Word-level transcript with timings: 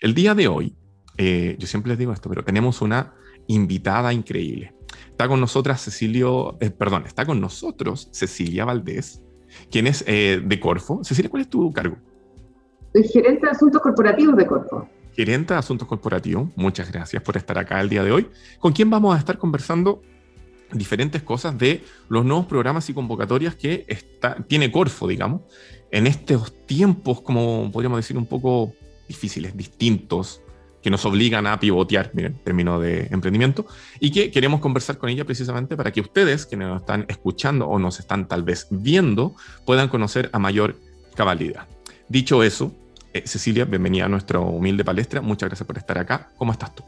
El 0.00 0.14
día 0.14 0.34
de 0.34 0.48
hoy, 0.48 0.74
eh, 1.18 1.56
yo 1.58 1.66
siempre 1.66 1.90
les 1.90 1.98
digo 1.98 2.14
esto, 2.14 2.30
pero 2.30 2.42
tenemos 2.42 2.80
una 2.80 3.12
invitada 3.48 4.14
increíble. 4.14 4.72
Está 5.10 5.28
con 5.28 5.40
nosotras 5.40 5.82
Cecilio, 5.84 6.56
eh, 6.60 6.70
perdón, 6.70 7.04
está 7.06 7.26
con 7.26 7.38
nosotros 7.38 8.08
Cecilia 8.10 8.64
Valdés, 8.64 9.22
quien 9.70 9.86
es 9.86 10.02
eh, 10.06 10.40
de 10.42 10.58
Corfo. 10.58 11.04
Cecilia, 11.04 11.28
¿cuál 11.28 11.42
es 11.42 11.50
tu 11.50 11.70
cargo? 11.74 11.98
Soy 12.94 13.04
gerente 13.08 13.44
de 13.44 13.52
asuntos 13.52 13.82
corporativos 13.82 14.36
de 14.38 14.46
Corfo. 14.46 14.88
Gerente 15.12 15.52
de 15.52 15.58
asuntos 15.58 15.86
corporativos, 15.86 16.48
muchas 16.56 16.90
gracias 16.90 17.22
por 17.22 17.36
estar 17.36 17.58
acá 17.58 17.78
el 17.82 17.90
día 17.90 18.02
de 18.02 18.12
hoy. 18.12 18.26
¿Con 18.58 18.72
quién 18.72 18.88
vamos 18.88 19.14
a 19.14 19.18
estar 19.18 19.36
conversando? 19.36 20.02
diferentes 20.72 21.20
cosas 21.24 21.58
de 21.58 21.82
los 22.08 22.24
nuevos 22.24 22.46
programas 22.46 22.88
y 22.88 22.94
convocatorias 22.94 23.56
que 23.56 23.84
está, 23.88 24.36
tiene 24.46 24.70
Corfo, 24.70 25.08
digamos, 25.08 25.42
en 25.90 26.06
estos 26.06 26.64
tiempos, 26.64 27.20
como 27.22 27.72
podríamos 27.72 27.98
decir, 27.98 28.16
un 28.16 28.26
poco 28.26 28.72
difíciles, 29.10 29.56
distintos, 29.56 30.40
que 30.82 30.88
nos 30.88 31.04
obligan 31.04 31.48
a 31.48 31.58
pivotear, 31.58 32.12
miren, 32.14 32.34
término 32.44 32.78
de 32.78 33.08
emprendimiento, 33.10 33.66
y 33.98 34.12
que 34.12 34.30
queremos 34.30 34.60
conversar 34.60 34.98
con 34.98 35.10
ella 35.10 35.24
precisamente 35.24 35.76
para 35.76 35.90
que 35.90 36.00
ustedes, 36.00 36.46
que 36.46 36.56
nos 36.56 36.80
están 36.80 37.06
escuchando 37.08 37.66
o 37.66 37.78
nos 37.80 37.98
están 37.98 38.28
tal 38.28 38.44
vez 38.44 38.68
viendo, 38.70 39.34
puedan 39.66 39.88
conocer 39.88 40.30
a 40.32 40.38
mayor 40.38 40.76
cabalidad. 41.16 41.66
Dicho 42.08 42.44
eso, 42.44 42.72
eh, 43.12 43.24
Cecilia, 43.26 43.64
bienvenida 43.64 44.04
a 44.04 44.08
nuestra 44.08 44.38
humilde 44.38 44.84
palestra. 44.84 45.20
Muchas 45.20 45.48
gracias 45.48 45.66
por 45.66 45.76
estar 45.76 45.98
acá. 45.98 46.30
¿Cómo 46.38 46.52
estás 46.52 46.72
tú? 46.72 46.84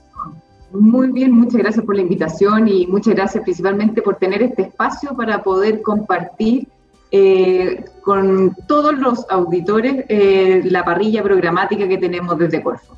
Muy 0.71 1.13
bien, 1.13 1.33
muchas 1.33 1.57
gracias 1.57 1.85
por 1.85 1.97
la 1.97 2.03
invitación 2.03 2.69
y 2.69 2.87
muchas 2.87 3.15
gracias 3.15 3.43
principalmente 3.43 4.01
por 4.01 4.17
tener 4.17 4.43
este 4.43 4.63
espacio 4.63 5.15
para 5.17 5.43
poder 5.43 5.83
compartir 5.83 6.69
eh, 7.13 7.85
con 8.03 8.57
todos 8.67 8.99
los 8.99 9.27
auditores 9.29 10.07
eh, 10.09 10.63
la 10.65 10.85
parrilla 10.85 11.23
programática 11.23 11.87
que 11.87 11.99
tenemos 11.99 12.39
desde 12.39 12.63
Corfo. 12.63 12.97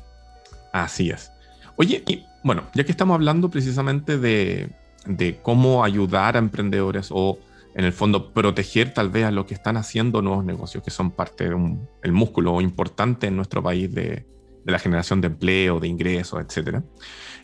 Así 0.71 1.09
es. 1.09 1.31
Oye, 1.75 2.03
y 2.07 2.25
bueno, 2.43 2.63
ya 2.73 2.85
que 2.85 2.91
estamos 2.91 3.15
hablando 3.15 3.49
precisamente 3.49 4.17
de, 4.17 4.69
de 5.05 5.37
cómo 5.41 5.83
ayudar 5.83 6.35
a 6.35 6.39
emprendedores 6.39 7.09
o 7.11 7.37
en 7.75 7.83
el 7.83 7.91
fondo 7.91 8.31
proteger 8.31 8.93
tal 8.93 9.09
vez 9.09 9.25
a 9.25 9.31
los 9.31 9.45
que 9.45 9.53
están 9.53 9.75
haciendo 9.75 10.21
nuevos 10.21 10.45
negocios, 10.45 10.81
que 10.81 10.91
son 10.91 11.11
parte 11.11 11.43
del 11.49 12.11
músculo 12.13 12.61
importante 12.61 13.27
en 13.27 13.35
nuestro 13.35 13.61
país 13.61 13.93
de, 13.93 14.25
de 14.65 14.71
la 14.71 14.79
generación 14.79 15.21
de 15.21 15.27
empleo, 15.27 15.79
de 15.79 15.87
ingresos, 15.87 16.41
etcétera. 16.41 16.83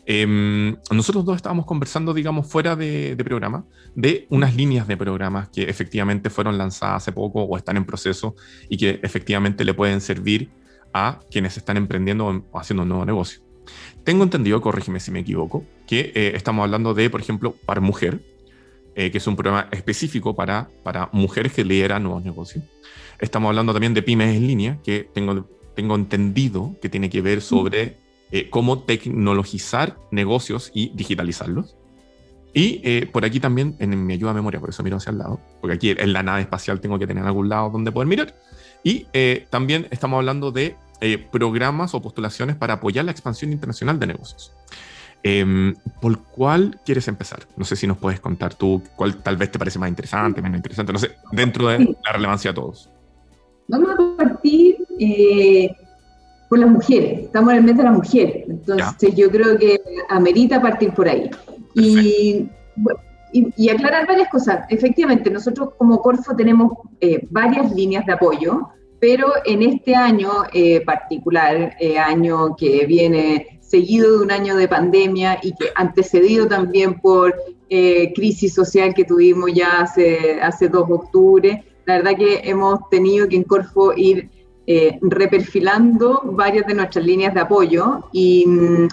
Em, 0.05 0.75
nosotros 0.89 1.23
dos 1.23 1.35
estábamos 1.35 1.65
conversando, 1.65 2.13
digamos, 2.13 2.47
fuera 2.47 2.75
de, 2.75 3.15
programa, 3.23 3.65
de 3.95 4.25
unas 4.29 4.55
líneas 4.55 4.87
de 4.87 4.97
programas 4.97 5.49
que 5.49 5.63
efectivamente 5.63 6.29
fueron 6.31 6.57
lanzadas 6.57 7.03
hace 7.03 7.11
poco 7.11 7.43
o 7.43 7.55
están 7.55 7.77
en 7.77 7.85
proceso 7.85 8.35
y 8.67 8.77
que 8.77 8.99
efectivamente 9.03 9.63
le 9.63 9.75
pueden 9.75 10.01
servir 10.01 10.49
a 10.93 11.19
quienes 11.29 11.55
están 11.55 11.77
emprendiendo 11.77 12.43
o 12.51 12.59
haciendo 12.59 12.83
un 12.83 12.89
nuevo 12.89 13.05
negocio. 13.05 13.41
Tengo 14.03 14.23
entendido, 14.23 14.59
corrígeme 14.59 14.99
si 14.99 15.11
me 15.11 15.19
equivoco, 15.19 15.63
que 15.87 16.11
eh, 16.15 16.31
estamos 16.35 16.63
hablando 16.63 16.95
de, 16.95 17.09
por 17.11 17.21
ejemplo, 17.21 17.55
Par 17.65 17.81
Mujer, 17.81 18.19
eh, 18.95 19.11
que 19.11 19.19
es 19.19 19.27
un 19.27 19.35
programa 19.35 19.69
específico 19.71 20.35
para, 20.35 20.69
para 20.83 21.09
mujeres 21.13 21.53
que 21.53 21.63
lideran 21.63 22.03
nuevos 22.03 22.23
negocios. 22.23 22.65
Estamos 23.19 23.49
hablando 23.49 23.71
también 23.71 23.93
de 23.93 24.01
pymes 24.01 24.35
en 24.35 24.47
línea, 24.47 24.79
que 24.83 25.07
tengo, 25.13 25.47
tengo 25.75 25.95
entendido 25.95 26.75
que 26.81 26.89
tiene 26.89 27.09
que 27.09 27.21
ver 27.21 27.41
sobre 27.41 27.97
eh, 28.31 28.49
cómo 28.49 28.83
tecnologizar 28.83 29.97
negocios 30.11 30.71
y 30.73 30.91
digitalizarlos. 30.95 31.75
Y 32.53 32.81
eh, 32.83 33.09
por 33.11 33.23
aquí 33.23 33.39
también, 33.39 33.75
en 33.79 34.05
mi 34.05 34.13
ayuda 34.13 34.31
a 34.31 34.33
memoria, 34.33 34.59
por 34.59 34.69
eso 34.69 34.83
miro 34.83 34.97
hacia 34.97 35.11
el 35.11 35.17
lado, 35.17 35.39
porque 35.61 35.75
aquí 35.75 35.89
en 35.89 36.13
la 36.13 36.21
nave 36.21 36.41
espacial 36.41 36.81
tengo 36.81 36.99
que 36.99 37.07
tener 37.07 37.25
algún 37.25 37.49
lado 37.49 37.69
donde 37.69 37.91
poder 37.91 38.07
mirar. 38.07 38.35
Y 38.83 39.07
eh, 39.13 39.47
también 39.49 39.87
estamos 39.91 40.17
hablando 40.17 40.51
de 40.51 40.75
programas 41.31 41.95
o 41.95 42.01
postulaciones 42.01 42.55
para 42.55 42.75
apoyar 42.75 43.03
la 43.05 43.11
expansión 43.11 43.51
internacional 43.51 43.97
de 43.99 44.05
negocios. 44.05 44.53
Em, 45.23 45.75
¿Por 45.99 46.23
cuál 46.25 46.79
quieres 46.85 47.07
empezar? 47.07 47.47
No 47.55 47.65
sé 47.65 47.75
si 47.75 47.85
nos 47.85 47.97
puedes 47.97 48.19
contar 48.19 48.55
tú 48.55 48.81
cuál 48.95 49.17
tal 49.17 49.37
vez 49.37 49.51
te 49.51 49.59
parece 49.59 49.77
más 49.77 49.89
interesante, 49.89 50.41
menos 50.41 50.57
interesante, 50.57 50.93
no 50.93 50.99
sé, 50.99 51.15
dentro 51.31 51.67
de 51.67 51.95
la 52.03 52.11
relevancia 52.11 52.51
de 52.51 52.55
todos. 52.55 52.89
Vamos 53.67 53.89
a 53.91 54.17
partir 54.17 54.80
por 56.49 56.59
las 56.59 56.69
mujeres, 56.69 57.21
estamos 57.23 57.51
en 57.53 57.59
el 57.59 57.63
mes 57.63 57.77
de 57.77 57.83
la 57.83 57.91
mujer, 57.91 58.45
entonces 58.47 59.15
yo 59.15 59.29
creo 59.29 59.57
que 59.57 59.79
amerita 60.09 60.61
partir 60.61 60.93
por 60.93 61.07
ahí. 61.07 61.29
Y, 61.73 62.49
y, 63.31 63.69
aclarar 63.69 64.07
varias 64.07 64.29
cosas. 64.29 64.65
Efectivamente, 64.69 65.29
nosotros 65.29 65.69
como 65.77 66.01
Corfo 66.01 66.35
tenemos 66.35 66.73
eh, 66.99 67.25
varias 67.29 67.73
líneas 67.73 68.05
de 68.05 68.13
apoyo, 68.13 68.69
pero 68.99 69.27
en 69.45 69.63
este 69.63 69.95
año 69.95 70.29
eh, 70.53 70.81
particular, 70.81 71.75
eh, 71.79 71.97
año 71.97 72.55
que 72.55 72.85
viene 72.85 73.59
seguido 73.61 74.17
de 74.17 74.25
un 74.25 74.31
año 74.31 74.55
de 74.57 74.67
pandemia 74.67 75.39
y 75.41 75.53
que 75.53 75.67
antecedido 75.75 76.47
también 76.47 76.99
por 76.99 77.35
crisis 78.13 78.53
social 78.53 78.93
que 78.93 79.05
tuvimos 79.05 79.53
ya 79.53 79.79
hace, 79.79 80.41
hace 80.41 80.67
2 80.67 80.87
de 80.89 80.93
octubre, 80.93 81.63
la 81.85 81.97
verdad 81.99 82.17
que 82.17 82.41
hemos 82.43 82.81
tenido 82.89 83.29
que 83.29 83.37
en 83.37 83.43
Corfo 83.43 83.93
ir 83.95 84.29
eh, 84.67 84.99
reperfilando 85.01 86.21
varias 86.23 86.67
de 86.67 86.75
nuestras 86.75 87.05
líneas 87.05 87.33
de 87.33 87.39
apoyo 87.39 88.07
y, 88.11 88.45
mm, 88.47 88.87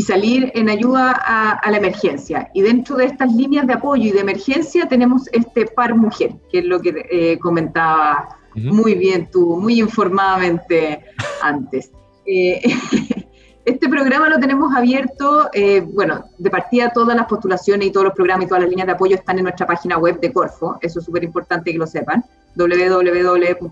salir 0.00 0.52
en 0.54 0.68
ayuda 0.68 1.10
a, 1.10 1.70
la 1.72 1.76
emergencia. 1.76 2.48
Y 2.54 2.62
dentro 2.62 2.96
de 2.96 3.06
estas 3.06 3.34
líneas 3.34 3.66
de 3.66 3.72
apoyo 3.72 4.04
y 4.04 4.12
de 4.12 4.20
emergencia 4.20 4.86
tenemos 4.86 5.28
este 5.32 5.66
par 5.66 5.96
mujer, 5.96 6.36
que 6.52 6.60
es 6.60 6.64
lo 6.66 6.80
que 6.80 7.04
eh, 7.10 7.38
comentaba 7.40 8.38
muy 8.54 8.94
bien 8.94 9.28
tú, 9.30 9.56
muy 9.56 9.80
informadamente 9.80 11.00
antes. 11.42 11.90
Eh, 12.26 12.60
este 13.68 13.88
programa 13.88 14.28
lo 14.28 14.38
tenemos 14.38 14.74
abierto, 14.74 15.50
bueno, 15.92 16.24
de 16.38 16.50
partida 16.50 16.90
todas 16.92 17.16
las 17.16 17.26
postulaciones 17.26 17.88
y 17.88 17.90
todos 17.90 18.04
los 18.06 18.14
programas 18.14 18.46
y 18.46 18.48
todas 18.48 18.62
las 18.62 18.70
líneas 18.70 18.86
de 18.86 18.92
apoyo 18.92 19.16
están 19.16 19.38
en 19.38 19.44
nuestra 19.44 19.66
página 19.66 19.98
web 19.98 20.18
de 20.20 20.32
Corfo, 20.32 20.78
eso 20.80 20.98
es 20.98 21.04
súper 21.04 21.24
importante 21.24 21.72
que 21.72 21.78
lo 21.78 21.86
sepan, 21.86 22.24
www.corfo.cl 22.56 23.68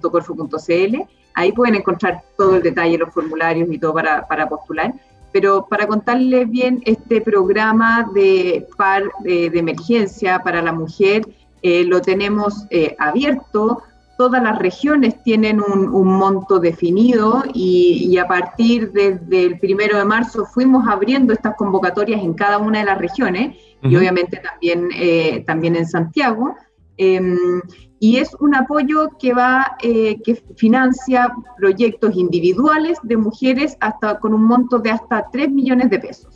Ahí 1.37 1.53
pueden 1.53 1.75
encontrar 1.75 2.23
todo 2.39 2.57
el 2.57 2.63
detalle, 2.63 2.97
los 2.97 3.13
formularios 3.13 3.69
y 3.71 3.79
todo 3.79 3.93
para, 3.93 4.49
postular. 4.49 4.95
Pero 5.33 5.67
para 5.69 5.87
contarles 5.87 6.51
bien, 6.51 6.81
este 6.87 7.21
programa 7.21 8.11
de 8.15 8.67
par 8.79 9.03
de, 9.21 9.47
emergencia 9.53 10.39
para 10.39 10.63
la 10.63 10.73
mujer 10.73 11.29
eh, 11.61 11.85
lo 11.85 12.01
tenemos 12.01 12.65
eh, 12.71 12.97
abierto. 12.99 13.83
Todas 14.17 14.43
las 14.43 14.59
regiones 14.59 15.23
tienen 15.23 15.61
un, 15.61 15.89
un 15.89 16.09
monto 16.09 16.59
definido 16.59 17.43
y, 17.53 18.09
y, 18.11 18.19
a 18.19 18.27
partir 18.27 18.93
desde 18.93 19.45
el 19.45 19.59
primero 19.59 19.99
de 19.99 20.05
marzo 20.05 20.47
fuimos 20.47 20.89
abriendo 20.89 21.33
estas 21.33 21.55
convocatorias 21.57 22.23
en 22.23 22.35
cada 22.35 22.59
una 22.59 22.79
de 22.79 22.87
las 22.87 22.99
regiones 22.99 23.57
y 23.83 23.97
obviamente 23.97 24.39
también, 24.39 24.89
eh, 24.95 25.45
también 25.47 25.77
en 25.77 25.87
Santiago. 25.87 26.55
Em, 26.97 27.61
y 27.99 28.17
es 28.17 28.35
un 28.41 28.55
apoyo 28.55 29.11
que 29.19 29.33
va, 29.33 29.77
eh, 29.83 30.21
que 30.23 30.35
financia 30.57 31.33
proyectos 31.59 32.17
individuales 32.17 32.99
de 33.03 33.17
mujeres 33.17 33.77
hasta 33.81 34.19
con 34.19 34.35
un 34.35 34.45
monto 34.45 34.79
de 34.79 34.91
hasta 34.91 35.27
3 35.31 35.51
millones 35.51 35.91
de 35.91 35.99
pesos. 35.99 36.36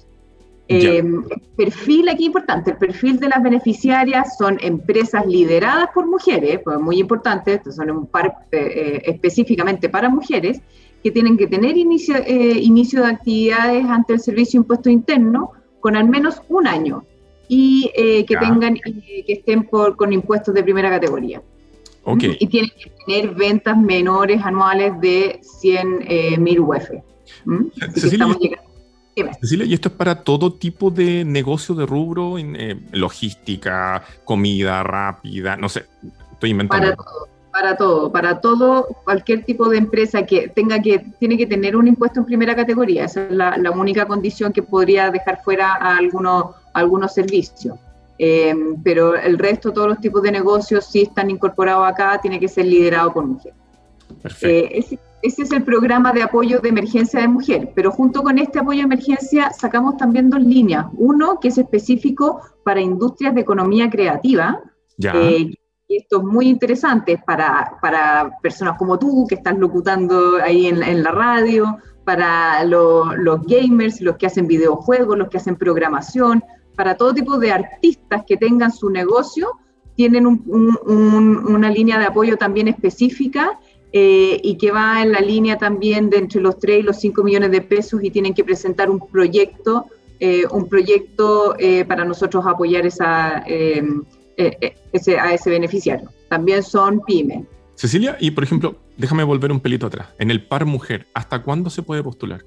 Eh, 0.72 1.02
perfil 1.56 2.08
aquí 2.08 2.26
importante, 2.26 2.70
el 2.70 2.76
perfil 2.76 3.18
de 3.18 3.28
las 3.28 3.42
beneficiarias 3.42 4.36
son 4.38 4.58
empresas 4.60 5.26
lideradas 5.26 5.88
por 5.92 6.06
mujeres, 6.06 6.60
pues 6.64 6.78
muy 6.78 6.98
importante, 6.98 7.54
estos 7.54 7.76
son 7.76 7.90
un 7.90 8.06
par 8.06 8.46
eh, 8.52 9.02
específicamente 9.04 9.88
para 9.88 10.08
mujeres, 10.08 10.60
que 11.02 11.10
tienen 11.10 11.36
que 11.36 11.46
tener 11.46 11.76
inicio, 11.76 12.14
inicio 12.26 13.02
de 13.02 13.08
actividades 13.08 13.84
ante 13.86 14.12
el 14.12 14.20
Servicio 14.20 14.58
Impuesto 14.58 14.90
Interno 14.90 15.52
con 15.80 15.96
al 15.96 16.08
menos 16.08 16.42
un 16.48 16.66
año 16.66 17.04
y 17.48 17.90
eh, 17.96 18.24
que 18.26 18.36
tengan 18.36 18.74
que 18.76 19.24
estén 19.26 19.64
por, 19.64 19.96
con 19.96 20.12
impuestos 20.12 20.54
de 20.54 20.62
primera 20.62 20.88
categoría. 20.88 21.42
Okay. 22.04 22.36
Y 22.38 22.46
tienen 22.46 22.70
que 22.70 22.92
tener 23.04 23.34
ventas 23.34 23.76
menores 23.76 24.40
anuales 24.42 24.92
de 25.00 25.40
100 25.42 26.04
eh, 26.06 26.38
mil 26.38 26.60
UF. 26.60 26.90
Cecilia, 27.94 28.26
¿y 29.42 29.74
esto 29.74 29.88
es 29.88 29.94
para 29.94 30.22
todo 30.22 30.52
tipo 30.52 30.90
de 30.90 31.24
negocio 31.24 31.74
de 31.74 31.86
rubro, 31.86 32.38
en, 32.38 32.56
eh, 32.56 32.80
logística, 32.92 34.02
comida 34.24 34.82
rápida? 34.82 35.56
No 35.56 35.68
sé, 35.68 35.86
estoy 36.32 36.50
inventando. 36.50 36.86
Para 36.86 36.96
todo, 36.96 37.28
para 37.52 37.76
todo, 37.76 38.12
para 38.12 38.40
todo, 38.40 38.88
cualquier 39.04 39.44
tipo 39.44 39.68
de 39.68 39.78
empresa 39.78 40.24
que 40.24 40.48
tenga 40.48 40.80
que, 40.80 40.98
tiene 41.18 41.36
que 41.36 41.46
tener 41.46 41.76
un 41.76 41.88
impuesto 41.88 42.20
en 42.20 42.26
primera 42.26 42.54
categoría. 42.54 43.04
Esa 43.04 43.24
es 43.24 43.32
la, 43.32 43.56
la 43.56 43.70
única 43.70 44.06
condición 44.06 44.52
que 44.52 44.62
podría 44.62 45.10
dejar 45.10 45.42
fuera 45.42 45.74
a 45.74 45.96
algunos 45.96 46.54
algunos 46.72 47.14
servicios. 47.14 47.78
Eh, 48.18 48.54
pero 48.84 49.16
el 49.16 49.38
resto, 49.38 49.72
todos 49.72 49.88
los 49.88 50.00
tipos 50.00 50.22
de 50.22 50.30
negocios, 50.30 50.84
si 50.84 51.02
están 51.02 51.30
incorporados 51.30 51.88
acá, 51.88 52.18
tiene 52.20 52.38
que 52.38 52.48
ser 52.48 52.66
liderado 52.66 53.12
por 53.12 53.24
mujer. 53.24 53.54
Eh, 54.42 54.84
ese, 55.22 55.42
es 55.42 55.52
el 55.52 55.62
programa 55.62 56.12
de 56.12 56.22
apoyo 56.22 56.60
de 56.60 56.68
emergencia 56.68 57.20
de 57.20 57.28
mujer, 57.28 57.72
pero 57.74 57.90
junto 57.90 58.22
con 58.22 58.38
este 58.38 58.58
apoyo 58.58 58.78
de 58.78 58.84
emergencia 58.84 59.50
sacamos 59.50 59.96
también 59.96 60.30
dos 60.30 60.40
líneas. 60.40 60.86
Uno 60.94 61.38
que 61.40 61.48
es 61.48 61.58
específico 61.58 62.40
para 62.64 62.80
industrias 62.80 63.34
de 63.34 63.40
economía 63.40 63.90
creativa. 63.90 64.60
Eh, 65.02 65.54
y 65.88 65.96
esto 65.96 66.18
es 66.18 66.24
muy 66.24 66.48
interesante 66.48 67.20
para, 67.26 67.78
para 67.82 68.38
personas 68.42 68.78
como 68.78 68.98
tú, 68.98 69.26
que 69.28 69.34
estás 69.36 69.58
locutando 69.58 70.36
ahí 70.42 70.66
en, 70.66 70.82
en 70.82 71.02
la 71.02 71.10
radio, 71.10 71.78
para 72.04 72.64
los 72.64 73.46
gamers, 73.46 74.00
los 74.00 74.16
que 74.16 74.26
hacen 74.26 74.46
videojuegos, 74.46 75.18
los 75.18 75.28
que 75.28 75.36
hacen 75.36 75.56
programación, 75.56 76.42
para 76.76 76.96
todo 76.96 77.14
tipo 77.14 77.38
de 77.38 77.52
artistas 77.52 78.24
que 78.26 78.36
tengan 78.36 78.72
su 78.72 78.90
negocio, 78.90 79.58
tienen 79.94 80.26
una 80.26 81.70
línea 81.70 81.98
de 81.98 82.06
apoyo 82.06 82.36
también 82.36 82.68
específica 82.68 83.58
eh, 83.92 84.40
y 84.42 84.56
que 84.56 84.70
va 84.70 85.02
en 85.02 85.12
la 85.12 85.20
línea 85.20 85.58
también 85.58 86.10
de 86.10 86.18
entre 86.18 86.40
los 86.40 86.58
3 86.58 86.80
y 86.80 86.82
los 86.82 87.00
5 87.00 87.24
millones 87.24 87.50
de 87.50 87.60
pesos 87.60 88.02
y 88.02 88.10
tienen 88.10 88.34
que 88.34 88.44
presentar 88.44 88.88
un 88.88 89.00
proyecto, 89.08 89.86
eh, 90.20 90.44
un 90.50 90.68
proyecto 90.68 91.56
eh, 91.58 91.84
para 91.84 92.04
nosotros 92.04 92.44
apoyar 92.46 92.86
esa, 92.86 93.42
ese, 93.46 95.18
a 95.18 95.34
ese 95.34 95.50
beneficiario. 95.50 96.08
También 96.28 96.62
son 96.62 97.00
pymes. 97.00 97.44
Cecilia, 97.74 98.16
y 98.20 98.30
por 98.30 98.44
ejemplo, 98.44 98.76
déjame 98.96 99.24
volver 99.24 99.50
un 99.50 99.60
pelito 99.60 99.86
atrás. 99.86 100.08
En 100.18 100.30
el 100.30 100.46
par 100.46 100.66
mujer, 100.66 101.06
¿hasta 101.14 101.42
cuándo 101.42 101.70
se 101.70 101.82
puede 101.82 102.02
postular? 102.02 102.44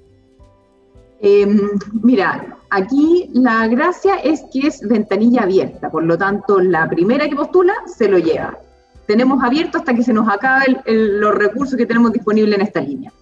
Em, 1.20 1.70
mira, 2.02 2.58
aquí 2.70 3.30
la 3.32 3.66
gracia 3.66 4.16
es 4.16 4.42
que 4.52 4.66
es 4.66 4.80
ventanilla 4.86 5.42
abierta, 5.42 5.90
por 5.90 6.04
lo 6.04 6.18
tanto, 6.18 6.60
la 6.60 6.88
primera 6.88 7.28
que 7.28 7.34
postula 7.34 7.74
se 7.86 8.08
lo 8.08 8.18
lleva. 8.18 8.58
Tenemos 9.06 9.42
abierto 9.42 9.78
hasta 9.78 9.94
que 9.94 10.02
se 10.02 10.12
nos 10.12 10.28
acaben 10.28 10.78
los 10.86 11.34
recursos 11.34 11.76
que 11.76 11.86
tenemos 11.86 12.12
disponibles 12.12 12.54
en 12.56 12.62
esta 12.62 12.80
línea. 12.80 13.12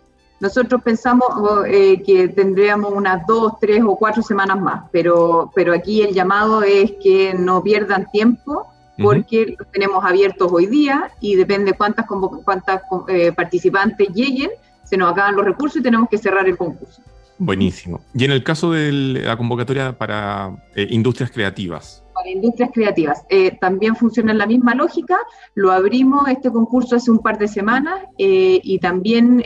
Nosotros 0.41 0.83
pensamos 0.83 1.29
eh, 1.69 2.03
que 2.03 2.29
tendríamos 2.29 2.93
unas 2.93 3.25
dos, 3.27 3.55
tres 3.61 3.83
o 3.87 3.97
cuatro 3.97 4.23
semanas 4.23 4.61
más, 4.61 4.85
pero, 4.91 5.53
pero 5.55 5.73
aquí 5.73 6.03
el 6.03 6.15
llamado 6.15 6.63
es 6.65 6.93
que 7.03 7.33
no 7.35 7.63
pierdan 7.63 8.11
tiempo 8.11 8.67
porque 9.01 9.55
los 9.59 9.71
tenemos 9.71 10.05
abiertos 10.05 10.51
hoy 10.53 10.67
día 10.67 11.11
y 11.21 11.37
depende 11.37 11.73
cuántas, 11.73 12.07
cuántas 12.45 12.83
eh, 13.09 13.33
participantes 13.33 14.09
lleguen, 14.11 14.51
se 14.85 14.97
nos 14.97 15.13
acaban 15.13 15.37
los 15.37 15.45
recursos 15.45 15.81
y 15.81 15.83
tenemos 15.83 16.09
que 16.09 16.19
cerrar 16.19 16.49
el 16.49 16.57
concurso. 16.57 17.03
Buenísimo. 17.39 18.01
Y 18.15 18.25
en 18.25 18.33
el 18.33 18.45
caso 18.45 18.73
de 18.73 18.93
la 18.93 19.37
convocatoria 19.37 19.97
para 19.97 20.57
eh, 20.75 20.87
industrias 20.91 21.31
creativas. 21.31 22.02
Para 22.23 22.31
industrias 22.31 22.71
creativas. 22.73 23.25
Eh, 23.29 23.57
también 23.61 23.97
funciona 23.97 24.33
en 24.33 24.39
la 24.39 24.47
misma 24.47 24.75
lógica. 24.75 25.19
Lo 25.55 25.73
abrimos 25.73 26.29
este 26.29 26.51
concurso 26.51 26.97
hace 26.97 27.11
un 27.11 27.19
par 27.19 27.39
de 27.39 27.49
semanas 27.49 28.01
eh, 28.19 28.61
y 28.63 28.79
también, 28.79 29.43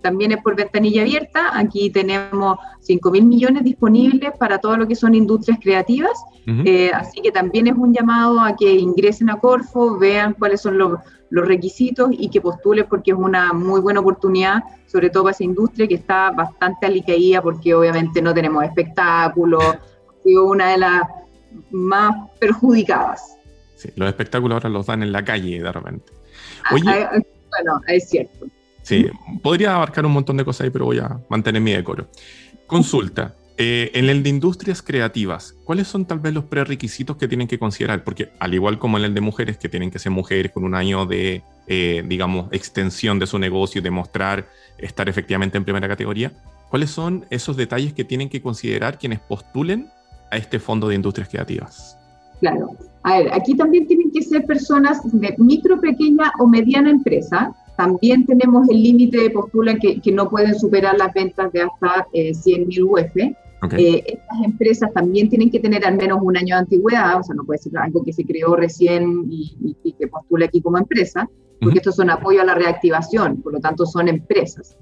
también 0.00 0.32
es 0.32 0.42
por 0.42 0.54
ventanilla 0.56 1.02
abierta. 1.02 1.58
Aquí 1.58 1.90
tenemos 1.90 2.58
5 2.80 3.10
mil 3.10 3.24
millones 3.24 3.64
disponibles 3.64 4.32
para 4.38 4.58
todo 4.58 4.76
lo 4.76 4.86
que 4.86 4.94
son 4.94 5.14
industrias 5.14 5.58
creativas. 5.60 6.12
así 6.94 7.20
que 7.20 7.32
también 7.32 7.66
es 7.66 7.74
un 7.76 7.92
llamado 7.92 8.40
a 8.40 8.54
que 8.56 8.72
ingresen 8.72 9.30
a 9.30 9.38
Corfo, 9.38 9.98
vean 9.98 10.34
cuáles 10.38 10.60
son 10.60 10.78
los 10.78 10.98
los 11.32 11.48
requisitos 11.48 12.10
y 12.12 12.28
que 12.28 12.42
postule 12.42 12.84
porque 12.84 13.12
es 13.12 13.16
una 13.16 13.54
muy 13.54 13.80
buena 13.80 14.00
oportunidad, 14.00 14.64
sobre 14.86 15.08
todo 15.08 15.24
para 15.24 15.32
esa 15.32 15.44
industria 15.44 15.88
que 15.88 15.94
está 15.94 16.30
bastante 16.30 16.84
alicaída 16.84 17.40
porque 17.40 17.74
obviamente 17.74 18.20
no 18.20 18.34
tenemos 18.34 18.62
espectáculos, 18.64 19.78
una 20.24 20.72
de 20.72 20.76
las 20.76 21.02
más 21.70 22.30
perjudicadas. 22.38 23.36
Sí, 23.76 23.90
los 23.96 24.08
espectáculos 24.08 24.56
ahora 24.56 24.68
los 24.68 24.86
dan 24.86 25.02
en 25.02 25.12
la 25.12 25.24
calle 25.24 25.62
de 25.62 25.72
repente. 25.72 26.12
Ah, 26.64 26.74
Oye, 26.74 26.90
ah, 26.90 27.10
bueno, 27.50 27.80
es 27.88 28.08
cierto. 28.08 28.46
Sí, 28.82 29.06
podría 29.42 29.74
abarcar 29.74 30.04
un 30.06 30.12
montón 30.12 30.36
de 30.36 30.44
cosas 30.44 30.62
ahí, 30.62 30.70
pero 30.70 30.86
voy 30.86 30.98
a 30.98 31.18
mantener 31.28 31.62
mi 31.62 31.72
decoro. 31.72 32.08
Consulta. 32.66 33.34
Eh, 33.58 33.90
en 33.94 34.08
el 34.08 34.22
de 34.22 34.30
industrias 34.30 34.82
creativas, 34.82 35.54
¿cuáles 35.64 35.86
son 35.86 36.06
tal 36.06 36.20
vez 36.20 36.32
los 36.32 36.44
prerequisitos 36.44 37.16
que 37.16 37.28
tienen 37.28 37.46
que 37.46 37.58
considerar? 37.58 38.02
Porque 38.02 38.30
al 38.40 38.54
igual 38.54 38.78
como 38.78 38.98
en 38.98 39.04
el 39.04 39.14
de 39.14 39.20
mujeres, 39.20 39.58
que 39.58 39.68
tienen 39.68 39.90
que 39.90 39.98
ser 39.98 40.10
mujeres 40.10 40.50
con 40.52 40.64
un 40.64 40.74
año 40.74 41.04
de, 41.06 41.42
eh, 41.66 42.02
digamos, 42.06 42.48
extensión 42.52 43.18
de 43.18 43.26
su 43.26 43.38
negocio 43.38 43.80
y 43.80 43.84
demostrar 43.84 44.48
estar 44.78 45.08
efectivamente 45.08 45.58
en 45.58 45.64
primera 45.64 45.86
categoría, 45.86 46.32
¿cuáles 46.70 46.90
son 46.90 47.26
esos 47.30 47.56
detalles 47.56 47.92
que 47.92 48.04
tienen 48.04 48.30
que 48.30 48.40
considerar 48.40 48.98
quienes 48.98 49.20
postulen 49.20 49.90
a 50.32 50.38
este 50.38 50.58
fondo 50.58 50.88
de 50.88 50.96
industrias 50.96 51.28
creativas? 51.28 51.96
Claro. 52.40 52.70
A 53.04 53.18
ver, 53.18 53.32
aquí 53.32 53.54
también 53.54 53.86
tienen 53.86 54.10
que 54.10 54.22
ser 54.22 54.44
personas 54.46 55.00
de 55.12 55.34
micro, 55.38 55.80
pequeña 55.80 56.32
o 56.40 56.46
mediana 56.46 56.90
empresa. 56.90 57.54
También 57.76 58.26
tenemos 58.26 58.68
el 58.68 58.82
límite 58.82 59.18
de 59.18 59.30
postula 59.30 59.76
que, 59.76 60.00
que, 60.00 60.10
no 60.12 60.28
pueden 60.28 60.58
superar 60.58 60.96
las 60.98 61.12
ventas 61.12 61.52
de 61.52 61.62
hasta 61.62 62.06
eh, 62.12 62.32
100.000 62.32 62.82
UF. 62.82 63.16
Eh, 63.78 64.02
estas 64.06 64.44
empresas 64.44 64.92
también 64.92 65.28
tienen 65.28 65.50
que 65.50 65.60
tener 65.60 65.84
al 65.84 65.96
menos 65.96 66.18
un 66.20 66.36
año 66.36 66.56
de 66.56 66.62
antigüedad, 66.62 67.20
o 67.20 67.22
sea, 67.22 67.34
no 67.36 67.44
puede 67.44 67.58
ser 67.58 67.76
algo 67.78 68.02
que 68.02 68.12
se 68.12 68.24
creó 68.24 68.56
recién 68.56 69.26
y, 69.30 69.76
que 69.96 70.08
postule 70.08 70.46
aquí 70.46 70.60
como 70.60 70.78
empresa, 70.78 71.28
porque 71.60 71.78
estos 71.78 71.94
son 71.94 72.10
apoyo 72.10 72.40
a 72.42 72.44
la 72.44 72.54
reactivación, 72.54 73.40
por 73.40 73.52
lo 73.52 73.60
tanto 73.60 73.86
son 73.86 74.08
empresas. 74.08 74.76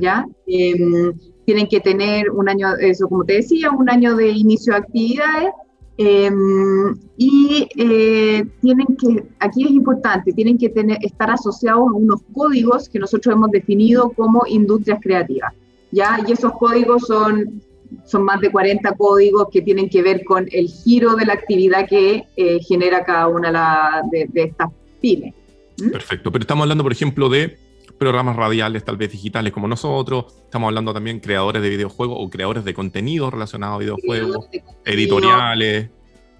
¿ya? 0.00 0.26
Em, 0.46 1.12
tienen 1.50 1.66
que 1.66 1.80
tener 1.80 2.30
un 2.30 2.48
año, 2.48 2.76
eso 2.76 3.08
como 3.08 3.24
te 3.24 3.32
decía, 3.32 3.72
un 3.72 3.90
año 3.90 4.14
de 4.14 4.28
inicio 4.28 4.72
de 4.72 4.78
actividades 4.78 5.48
em, 5.96 6.94
y 7.16 7.66
eh, 7.76 8.44
tienen 8.60 8.86
que, 8.96 9.24
aquí 9.40 9.64
es 9.64 9.70
importante, 9.72 10.32
tienen 10.32 10.56
que 10.56 10.68
tener, 10.68 10.98
estar 11.00 11.28
asociados 11.28 11.88
a 11.88 11.92
unos 11.92 12.20
códigos 12.32 12.88
que 12.88 13.00
nosotros 13.00 13.34
hemos 13.34 13.50
definido 13.50 14.10
como 14.10 14.44
industrias 14.46 15.00
creativas. 15.02 15.52
¿ya? 15.90 16.20
Y 16.24 16.30
esos 16.30 16.52
códigos 16.52 17.02
son 17.08 17.60
son 18.06 18.22
más 18.22 18.40
de 18.40 18.52
40 18.52 18.92
códigos 18.92 19.48
que 19.52 19.62
tienen 19.62 19.88
que 19.90 20.02
ver 20.02 20.22
con 20.22 20.46
el 20.52 20.68
giro 20.68 21.16
de 21.16 21.26
la 21.26 21.32
actividad 21.32 21.88
que 21.88 22.22
eh, 22.36 22.60
genera 22.60 23.02
cada 23.02 23.26
una 23.26 24.02
de, 24.12 24.28
estas 24.32 24.70
pymes. 25.00 25.34
¿Mm? 25.82 25.90
Perfecto, 25.90 26.30
pero 26.30 26.44
estamos 26.44 26.62
hablando, 26.62 26.84
por 26.84 26.92
ejemplo, 26.92 27.28
de 27.28 27.58
programas 28.00 28.34
radiales, 28.34 28.82
tal 28.82 28.96
vez 28.96 29.12
digitales 29.12 29.52
como 29.52 29.68
nosotros, 29.68 30.24
estamos 30.44 30.68
hablando 30.68 30.94
también 30.94 31.20
creadores 31.20 31.60
de 31.60 31.68
videojuegos 31.68 32.16
o 32.18 32.30
creadores 32.30 32.64
de 32.64 32.72
contenido 32.72 33.30
relacionado 33.30 33.74
a 33.74 33.78
videojuegos, 33.78 34.48
editoriales. 34.86 35.90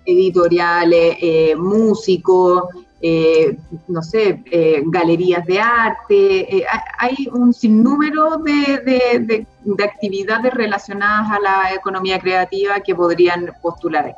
Editoriales, 0.06 1.18
eh, 1.20 1.54
músicos, 1.56 2.62
eh, 3.02 3.58
no 3.88 4.00
sé, 4.00 4.42
eh, 4.50 4.82
galerías 4.86 5.44
de 5.44 5.60
arte, 5.60 6.64
hay 6.96 7.28
un 7.30 7.52
sinnúmero 7.52 8.38
de, 8.38 9.46
actividades 9.84 10.54
relacionadas 10.54 11.30
a 11.30 11.40
la 11.40 11.74
economía 11.74 12.18
creativa 12.18 12.80
que 12.80 12.94
podrían 12.94 13.52
postular 13.60 14.16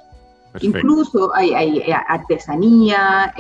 aquí. 0.55 0.69
Incluso 0.69 1.35
hay, 1.35 1.83
artesanía, 2.07 3.35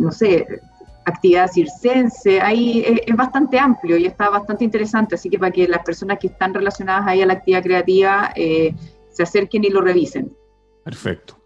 no 0.00 0.12
sé, 0.12 0.60
actividad 1.04 1.50
circense, 1.50 2.40
ahí 2.40 2.84
es, 3.06 3.16
bastante 3.16 3.58
amplio 3.58 3.96
y 3.96 4.06
está 4.06 4.30
bastante 4.30 4.64
interesante, 4.64 5.14
así 5.14 5.28
que 5.28 5.38
para 5.38 5.52
que 5.52 5.68
las 5.68 5.84
personas 5.84 6.18
que 6.18 6.28
están 6.28 6.54
relacionadas 6.54 7.06
ahí 7.06 7.22
a 7.22 7.26
la 7.26 7.34
actividad 7.34 7.62
creativa 7.62 8.32
se 8.34 9.22
acerquen 9.22 9.64
y 9.64 9.70
lo 9.70 9.80
revisen. 9.80 10.32
Perfecto. 10.84 11.38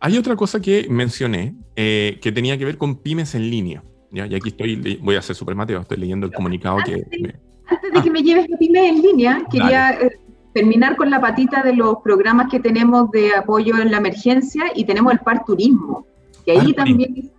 Hay 0.00 0.16
otra 0.16 0.36
cosa 0.36 0.60
que 0.60 0.86
mencioné 0.88 1.54
eh, 1.74 2.18
que 2.22 2.30
tenía 2.30 2.56
que 2.56 2.64
ver 2.64 2.78
con 2.78 2.96
pymes 2.96 3.34
en 3.34 3.50
línea. 3.50 3.82
¿ya? 4.12 4.26
Y 4.26 4.34
aquí 4.34 4.50
estoy, 4.50 4.96
voy 5.02 5.16
a 5.16 5.22
ser 5.22 5.34
súper 5.34 5.56
mateo, 5.56 5.80
estoy 5.80 5.96
leyendo 5.96 6.26
el 6.26 6.32
comunicado 6.32 6.78
antes 6.78 7.04
que... 7.10 7.18
De, 7.18 7.34
Antes 7.70 7.92
de 7.92 8.02
que 8.02 8.10
me 8.10 8.22
lleves 8.22 8.46
a 8.52 8.56
pymes 8.56 8.88
en 8.88 9.02
línea, 9.02 9.42
quería 9.50 9.90
eh, 9.90 10.18
terminar 10.54 10.96
con 10.96 11.10
la 11.10 11.20
patita 11.20 11.62
de 11.62 11.74
los 11.74 11.96
programas 12.02 12.50
que 12.50 12.60
tenemos 12.60 13.10
de 13.10 13.34
apoyo 13.34 13.76
en 13.76 13.90
la 13.90 13.98
emergencia 13.98 14.64
y 14.74 14.84
tenemos 14.84 15.12
el 15.12 15.18
par 15.18 15.44
turismo, 15.44 16.06
que 16.46 16.52
ahí 16.52 16.72
también, 16.72 17.30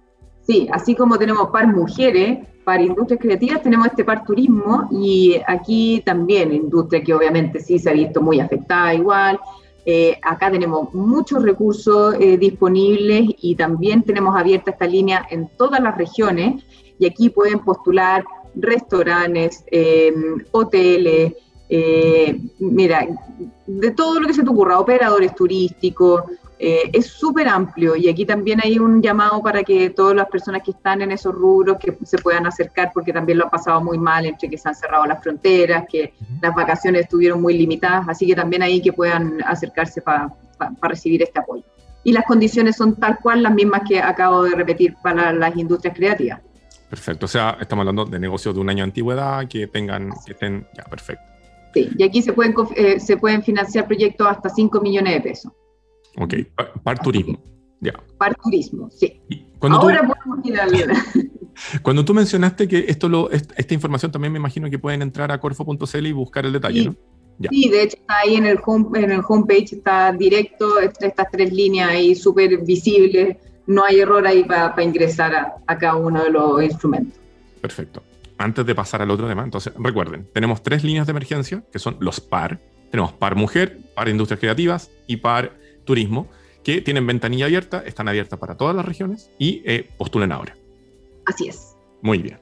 sí, 0.50 0.68
así 0.72 0.96
como 0.96 1.20
tenemos 1.20 1.50
par 1.50 1.68
mujeres, 1.68 2.39
par 2.63 2.82
industrias 2.82 3.22
creativas, 3.22 3.62
tenemos 3.62 3.86
este 3.86 4.03
par 4.03 4.24
turismo 4.24 4.88
y 4.91 5.39
aquí 5.46 6.01
también 6.03 6.51
industria 6.51 7.03
que 7.03 7.13
obviamente 7.13 7.60
sí 7.60 7.77
se 7.77 7.91
ha 7.91 7.94
visto 7.94 8.20
muy 8.20 8.39
afectada 8.39 8.96
igual, 8.96 9.39
eh, 9.86 10.18
acá 10.24 10.50
tenemos 10.50 10.91
muchos 10.96 11.44
recursos 11.44 12.15
eh, 12.20 12.38
disponibles 12.39 13.25
y 13.41 13.53
también 13.56 14.01
tenemos 14.01 14.36
abierta 14.36 14.72
esta 14.72 14.88
línea 14.88 15.24
en 15.29 15.50
todas 15.56 15.82
las 15.82 15.96
regiones 15.96 16.63
y 16.98 17.06
aquí 17.06 17.29
pueden 17.29 17.60
postular 17.60 18.24
restaurantes, 18.56 19.63
eh, 19.70 20.12
hoteles, 20.50 21.34
mira, 22.58 23.08
de 23.68 23.91
todo 23.91 24.20
lo 24.20 24.25
que 24.25 24.34
se 24.34 24.41
te 24.41 24.50
ocurra, 24.50 24.79
operadores 24.79 25.36
turísticos, 25.36 26.24
eh, 26.61 26.89
es 26.91 27.07
súper 27.07 27.47
amplio 27.47 27.95
y 27.95 28.09
aquí 28.09 28.25
también 28.25 28.59
hay 28.61 28.77
un 28.79 29.01
llamado 29.01 29.41
para 29.41 29.63
que 29.63 29.91
todas 29.91 30.13
las 30.13 30.27
personas 30.27 30.61
que 30.61 30.71
están 30.71 31.01
en 31.01 31.09
esos 31.09 31.33
rubros 31.33 31.77
que 31.79 31.97
se 32.03 32.17
puedan 32.17 32.45
acercar 32.45 32.91
porque 32.93 33.13
también 33.13 33.37
lo 33.37 33.45
han 33.45 33.49
pasado 33.49 33.81
muy 33.81 33.97
mal 33.97 34.25
entre 34.25 34.49
que 34.49 34.57
se 34.57 34.67
han 34.67 34.75
cerrado 34.75 35.05
las 35.05 35.23
fronteras, 35.23 35.85
que 35.89 36.13
las 36.41 36.53
vacaciones 36.53 37.03
estuvieron 37.03 37.41
muy 37.41 37.57
limitadas, 37.57 38.09
así 38.09 38.27
que 38.27 38.35
también 38.35 38.61
ahí 38.61 38.81
que 38.81 38.91
puedan 38.91 39.41
acercarse 39.45 40.01
para 40.01 40.33
recibir 40.81 41.23
este 41.23 41.39
apoyo. 41.39 41.63
Y 42.03 42.11
las 42.11 42.25
condiciones 42.25 42.75
son 42.75 42.97
tal 42.97 43.19
cual 43.19 43.41
las 43.41 43.53
mismas 43.53 43.83
que 43.87 44.01
acabo 44.01 44.43
de 44.43 44.53
repetir 44.53 44.97
para 45.01 45.31
las 45.31 45.55
industrias 45.55 45.95
creativas. 45.95 46.41
Perfecto, 46.89 47.25
o 47.25 47.29
sea, 47.29 47.57
estamos 47.61 47.83
hablando 47.83 48.03
de 48.03 48.19
negocios 48.19 48.53
de 48.53 48.59
un 48.59 48.69
año 48.69 48.83
de 48.83 48.89
antigüedad 48.89 49.47
que 49.47 49.67
tengan, 49.67 50.09
que 50.25 50.33
estén, 50.33 50.67
ya, 50.75 50.83
perfecto. 50.83 51.23
Sí, 51.73 51.89
y 51.97 52.03
aquí 52.03 52.21
se 52.21 52.33
pueden, 52.33 52.53
eh, 52.75 52.99
se 52.99 53.15
pueden 53.15 53.43
financiar 53.43 53.85
proyectos 53.85 54.27
hasta 54.27 54.49
5 54.49 54.81
millones 54.81 55.13
de 55.13 55.21
pesos. 55.21 55.53
Ok, 56.17 56.33
par 56.83 56.99
turismo. 56.99 57.41
Ya. 57.81 57.93
Par 58.17 58.35
turismo, 58.35 58.89
sí. 58.91 59.21
Ahora 59.61 60.07
podemos 60.07 60.45
ir 60.45 60.59
al... 60.59 60.71
Cuando 61.81 62.05
tú 62.05 62.13
mencionaste 62.13 62.67
que 62.67 62.85
esto 62.87 63.09
lo, 63.09 63.29
esta 63.31 63.73
información 63.73 64.11
también 64.11 64.31
me 64.31 64.39
imagino 64.39 64.69
que 64.69 64.79
pueden 64.79 65.01
entrar 65.01 65.31
a 65.31 65.39
corfo.cl 65.39 66.05
y 66.05 66.11
buscar 66.11 66.45
el 66.45 66.53
detalle, 66.53 66.85
¿no? 66.85 66.95
Sí, 67.49 67.69
de 67.69 67.83
hecho 67.83 67.97
está 67.97 68.17
ahí 68.19 68.35
en 68.35 68.45
el, 68.45 68.59
home, 68.65 68.99
en 68.99 69.11
el 69.11 69.21
homepage, 69.25 69.75
está 69.75 70.11
directo, 70.11 70.79
estas 70.79 71.27
tres 71.31 71.53
líneas 71.53 71.89
ahí 71.89 72.13
súper 72.13 72.57
visibles, 72.65 73.37
no 73.65 73.85
hay 73.85 74.01
error 74.01 74.25
ahí 74.27 74.43
para 74.43 74.83
ingresar 74.83 75.33
a, 75.33 75.55
a, 75.65 75.77
cada 75.77 75.95
uno 75.95 76.23
de 76.23 76.31
los 76.31 76.61
instrumentos. 76.61 77.17
Perfecto. 77.61 78.03
Antes 78.37 78.65
de 78.65 78.75
pasar 78.75 79.01
al 79.01 79.11
otro 79.11 79.27
tema, 79.27 79.43
entonces 79.43 79.73
recuerden, 79.77 80.27
tenemos 80.33 80.63
tres 80.63 80.83
líneas 80.83 81.07
de 81.07 81.11
emergencia, 81.11 81.63
que 81.71 81.79
son 81.79 81.97
los 81.99 82.19
PAR. 82.19 82.59
Tenemos 82.89 83.13
PAR 83.13 83.35
Mujer, 83.35 83.79
PAR 83.95 84.09
Industrias 84.09 84.39
Creativas 84.39 84.91
y 85.07 85.17
PAR 85.17 85.58
Turismo, 85.89 86.27
que 86.63 86.81
tienen 86.81 87.08
ventanilla 87.08 87.46
abierta, 87.46 87.81
están 87.84 88.08
abiertas 88.08 88.38
para 88.38 88.55
todas 88.55 88.75
las 88.75 88.86
regiones 88.86 89.31
y 89.39 89.63
eh, 89.65 89.89
postulen 89.98 90.31
ahora. 90.31 90.55
Así 91.25 91.48
es. 91.48 91.75
Muy 92.03 92.19
bien. 92.19 92.38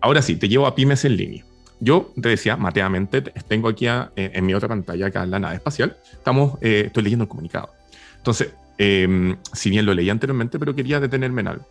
ahora 0.00 0.22
sí, 0.22 0.36
te 0.36 0.48
llevo 0.48 0.68
a 0.68 0.74
pymes 0.76 1.04
en 1.04 1.16
línea. 1.16 1.44
Yo 1.80 2.12
te 2.22 2.28
decía, 2.28 2.56
mateamente, 2.56 3.22
tengo 3.22 3.68
aquí 3.68 3.86
en 4.14 4.46
mi 4.46 4.54
otra 4.54 4.68
pantalla, 4.68 5.06
acá 5.06 5.24
en 5.24 5.32
la 5.32 5.40
nave 5.40 5.56
espacial, 5.56 5.96
estamos, 6.12 6.58
eh, 6.60 6.84
estoy 6.86 7.02
leyendo 7.02 7.24
el 7.24 7.28
comunicado. 7.28 7.70
Entonces, 8.18 8.54
em, 8.78 9.36
si 9.52 9.70
bien 9.70 9.84
lo 9.84 9.92
leí 9.92 10.08
anteriormente, 10.08 10.60
pero 10.60 10.76
quería 10.76 11.00
detenerme 11.00 11.40
en 11.40 11.48
algo. 11.48 11.66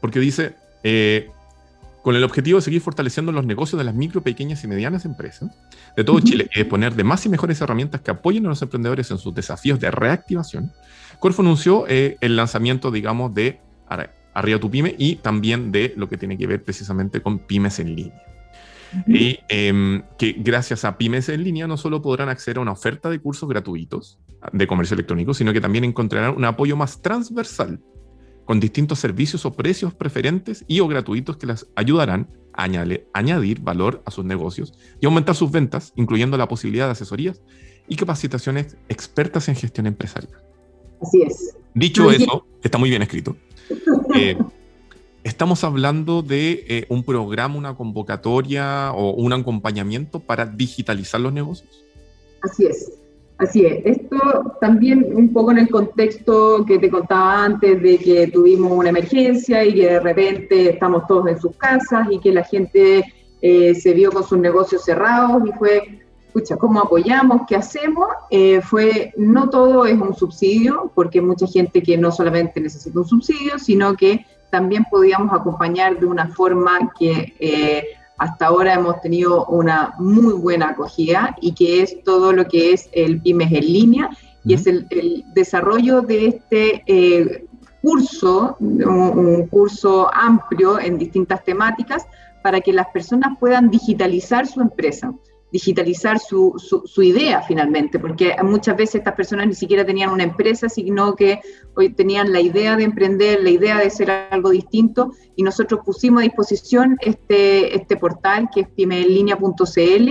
Porque 0.00 0.20
dice, 0.20 0.54
eh, 0.84 1.28
con 2.02 2.16
el 2.16 2.24
objetivo 2.24 2.58
de 2.58 2.62
seguir 2.62 2.80
fortaleciendo 2.80 3.32
los 3.32 3.44
negocios 3.44 3.78
de 3.78 3.84
las 3.84 3.94
micro, 3.94 4.22
pequeñas 4.22 4.64
y 4.64 4.68
medianas 4.68 5.04
empresas 5.04 5.50
de 5.96 6.04
todo 6.04 6.20
Chile 6.20 6.48
y 6.54 6.60
disponer 6.60 6.94
de 6.94 7.04
más 7.04 7.26
y 7.26 7.28
mejores 7.28 7.60
herramientas 7.60 8.00
que 8.00 8.10
apoyen 8.10 8.46
a 8.46 8.48
los 8.48 8.62
emprendedores 8.62 9.10
en 9.10 9.18
sus 9.18 9.34
desafíos 9.34 9.80
de 9.80 9.90
reactivación, 9.90 10.72
Corfo 11.18 11.42
anunció 11.42 11.86
eh, 11.88 12.16
el 12.20 12.36
lanzamiento, 12.36 12.90
digamos, 12.90 13.34
de 13.34 13.60
Arriba 14.32 14.60
tu 14.60 14.70
Pyme 14.70 14.94
y 14.96 15.16
también 15.16 15.72
de 15.72 15.92
lo 15.96 16.08
que 16.08 16.16
tiene 16.16 16.38
que 16.38 16.46
ver 16.46 16.62
precisamente 16.62 17.20
con 17.20 17.40
pymes 17.40 17.78
en 17.78 17.94
línea. 17.94 18.22
Y 19.06 19.38
em, 19.48 20.02
que 20.18 20.34
gracias 20.38 20.84
a 20.84 20.98
pymes 20.98 21.28
en 21.28 21.44
línea 21.44 21.66
no 21.66 21.76
solo 21.76 22.02
podrán 22.02 22.28
acceder 22.28 22.58
a 22.58 22.60
una 22.60 22.72
oferta 22.72 23.08
de 23.08 23.20
cursos 23.20 23.48
gratuitos 23.48 24.18
de 24.52 24.66
comercio 24.66 24.94
electrónico, 24.94 25.34
sino 25.34 25.52
que 25.52 25.60
también 25.60 25.84
encontrarán 25.84 26.34
un 26.36 26.44
apoyo 26.44 26.76
más 26.76 27.00
transversal 27.00 27.80
con 28.50 28.58
distintos 28.58 28.98
servicios 28.98 29.46
o 29.46 29.52
precios 29.52 29.94
preferentes 29.94 30.64
y 30.66 30.80
o 30.80 30.88
gratuitos 30.88 31.36
que 31.36 31.46
les 31.46 31.68
ayudarán 31.76 32.26
a 32.52 32.64
añadir 33.12 33.60
valor 33.60 34.02
a 34.04 34.10
sus 34.10 34.24
negocios 34.24 34.74
y 35.00 35.06
aumentar 35.06 35.36
sus 35.36 35.52
ventas, 35.52 35.92
incluyendo 35.94 36.36
la 36.36 36.48
posibilidad 36.48 36.86
de 36.86 36.90
asesorías 36.90 37.40
y 37.86 37.94
capacitaciones 37.94 38.76
expertas 38.88 39.48
en 39.48 39.54
gestión 39.54 39.86
empresarial. 39.86 40.32
Así 41.00 41.22
es. 41.22 41.54
Dicho 41.74 42.10
eso, 42.10 42.44
está 42.60 42.76
muy 42.76 42.90
bien 42.90 43.02
escrito. 43.02 43.36
Eh, 44.16 44.36
estamos 45.22 45.62
hablando 45.62 46.22
de 46.22 46.64
eh, 46.66 46.86
un 46.88 47.04
programa, 47.04 47.56
una 47.56 47.76
convocatoria 47.76 48.90
o 48.90 49.12
un 49.12 49.32
acompañamiento 49.32 50.18
para 50.18 50.44
digitalizar 50.44 51.20
los 51.20 51.32
negocios. 51.32 51.84
Así 52.42 52.66
es. 52.66 52.99
Así 53.40 53.64
es, 53.64 53.80
esto 53.86 54.54
también 54.60 55.16
un 55.16 55.32
poco 55.32 55.50
en 55.50 55.58
el 55.58 55.70
contexto 55.70 56.62
que 56.66 56.78
te 56.78 56.90
contaba 56.90 57.42
antes 57.42 57.80
de 57.80 57.96
que 57.96 58.26
tuvimos 58.26 58.70
una 58.70 58.90
emergencia 58.90 59.64
y 59.64 59.72
que 59.72 59.86
de 59.86 60.00
repente 60.00 60.68
estamos 60.68 61.06
todos 61.06 61.26
en 61.26 61.40
sus 61.40 61.56
casas 61.56 62.08
y 62.10 62.18
que 62.18 62.32
la 62.32 62.44
gente 62.44 63.02
eh, 63.40 63.74
se 63.74 63.94
vio 63.94 64.12
con 64.12 64.24
sus 64.24 64.38
negocios 64.38 64.84
cerrados 64.84 65.42
y 65.48 65.52
fue, 65.52 66.02
escucha, 66.26 66.58
¿cómo 66.58 66.80
apoyamos? 66.80 67.42
¿Qué 67.48 67.56
hacemos? 67.56 68.08
Eh, 68.28 68.60
fue, 68.60 69.14
no 69.16 69.48
todo 69.48 69.86
es 69.86 69.98
un 69.98 70.14
subsidio, 70.14 70.92
porque 70.94 71.22
mucha 71.22 71.46
gente 71.46 71.82
que 71.82 71.96
no 71.96 72.12
solamente 72.12 72.60
necesita 72.60 72.98
un 72.98 73.06
subsidio, 73.06 73.58
sino 73.58 73.96
que 73.96 74.26
también 74.50 74.84
podíamos 74.90 75.32
acompañar 75.32 75.98
de 75.98 76.04
una 76.04 76.28
forma 76.28 76.92
que 76.98 77.32
eh, 77.40 77.84
hasta 78.20 78.48
ahora 78.48 78.74
hemos 78.74 79.00
tenido 79.00 79.46
una 79.46 79.94
muy 79.98 80.34
buena 80.34 80.68
acogida 80.68 81.34
y 81.40 81.52
que 81.52 81.82
es 81.82 82.04
todo 82.04 82.34
lo 82.34 82.46
que 82.46 82.74
es 82.74 82.90
el 82.92 83.18
pymes 83.22 83.50
en 83.50 83.64
línea 83.64 84.10
y 84.44 84.52
es 84.52 84.66
el, 84.66 84.86
desarrollo 85.34 86.02
de 86.02 86.26
este 86.26 86.82
eh, 86.86 87.46
curso, 87.80 88.58
un, 88.60 89.46
curso 89.48 90.10
amplio 90.12 90.78
en 90.78 90.98
distintas 90.98 91.42
temáticas 91.44 92.06
para 92.42 92.60
que 92.60 92.74
las 92.74 92.88
personas 92.88 93.38
puedan 93.40 93.70
digitalizar 93.70 94.46
su 94.46 94.60
empresa 94.60 95.14
digitalizar 95.52 96.18
su, 96.18 96.54
su, 96.58 97.02
idea 97.02 97.42
finalmente, 97.42 97.98
porque 97.98 98.36
muchas 98.42 98.76
veces 98.76 98.96
estas 98.96 99.14
personas 99.14 99.48
ni 99.48 99.54
siquiera 99.54 99.84
tenían 99.84 100.10
una 100.10 100.22
empresa, 100.22 100.68
sino 100.68 101.16
que 101.16 101.40
hoy 101.74 101.90
tenían 101.90 102.32
la 102.32 102.40
idea 102.40 102.76
de 102.76 102.84
emprender, 102.84 103.42
la 103.42 103.50
idea 103.50 103.78
de 103.78 103.90
ser 103.90 104.10
algo 104.10 104.50
distinto, 104.50 105.12
y 105.36 105.42
nosotros 105.42 105.80
pusimos 105.84 106.20
a 106.20 106.24
disposición 106.24 106.96
este, 107.00 107.76
este 107.76 107.96
portal 107.96 108.48
que 108.54 108.60
es 108.62 108.68
pymelinea.cl, 108.68 110.10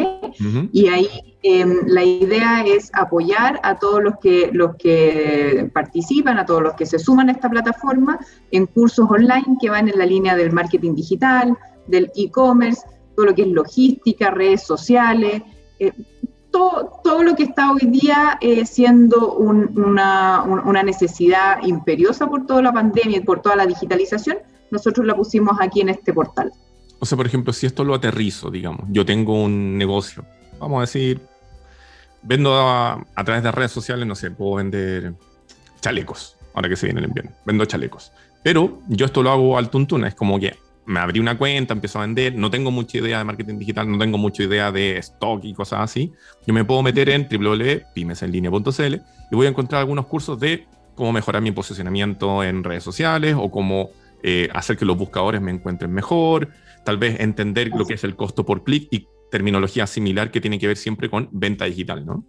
y 0.73 0.87
ahí 0.87 1.07
em, 1.43 1.87
la 1.87 2.03
idea 2.03 2.65
es 2.65 2.91
apoyar 2.93 3.59
a 3.63 3.79
todos 3.79 4.03
los 4.03 4.15
que, 4.21 4.49
los 4.51 4.75
que 4.75 5.69
participan, 5.73 6.37
a 6.37 6.45
todos 6.45 6.61
los 6.61 6.73
que 6.73 6.85
se 6.85 6.99
suman 6.99 7.29
a 7.29 7.31
esta 7.31 7.49
plataforma 7.49 8.19
en 8.51 8.65
cursos 8.65 9.09
online 9.09 9.57
que 9.61 9.69
van 9.69 9.87
en 9.87 9.97
la 9.97 10.05
línea 10.05 10.35
del 10.35 10.51
marketing 10.51 10.95
digital, 10.95 11.57
del 11.87 12.11
e-commerce, 12.15 12.81
todo 13.19 13.25
lo 13.25 13.35
que 13.35 13.41
es 13.41 13.49
logística, 13.49 14.31
redes 14.31 14.63
sociales, 14.63 15.41
eh, 15.77 15.91
todo, 16.51 17.01
todo, 17.03 17.21
lo 17.21 17.35
que 17.35 17.43
está 17.43 17.69
hoy 17.69 17.85
día 17.87 18.37
eh, 18.39 18.65
siendo 18.65 19.33
una, 19.33 20.41
una, 20.43 20.83
necesidad 20.83 21.61
imperiosa 21.63 22.27
por 22.27 22.47
toda 22.47 22.61
la 22.61 22.71
pandemia 22.71 23.17
y 23.17 23.19
por 23.19 23.41
toda 23.41 23.57
la 23.57 23.67
digitalización, 23.67 24.37
nosotros 24.71 25.05
la 25.05 25.17
pusimos 25.17 25.57
aquí 25.59 25.81
en 25.81 25.89
este 25.89 26.13
portal. 26.13 26.53
O 26.99 27.05
sea, 27.05 27.17
por 27.17 27.27
ejemplo, 27.27 27.51
si 27.51 27.65
esto 27.65 27.83
lo 27.83 27.93
aterrizo, 27.93 28.49
digamos, 28.49 28.85
yo 28.89 29.05
tengo 29.05 29.43
un 29.43 29.77
negocio, 29.77 30.23
vamos 30.57 30.77
a 30.77 30.81
decir, 30.81 31.19
vendo 32.21 32.55
a, 32.55 33.05
a 33.15 33.23
través 33.25 33.43
de 33.43 33.51
redes 33.51 33.73
sociales, 33.73 34.07
no 34.07 34.15
sé, 34.15 34.31
puedo 34.31 34.55
vender 34.55 35.13
chalecos, 35.81 36.37
ahora 36.53 36.69
que 36.69 36.77
se 36.77 36.85
viene 36.85 37.01
el 37.01 37.07
invierno, 37.07 37.31
vendo 37.43 37.65
chalecos. 37.65 38.13
Pero 38.43 38.79
yo 38.87 39.05
esto 39.05 39.21
lo 39.21 39.29
hago 39.29 39.57
al 39.57 39.69
tuntuna, 39.69 40.07
es 40.07 40.15
como 40.15 40.39
que 40.39 40.55
me 40.89 40.99
abrí 40.99 41.19
una 41.19 41.37
cuenta, 41.37 41.75
empiezo 41.75 41.99
a 41.99 42.01
vender, 42.01 42.33
no 42.33 42.49
tengo 42.49 42.71
mucha 42.71 42.97
idea 42.97 43.19
de 43.19 43.23
marketing 43.23 43.59
digital, 43.59 43.91
no 43.91 43.99
tengo 43.99 44.17
mucha 44.17 44.41
idea 44.41 44.71
de 44.71 44.97
stock 44.97 45.43
y 45.43 45.53
cosas 45.53 45.81
así, 45.81 46.11
yo 46.47 46.53
me 46.53 46.65
puedo 46.65 46.81
meter 46.81 47.09
en 47.09 47.27
www.pymesenlinea.cl 47.29 48.95
y 49.29 49.35
voy 49.35 49.45
a 49.45 49.49
encontrar 49.49 49.81
algunos 49.81 50.07
cursos 50.07 50.39
de 50.39 50.65
cómo 50.95 51.13
mejorar 51.13 51.43
mi 51.43 51.51
posicionamiento 51.51 52.43
en 52.43 52.63
redes 52.63 52.83
sociales 52.83 53.35
o 53.37 53.51
cómo 53.51 53.91
eh, 54.23 54.49
hacer 54.51 54.77
que 54.77 54.85
los 54.85 54.97
buscadores 54.97 55.41
me 55.41 55.51
encuentren 55.51 55.91
mejor, 55.91 56.49
tal 56.83 56.97
vez 56.97 57.19
entender 57.19 57.69
lo 57.69 57.85
que 57.85 57.93
es 57.93 58.03
el 58.03 58.15
costo 58.15 58.43
por 58.43 58.63
clic 58.63 58.87
y 58.89 59.07
terminología 59.29 59.85
similar 59.85 60.31
que 60.31 60.41
tiene 60.41 60.57
que 60.57 60.65
ver 60.65 60.77
siempre 60.77 61.07
con 61.07 61.29
venta 61.31 61.65
digital, 61.65 62.03
¿no? 62.03 62.25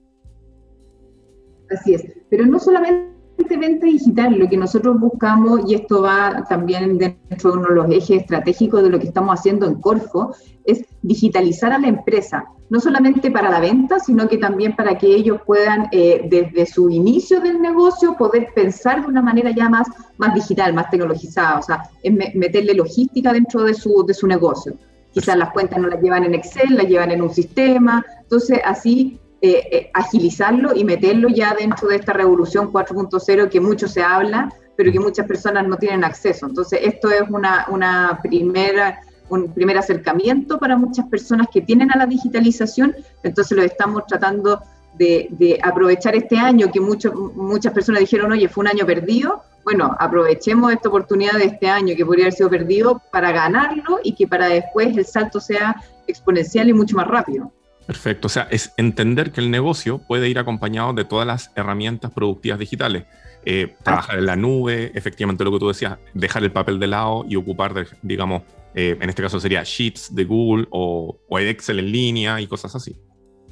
Así 1.70 1.94
es, 1.94 2.04
pero 2.28 2.44
no 2.44 2.58
solamente 2.58 3.19
venta 3.44 3.86
digital, 3.86 4.38
lo 4.38 4.48
que 4.48 4.56
nosotros 4.56 4.98
buscamos, 4.98 5.60
y 5.66 5.74
esto 5.74 6.02
va 6.02 6.44
también 6.48 6.98
dentro 6.98 7.52
de 7.52 7.58
uno 7.58 7.68
de 7.68 7.74
los 7.74 7.90
ejes 7.90 8.22
estratégicos 8.22 8.82
de 8.82 8.90
lo 8.90 8.98
que 8.98 9.06
estamos 9.06 9.38
haciendo 9.38 9.66
en 9.66 9.80
Corfo, 9.80 10.34
es 10.64 10.84
digitalizar 11.02 11.72
a 11.72 11.78
la 11.78 11.88
empresa, 11.88 12.44
no 12.68 12.80
solamente 12.80 13.30
para 13.30 13.50
la 13.50 13.60
venta, 13.60 13.98
sino 13.98 14.28
que 14.28 14.38
también 14.38 14.74
para 14.76 14.96
que 14.96 15.14
ellos 15.14 15.40
puedan, 15.46 15.88
eh, 15.92 16.26
desde 16.30 16.66
su 16.66 16.90
inicio 16.90 17.40
del 17.40 17.60
negocio, 17.60 18.16
poder 18.16 18.48
pensar 18.54 19.02
de 19.02 19.08
una 19.08 19.22
manera 19.22 19.50
ya 19.50 19.68
más, 19.68 19.88
más 20.18 20.34
digital, 20.34 20.72
más 20.72 20.90
tecnologizada, 20.90 21.58
o 21.58 21.62
sea, 21.62 21.82
es 22.02 22.34
meterle 22.34 22.74
logística 22.74 23.32
dentro 23.32 23.62
de 23.62 23.74
su, 23.74 24.04
de 24.06 24.14
su 24.14 24.26
negocio. 24.26 24.74
Quizás 25.12 25.36
las 25.36 25.50
cuentas 25.50 25.78
no 25.80 25.88
las 25.88 26.00
llevan 26.00 26.24
en 26.24 26.34
Excel, 26.34 26.76
las 26.76 26.86
llevan 26.86 27.10
en 27.10 27.22
un 27.22 27.30
sistema, 27.30 28.04
entonces 28.22 28.60
así 28.64 29.19
eh, 29.42 29.68
eh, 29.72 29.90
agilizarlo 29.94 30.74
y 30.74 30.84
meterlo 30.84 31.30
ya 31.30 31.54
dentro 31.58 31.88
de 31.88 31.96
esta 31.96 32.12
revolución 32.12 32.70
4.0 32.70 33.48
que 33.48 33.58
mucho 33.58 33.88
se 33.88 34.02
habla, 34.02 34.52
pero 34.76 34.92
que 34.92 35.00
muchas 35.00 35.26
personas 35.26 35.66
no 35.66 35.78
tienen 35.78 36.04
acceso. 36.04 36.46
Entonces, 36.46 36.80
esto 36.82 37.10
es 37.10 37.22
una, 37.30 37.64
una 37.70 38.20
primera, 38.22 39.00
un 39.30 39.50
primer 39.54 39.78
acercamiento 39.78 40.58
para 40.58 40.76
muchas 40.76 41.06
personas 41.06 41.46
que 41.50 41.62
tienen 41.62 41.90
a 41.90 41.96
la 41.96 42.04
digitalización, 42.04 42.94
entonces 43.22 43.56
lo 43.56 43.62
estamos 43.62 44.04
tratando 44.06 44.60
de, 44.98 45.28
de 45.30 45.58
aprovechar 45.62 46.14
este 46.14 46.36
año 46.36 46.70
que 46.70 46.80
mucho, 46.80 47.10
muchas 47.34 47.72
personas 47.72 48.00
dijeron, 48.00 48.32
oye, 48.32 48.46
fue 48.46 48.60
un 48.60 48.68
año 48.68 48.84
perdido. 48.84 49.42
Bueno, 49.64 49.96
aprovechemos 49.98 50.70
esta 50.70 50.90
oportunidad 50.90 51.38
de 51.38 51.44
este 51.44 51.66
año 51.66 51.96
que 51.96 52.04
podría 52.04 52.26
haber 52.26 52.34
sido 52.34 52.50
perdido 52.50 53.00
para 53.10 53.32
ganarlo 53.32 54.00
y 54.04 54.14
que 54.14 54.26
para 54.26 54.48
después 54.48 54.94
el 54.98 55.06
salto 55.06 55.40
sea 55.40 55.76
exponencial 56.06 56.68
y 56.68 56.74
mucho 56.74 56.94
más 56.94 57.06
rápido. 57.06 57.50
Perfecto, 57.90 58.28
o 58.28 58.30
sea, 58.30 58.46
es 58.52 58.72
entender 58.76 59.32
que 59.32 59.40
el 59.40 59.50
negocio 59.50 59.98
puede 59.98 60.28
ir 60.28 60.38
acompañado 60.38 60.92
de 60.92 61.04
todas 61.04 61.26
las 61.26 61.50
herramientas 61.56 62.12
productivas 62.12 62.60
digitales. 62.60 63.02
Eh, 63.44 63.74
trabajar 63.82 64.20
en 64.20 64.26
la 64.26 64.36
nube, 64.36 64.92
efectivamente 64.94 65.42
lo 65.42 65.50
que 65.50 65.58
tú 65.58 65.66
decías, 65.66 65.98
dejar 66.14 66.44
el 66.44 66.52
papel 66.52 66.78
de 66.78 66.86
lado 66.86 67.24
y 67.28 67.34
ocupar, 67.34 67.74
de, 67.74 67.88
digamos, 68.02 68.42
eh, 68.76 68.96
en 69.00 69.08
este 69.08 69.22
caso 69.22 69.40
sería 69.40 69.64
Sheets 69.64 70.14
de 70.14 70.24
Google 70.24 70.68
o, 70.70 71.18
o, 71.28 71.38
Excel 71.40 71.80
en 71.80 71.90
línea 71.90 72.40
y 72.40 72.46
cosas 72.46 72.76
así. 72.76 72.96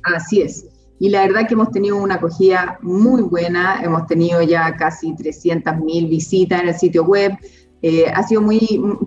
Así 0.04 0.40
es. 0.40 0.68
Y 1.00 1.08
la 1.08 1.26
verdad 1.26 1.48
que 1.48 1.54
hemos 1.54 1.72
tenido 1.72 1.96
una 1.96 2.14
acogida 2.14 2.78
muy 2.80 3.22
buena, 3.22 3.82
hemos 3.82 4.06
tenido 4.06 4.40
ya 4.42 4.76
casi 4.76 5.14
300.000 5.14 6.08
visitas 6.08 6.62
en 6.62 6.68
el 6.68 6.74
sitio 6.76 7.02
web, 7.02 7.32
Eh, 7.80 8.06
ha 8.12 8.22
sido 8.24 8.40
muy, 8.40 8.60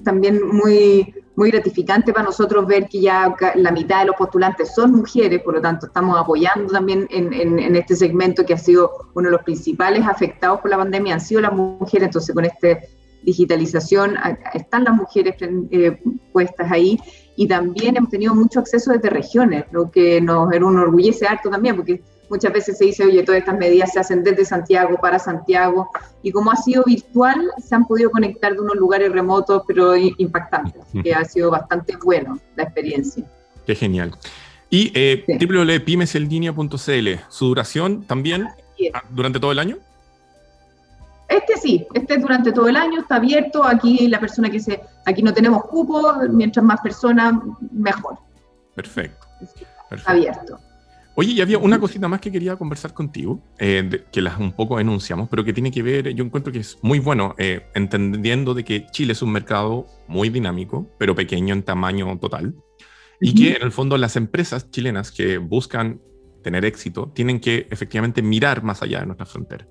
también 0.06 0.40
muy, 0.48 1.14
muy 1.36 1.50
gratificante 1.50 2.14
para 2.14 2.26
nosotros 2.26 2.68
ver 2.68 2.88
que 2.88 3.02
ya 3.02 3.34
la 3.56 3.72
mitad 3.72 4.02
de 4.02 4.08
los 4.08 4.16
postulantes 4.16 4.74
son 4.76 4.92
mujeres, 4.92 5.42
por 5.42 5.56
lo 5.56 5.62
tanto 5.62 5.88
estamos 5.88 6.20
apoyando 6.20 6.74
también 6.74 7.08
en, 7.10 7.76
este 7.76 7.96
segmento 7.96 8.46
que 8.46 8.54
ha 8.54 8.58
sido 8.58 8.92
uno 9.14 9.28
de 9.30 9.32
los 9.32 9.44
principales 9.44 10.06
afectados 10.06 10.60
por 10.60 10.70
la 10.70 10.78
pandemia, 10.78 11.14
han 11.14 11.22
sido 11.22 11.42
las 11.42 11.54
mujeres, 11.54 12.08
entonces 12.08 12.36
con 12.36 12.46
esta 12.46 12.80
digitalización 13.24 14.16
están 14.54 14.84
las 14.84 14.96
mujeres 14.96 15.36
eh, 15.40 16.02
puestas 16.34 16.72
ahí 16.72 17.00
y 17.36 17.48
también 17.48 17.96
hemos 17.96 18.10
tenido 18.10 18.36
mucho 18.36 18.60
acceso 18.60 18.92
desde 18.92 19.10
regiones, 19.10 19.66
lo 19.72 19.90
que 19.90 20.20
nos 20.20 20.52
enorgullece 20.52 21.28
harto 21.28 21.50
también, 21.50 21.76
porque 21.76 22.02
Muchas 22.32 22.54
veces 22.54 22.78
se 22.78 22.86
dice, 22.86 23.04
oye, 23.04 23.24
todas 23.24 23.40
estas 23.40 23.58
medidas 23.58 23.92
se 23.92 24.00
hacen 24.00 24.24
desde 24.24 24.46
Santiago 24.46 24.98
para 25.02 25.20
Santiago, 25.20 25.92
y 26.24 26.32
como 26.32 26.50
ha 26.50 26.56
sido 26.56 26.82
virtual, 26.86 27.52
se 27.62 27.76
han 27.76 27.86
podido 27.86 28.10
conectar 28.10 28.54
de 28.54 28.62
unos 28.62 28.78
lugares 28.78 29.12
remotos, 29.12 29.64
pero 29.68 29.98
impactantes, 29.98 30.82
que 31.04 31.14
ha 31.14 31.26
sido 31.26 31.52
bastante 31.52 31.98
bueno 32.02 32.40
la 32.56 32.64
experiencia. 32.64 33.26
Qué 33.66 33.76
genial. 33.76 34.16
Y 34.70 34.94
eh, 34.96 35.26
su 37.28 37.46
duración 37.48 38.04
también 38.04 38.48
durante 39.10 39.38
todo 39.38 39.52
el 39.52 39.60
año. 39.60 39.78
Este 41.28 41.58
sí, 41.58 41.86
este 41.94 42.14
es 42.14 42.22
durante 42.22 42.54
todo 42.54 42.70
el 42.70 42.78
año, 42.78 43.02
está 43.02 43.18
abierto. 43.18 43.66
Aquí 43.66 44.08
la 44.08 44.22
persona 44.22 44.50
que 44.50 44.62
se, 44.62 44.82
aquí 45.06 45.22
no 45.22 45.34
tenemos 45.34 45.66
cupo, 45.66 46.14
mientras 46.30 46.64
más 46.64 46.80
personas, 46.80 47.34
mejor. 47.74 48.18
Perfecto. 48.74 49.28
Perfecto. 49.90 50.10
Abierto. 50.10 50.71
Oye, 51.16 51.34
y 51.34 51.42
había 51.42 51.58
una 51.58 51.80
cosita 51.80 52.08
más 52.08 52.22
que 52.22 52.32
quería 52.32 52.56
conversar 52.56 52.94
contigo, 52.94 53.44
eh, 53.60 54.06
que 54.12 54.22
las 54.22 54.40
un 54.40 54.54
poco 54.54 54.80
enunciamos, 54.80 55.28
pero 55.30 55.44
que 55.44 55.52
tiene 55.52 55.70
que 55.70 55.84
ver, 55.84 56.14
yo 56.14 56.24
encuentro 56.24 56.54
que 56.54 56.60
es 56.60 56.78
muy 56.82 57.00
bueno, 57.00 57.36
eh, 57.38 57.68
entendiendo 57.76 58.54
de 58.54 58.64
que 58.64 58.86
Chile 58.92 59.12
es 59.12 59.22
un 59.22 59.32
mercado 59.32 59.88
muy 60.08 60.30
dinámico, 60.30 60.90
pero 60.98 61.14
pequeño 61.14 61.54
en 61.54 61.64
tamaño 61.64 62.18
total, 62.18 62.56
y 63.20 63.36
que 63.36 63.56
en 63.56 63.62
el 63.62 63.72
fondo 63.72 63.98
las 63.98 64.16
empresas 64.16 64.72
chilenas 64.72 65.12
que 65.12 65.38
buscan 65.38 66.02
tener 66.42 66.66
éxito 66.66 67.12
tienen 67.14 67.40
que 67.40 67.68
efectivamente 67.70 68.22
mirar 68.22 68.64
más 68.64 68.82
allá 68.82 69.02
de 69.02 69.06
nuestra 69.06 69.26
frontera. 69.26 69.68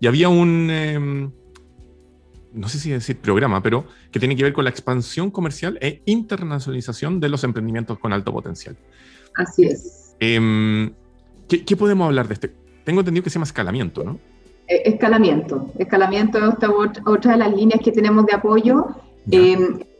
Y 0.00 0.06
había 0.06 0.28
un, 0.28 0.68
em, 0.70 1.32
no 2.52 2.68
sé 2.68 2.78
si 2.78 2.90
decir 2.90 3.18
programa, 3.18 3.62
pero 3.62 3.86
que 4.10 4.18
tiene 4.18 4.34
que 4.34 4.42
ver 4.42 4.52
con 4.52 4.64
la 4.64 4.70
expansión 4.70 5.30
comercial 5.30 5.78
e 5.80 6.02
internacionalización 6.06 7.20
de 7.20 7.28
los 7.28 7.44
emprendimientos 7.44 7.98
con 7.98 8.12
alto 8.12 8.32
potencial. 8.32 8.76
Así 9.34 9.64
es. 9.64 10.07
Em, 10.20 10.92
¿qué, 11.48 11.76
podemos 11.76 12.06
hablar 12.06 12.28
de 12.28 12.34
este? 12.34 12.54
Tengo 12.84 13.00
entendido 13.00 13.24
que 13.24 13.30
se 13.30 13.34
llama 13.34 13.44
escalamiento, 13.44 14.04
¿no? 14.04 14.18
E, 14.66 14.82
escalamiento. 14.90 15.70
Escalamiento 15.78 16.38
es 16.38 16.54
otra, 17.04 17.32
de 17.32 17.38
las 17.38 17.54
líneas 17.54 17.80
que 17.82 17.92
tenemos 17.92 18.26
de 18.26 18.34
apoyo. 18.34 18.86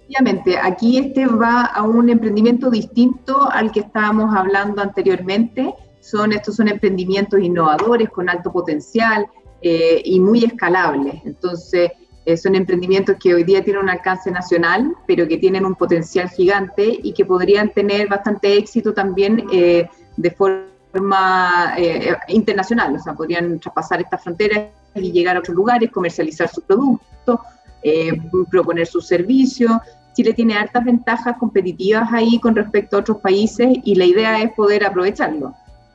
Obviamente, 0.08 0.56
aquí 0.56 0.98
este 0.98 1.26
va 1.26 1.64
a 1.64 1.82
un 1.82 2.08
emprendimiento 2.08 2.70
distinto 2.70 3.50
al 3.50 3.70
que 3.70 3.80
estábamos 3.80 4.34
hablando 4.34 4.80
anteriormente. 4.80 5.75
Son, 6.00 6.32
estos 6.32 6.56
son 6.56 6.68
emprendimientos 6.68 7.40
innovadores 7.40 8.08
con 8.08 8.30
alto 8.30 8.50
potencial 8.50 9.26
eh, 9.60 10.00
y 10.02 10.18
muy 10.18 10.44
escalables. 10.44 11.16
Entonces, 11.26 11.90
eh, 12.25 12.37
son 12.38 12.54
emprendimientos 12.54 13.16
que 13.20 13.34
hoy 13.34 13.44
día 13.44 13.62
tienen 13.62 13.82
un 13.82 13.90
alcance 13.90 14.30
nacional, 14.30 14.94
pero 15.06 15.28
que 15.28 15.37
tienen 15.37 15.66
un 15.66 15.75
potencial 15.75 16.30
gigante 16.30 16.98
y 17.02 17.12
que 17.12 17.26
podrían 17.26 17.70
tener 17.70 18.08
bastante 18.08 18.56
éxito 18.56 18.94
también 18.94 19.44
eh, 19.52 19.88
de 20.18 20.30
forma 20.32 21.75
eh, 21.76 22.16
internacional, 22.28 22.96
o 22.96 22.98
sea, 22.98 23.14
podrían 23.14 23.58
traspasar 23.60 24.00
estas 24.00 24.22
fronteras 24.22 24.66
y 24.94 25.12
llegar 25.12 25.37
a 25.37 25.40
otros 25.40 25.56
lugares, 25.56 25.90
comercializar 25.90 26.48
su 26.48 26.60
producto, 26.62 27.40
eh, 27.82 28.20
proponer 28.50 28.87
sus 28.87 29.06
servicios. 29.06 29.72
Chile 30.14 30.34
tiene 30.34 30.54
hartas 30.54 30.84
ventajas 30.84 31.37
competitivas 31.38 32.12
ahí 32.12 32.40
con 32.40 32.56
respecto 32.56 32.96
a 32.96 33.00
otros 33.00 33.18
países 33.18 33.68
y 33.84 33.94
la 33.94 34.04
idea 34.04 34.42
es 34.42 34.52
poder 34.52 34.84
aprovecharlo. 34.84 35.54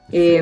Eh, 0.10 0.42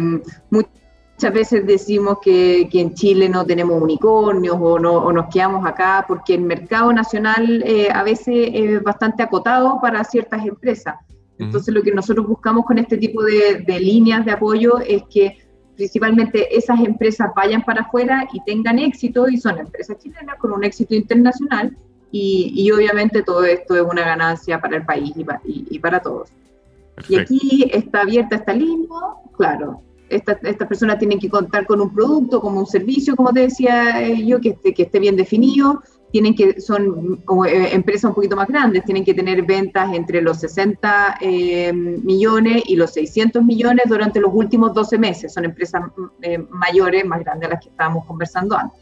muchas 0.51 1.33
veces 1.33 1.65
decimos 1.65 2.19
que, 2.21 2.69
que, 2.71 2.81
en 2.81 2.93
Chile 2.93 3.29
no 3.29 3.43
tenemos 3.45 3.82
unicornios 3.82 4.58
o, 4.60 4.77
no, 4.77 4.93
o 4.93 5.12
nos 5.12 5.27
quedamos 5.34 5.65
acá 5.65 6.06
porque 6.08 6.36
el 6.36 6.41
mercado 6.41 6.93
nacional 6.93 7.63
a 7.91 8.03
veces 8.03 8.49
es 8.53 8.84
bastante 8.84 9.23
acotado 9.23 9.79
para 9.82 10.03
ciertas 10.03 10.45
empresas. 10.45 10.95
Entonces, 11.41 11.73
lo 11.73 11.82
que 11.82 11.91
nosotros 11.91 12.27
buscamos 12.27 12.65
con 12.65 12.77
este 12.77 12.97
tipo 12.97 13.23
de, 13.23 13.80
líneas 13.80 14.23
de 14.25 14.32
apoyo 14.32 14.77
es 14.80 15.04
que 15.10 15.38
principalmente 15.75 16.56
esas 16.56 16.80
empresas 16.80 17.32
vayan 17.36 17.63
para 17.63 17.82
afuera 17.82 18.27
y 18.32 18.43
tengan 18.43 18.77
éxito, 18.77 19.27
y 19.27 19.38
son 19.38 19.58
empresas 19.58 19.97
chilenas 19.97 20.38
con 20.38 20.51
un 20.51 20.63
éxito 20.63 20.93
internacional, 20.93 21.75
y, 22.12 22.69
obviamente 22.71 23.23
todo 23.23 23.45
esto 23.45 23.75
es 23.75 23.82
una 23.82 24.04
ganancia 24.04 24.60
para 24.60 24.77
el 24.77 24.86
país 24.86 25.13
y, 25.45 25.80
para 25.80 25.99
todos. 25.99 26.30
Y 27.10 27.15
aquí 27.15 27.69
está 27.71 28.01
abierta 28.01 28.36
esta 28.36 28.54
línea, 28.54 28.99
claro, 29.36 29.82
estas 30.10 30.38
esta 30.43 30.67
personas 30.67 30.99
tienen 30.99 31.19
que 31.19 31.30
contar 31.30 31.65
con 31.65 31.82
un 31.82 31.91
producto, 31.91 32.41
como 32.41 32.60
un 32.60 32.67
servicio, 32.67 33.15
como 33.15 33.32
te 33.32 33.41
decía 33.41 34.08
yo, 34.10 34.39
que 34.41 34.54
que 34.56 34.84
esté 34.84 34.99
bien 34.99 35.15
definido, 35.15 35.82
tienen 36.12 36.36
que, 36.36 36.60
son 36.60 37.24
eh, 37.47 37.69
empresas 37.71 38.10
un 38.10 38.15
poquito 38.15 38.36
más 38.36 38.47
grandes, 38.47 38.84
tienen 38.84 39.06
que 39.06 39.13
tener 39.13 39.43
ventas 39.43 39.93
entre 39.93 40.21
los 40.21 40.39
60 40.39 41.17
eh, 41.21 41.74
millones 41.74 42.63
y 42.67 42.76
los 42.76 42.91
600 42.91 43.43
millones 43.43 43.86
durante 43.88 44.19
los 44.19 44.32
últimos 44.34 44.74
12 44.74 44.97
meses. 44.97 45.34
Son 45.34 45.45
empresas 45.45 45.84
eh, 46.21 46.38
mayores, 46.50 47.06
más 47.06 47.21
grandes 47.21 47.47
a 47.47 47.54
las 47.54 47.63
que 47.63 47.69
estábamos 47.69 48.06
conversando 48.06 48.58
antes. 48.58 48.80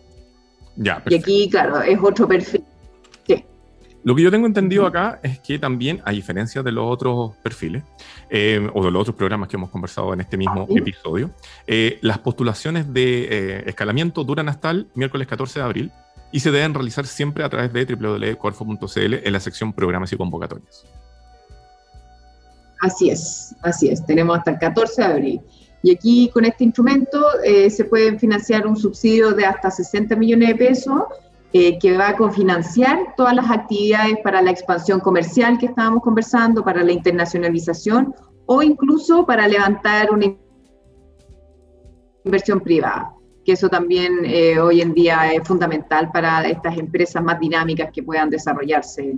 Ya, 0.76 1.04
y 1.08 1.15
aquí, 1.15 1.50
claro, 1.50 1.82
es 1.82 2.00
otro 2.02 2.28
perfil. 2.28 2.63
Lo 4.02 4.15
que 4.15 4.24
yo 4.24 4.32
tengo 4.32 4.48
entendido 4.48 4.86
acá 4.86 5.20
es 5.22 5.39
que 5.39 5.60
también, 5.60 6.02
a 6.06 6.12
diferencia 6.12 6.63
de 6.63 6.72
los 6.72 6.86
otros 6.89 7.36
perfiles 7.44 7.84
o 8.30 8.86
de 8.86 8.92
los 8.92 9.02
otros 9.02 9.13
programas 9.13 9.50
que 9.50 9.58
hemos 9.58 9.70
conversado 9.70 10.13
en 10.13 10.22
este 10.22 10.38
mismo 10.38 10.65
ah, 10.70 10.74
episodio, 10.74 11.32
las 12.00 12.18
postulaciones 12.20 12.94
de 12.94 13.62
escalamiento 13.68 14.24
duran 14.24 14.48
hasta 14.48 14.72
el 14.72 14.88
miércoles 14.96 15.28
14 15.28 15.60
de 15.60 15.65
abril 15.65 15.92
y 16.32 16.39
se 16.39 16.52
deben 16.52 16.74
realizar 16.74 17.08
siempre 17.08 17.44
a 17.44 17.50
través 17.50 17.74
de 17.74 17.86
www.corfo.cl 17.86 19.13
en 19.24 19.34
la 19.34 19.39
sección 19.39 19.74
Programas 19.74 20.13
y 20.13 20.18
Convocatorias. 20.18 20.86
Así 22.82 23.10
es, 23.10 23.56
así 23.62 23.89
es. 23.89 24.06
Tenemos 24.06 24.38
hasta 24.38 24.52
el 24.52 24.60
14 24.60 25.02
de 25.02 25.08
abril. 25.08 25.42
Y 25.82 25.92
aquí 25.92 26.30
con 26.34 26.46
este 26.46 26.63
instrumento 26.65 27.26
eh, 27.44 27.70
se 27.70 27.86
puede 27.86 28.18
financiar 28.20 28.68
un 28.68 28.76
subsidio 28.76 29.32
de 29.32 29.46
hasta 29.46 29.72
60 29.72 30.15
millones 30.15 30.50
de 30.50 30.56
pesos 30.56 31.04
eh, 31.52 31.80
que 31.80 31.98
va 31.98 32.10
a 32.10 32.18
cofinanciar 32.18 33.15
todas 33.18 33.34
las 33.34 33.50
actividades 33.50 34.18
para 34.24 34.42
la 34.42 34.52
expansión 34.52 35.00
comercial 35.00 35.58
que 35.58 35.68
estábamos 35.68 36.04
conversando, 36.04 36.63
para 36.63 36.84
la 36.84 36.92
internacionalización 36.92 38.13
o 38.46 38.62
incluso 38.62 39.26
para 39.26 39.48
levantar 39.48 40.12
una 40.12 40.36
inversión 42.24 42.60
privada 42.60 43.13
que 43.50 43.54
eso 43.54 43.68
también 43.68 44.26
eh, 44.26 44.60
hoy 44.60 44.80
en 44.80 44.94
día 44.94 45.34
es 45.34 45.48
fundamental 45.48 46.12
para 46.12 46.48
estas 46.48 46.78
empresas 46.78 47.24
más 47.24 47.40
dinámicas 47.40 47.90
que 47.92 48.04
puedan 48.04 48.30
desarrollarse 48.30 49.16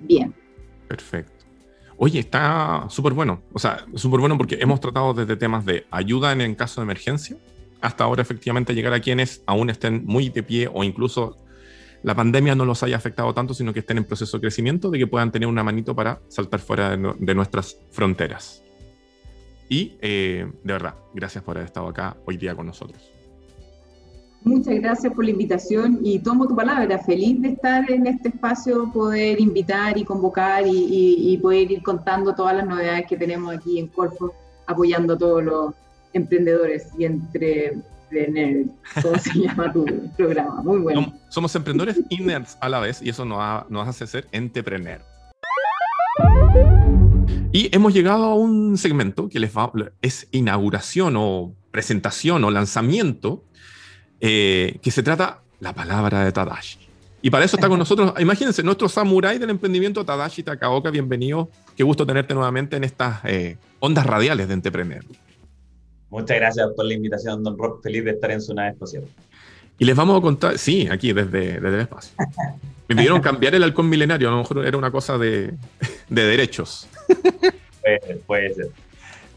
bien. 0.00 0.34
Perfecto. 0.88 1.44
Oye, 1.96 2.18
está 2.18 2.86
súper 2.88 3.12
bueno. 3.12 3.40
O 3.52 3.60
sea, 3.60 3.86
súper 3.94 4.18
bueno 4.18 4.36
porque 4.36 4.58
hemos 4.60 4.80
tratado 4.80 5.14
desde 5.14 5.36
temas 5.36 5.64
de 5.64 5.86
ayuda 5.92 6.32
en 6.32 6.40
el 6.40 6.56
caso 6.56 6.80
de 6.80 6.86
emergencia 6.86 7.36
hasta 7.80 8.02
ahora 8.02 8.20
efectivamente 8.20 8.74
llegar 8.74 8.92
a 8.94 8.98
quienes 8.98 9.44
aún 9.46 9.70
estén 9.70 10.04
muy 10.04 10.28
de 10.28 10.42
pie 10.42 10.68
o 10.74 10.82
incluso 10.82 11.36
la 12.02 12.16
pandemia 12.16 12.56
no 12.56 12.64
los 12.64 12.82
haya 12.82 12.96
afectado 12.96 13.32
tanto, 13.32 13.54
sino 13.54 13.72
que 13.72 13.78
estén 13.78 13.98
en 13.98 14.04
proceso 14.06 14.38
de 14.38 14.40
crecimiento, 14.40 14.90
de 14.90 14.98
que 14.98 15.06
puedan 15.06 15.30
tener 15.30 15.48
una 15.48 15.62
manito 15.62 15.94
para 15.94 16.18
saltar 16.26 16.58
fuera 16.58 16.96
de, 16.96 17.34
nuestras 17.36 17.78
fronteras. 17.92 18.60
Y 19.68 19.96
eh, 20.00 20.50
de 20.64 20.72
verdad, 20.72 20.96
gracias 21.14 21.44
por 21.44 21.56
haber 21.56 21.66
estado 21.66 21.86
acá 21.86 22.16
hoy 22.26 22.38
día 22.38 22.56
con 22.56 22.66
nosotros. 22.66 23.17
Muchas 24.42 24.74
gracias 24.76 25.12
por 25.12 25.24
la 25.24 25.30
invitación 25.30 25.98
y 26.02 26.20
tomo 26.20 26.46
tu 26.46 26.54
palabra, 26.54 26.98
feliz 27.00 27.40
de 27.42 27.48
estar 27.50 27.90
en 27.90 28.06
este 28.06 28.28
espacio, 28.28 28.90
poder 28.92 29.40
invitar 29.40 29.98
y 29.98 30.04
convocar 30.04 30.64
y, 30.66 31.38
poder 31.42 31.70
ir 31.70 31.82
contando 31.82 32.34
todas 32.34 32.56
las 32.56 32.66
novedades 32.66 33.06
que 33.06 33.16
tenemos 33.16 33.54
aquí 33.54 33.78
en 33.78 33.88
Corfo, 33.88 34.32
apoyando 34.66 35.14
a 35.14 35.18
todos 35.18 35.44
los 35.44 35.74
emprendedores 36.12 36.88
y 36.98 37.04
entre 37.04 37.78
¿cómo 39.02 39.18
se 39.18 39.38
llama 39.38 39.72
tu 39.72 39.84
programa? 40.16 40.62
Muy 40.62 40.78
bueno. 40.78 41.12
Somos 41.28 41.54
emprendedores 41.54 42.00
y 42.08 42.20
a 42.60 42.68
la 42.68 42.80
vez 42.80 43.02
y 43.02 43.10
eso 43.10 43.24
nos, 43.24 43.70
nos 43.70 43.88
hace 43.88 44.06
ser 44.06 44.28
entrepreneur. 44.32 45.00
Y 47.52 47.74
hemos 47.74 47.94
llegado 47.94 48.24
a 48.24 48.34
un 48.34 48.76
segmento 48.76 49.28
que 49.28 49.40
les 49.40 49.56
va, 49.56 49.72
es 50.02 50.28
inauguración 50.32 51.14
o 51.16 51.54
presentación 51.70 52.44
o 52.44 52.50
lanzamiento 52.50 53.44
eh, 54.20 54.78
que 54.82 54.90
se 54.90 55.02
trata 55.02 55.40
la 55.60 55.72
palabra 55.72 56.24
de 56.24 56.32
Tadashi. 56.32 56.78
Y 57.20 57.30
para 57.30 57.44
eso 57.44 57.56
está 57.56 57.68
con 57.68 57.78
nosotros, 57.78 58.14
imagínense, 58.20 58.62
nuestro 58.62 58.88
samurái 58.88 59.38
del 59.38 59.50
emprendimiento 59.50 60.04
Tadashi 60.04 60.42
Takaoka, 60.42 60.90
bienvenido. 60.90 61.48
Qué 61.76 61.82
gusto 61.82 62.06
tenerte 62.06 62.34
nuevamente 62.34 62.76
en 62.76 62.84
estas 62.84 63.24
eh, 63.24 63.56
ondas 63.80 64.06
radiales 64.06 64.48
de 64.48 64.54
Entrepreneur. 64.54 65.04
Muchas 66.10 66.36
gracias 66.38 66.68
por 66.74 66.84
la 66.84 66.94
invitación, 66.94 67.42
don 67.42 67.58
Rob. 67.58 67.82
Feliz 67.82 68.04
de 68.04 68.12
estar 68.12 68.30
en 68.30 68.40
su 68.40 68.54
nave 68.54 68.70
espacial. 68.70 69.04
Y 69.78 69.84
les 69.84 69.94
vamos 69.94 70.18
a 70.18 70.22
contar, 70.22 70.58
sí, 70.58 70.88
aquí 70.90 71.12
desde, 71.12 71.60
desde 71.60 71.74
el 71.74 71.80
espacio. 71.80 72.12
Me 72.88 72.96
pidieron 72.96 73.20
cambiar 73.20 73.54
el 73.54 73.62
halcón 73.62 73.88
milenario, 73.88 74.28
a 74.28 74.30
lo 74.32 74.38
mejor 74.38 74.66
era 74.66 74.76
una 74.78 74.90
cosa 74.90 75.18
de, 75.18 75.54
derechos. 76.08 76.88
Puede, 78.26 78.54
ser. 78.54 78.68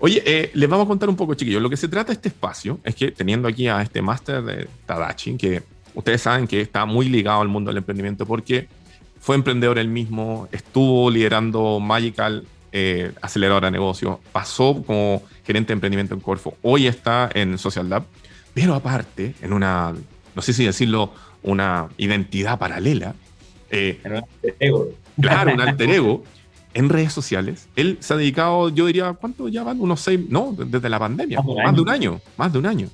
Oye, 0.03 0.23
eh, 0.25 0.49
les 0.55 0.67
vamos 0.67 0.85
a 0.85 0.87
contar 0.87 1.09
un 1.09 1.15
poco, 1.15 1.35
chiquillos. 1.35 1.61
Lo 1.61 1.69
que 1.69 1.77
se 1.77 1.87
trata 1.87 2.07
de 2.07 2.13
este 2.13 2.29
espacio 2.29 2.79
es 2.83 2.95
que 2.95 3.11
teniendo 3.11 3.47
aquí 3.47 3.67
a 3.67 3.83
este 3.83 4.01
máster 4.01 4.41
de 4.41 4.67
Tadachi, 4.87 5.37
que 5.37 5.61
ustedes 5.93 6.23
saben 6.23 6.47
que 6.47 6.59
está 6.59 6.85
muy 6.87 7.07
ligado 7.07 7.41
al 7.41 7.49
mundo 7.49 7.69
del 7.69 7.77
emprendimiento 7.77 8.25
porque 8.25 8.67
fue 9.19 9.35
emprendedor 9.35 9.77
él 9.77 9.89
mismo, 9.89 10.49
estuvo 10.51 11.11
liderando 11.11 11.79
Magical 11.79 12.45
eh, 12.71 13.11
aceleradora 13.21 13.67
de 13.67 13.73
negocios, 13.73 14.17
pasó 14.31 14.81
como 14.81 15.21
gerente 15.45 15.67
de 15.67 15.73
emprendimiento 15.73 16.15
en 16.15 16.19
Corfo, 16.19 16.57
hoy 16.63 16.87
está 16.87 17.29
en 17.35 17.59
Social 17.59 17.87
Lab, 17.87 18.03
pero 18.55 18.73
aparte, 18.73 19.35
en 19.43 19.53
una, 19.53 19.93
no 20.33 20.41
sé 20.41 20.53
si 20.53 20.65
decirlo, 20.65 21.13
una 21.43 21.89
identidad 21.97 22.57
paralela. 22.57 23.13
Eh, 23.69 23.99
en 24.03 24.13
un 24.13 24.17
alter 24.17 24.55
ego. 24.59 24.89
Claro, 25.21 25.53
un 25.53 25.61
alter 25.61 25.89
ego. 25.91 26.23
En 26.73 26.87
redes 26.87 27.11
sociales, 27.11 27.67
él 27.75 27.97
se 27.99 28.13
ha 28.13 28.17
dedicado, 28.17 28.69
yo 28.69 28.85
diría, 28.85 29.11
¿cuánto 29.13 29.49
ya 29.49 29.63
van? 29.63 29.81
Unos 29.81 29.99
seis, 30.01 30.19
no, 30.29 30.55
desde 30.57 30.87
la 30.89 30.99
pandemia, 30.99 31.41
más 31.41 31.75
de 31.75 31.81
un 31.81 31.89
año, 31.89 32.21
más 32.37 32.53
de 32.53 32.59
un 32.59 32.65
año. 32.65 32.89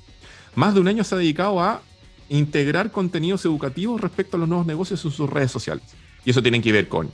Más 0.56 0.74
de 0.74 0.80
un 0.80 0.88
año 0.88 1.04
se 1.04 1.14
ha 1.14 1.18
dedicado 1.18 1.60
a 1.60 1.80
integrar 2.28 2.90
contenidos 2.90 3.44
educativos 3.44 4.00
respecto 4.00 4.36
a 4.36 4.40
los 4.40 4.48
nuevos 4.48 4.66
negocios 4.66 5.04
en 5.04 5.10
sus 5.12 5.30
redes 5.30 5.52
sociales. 5.52 5.84
Y 6.24 6.30
eso 6.30 6.42
tiene 6.42 6.60
que 6.60 6.72
ver 6.72 6.88
con 6.88 7.10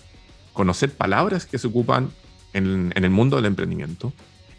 conocer 0.55 0.90
palabras 0.92 1.44
que 1.44 1.59
se 1.59 1.66
ocupan 1.66 2.11
en, 2.55 2.92
el 2.94 3.11
mundo 3.11 3.37
del 3.37 3.44
emprendimiento, 3.46 4.12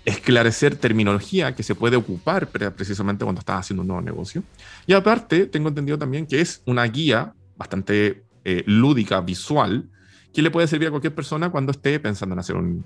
esclarecer 0.03 0.75
terminología 0.75 1.55
que 1.55 1.63
se 1.63 1.73
puede 1.73 1.95
ocupar 1.95 2.49
precisamente 2.49 3.23
cuando 3.25 3.39
estás 3.39 3.61
haciendo 3.61 3.81
un 3.81 3.87
nuevo 3.87 4.01
negocio. 4.03 4.43
Y 4.85 4.93
aparte, 4.93 5.47
tengo 5.47 5.69
entendido 5.69 5.97
también 5.97 6.27
que 6.27 6.41
es 6.41 6.61
una 6.65 6.83
guía 6.85 7.33
bastante 7.57 8.23
eh, 8.43 8.63
lúdica, 8.67 9.21
visual, 9.21 9.89
que 10.35 10.41
le 10.41 10.51
puede 10.51 10.67
servir 10.67 10.89
a 10.89 10.91
cualquier 10.91 11.15
persona 11.15 11.49
cuando 11.49 11.71
esté 11.71 11.97
pensando 11.97 12.33
en 12.33 12.39
hacer 12.39 12.57
un, 12.57 12.85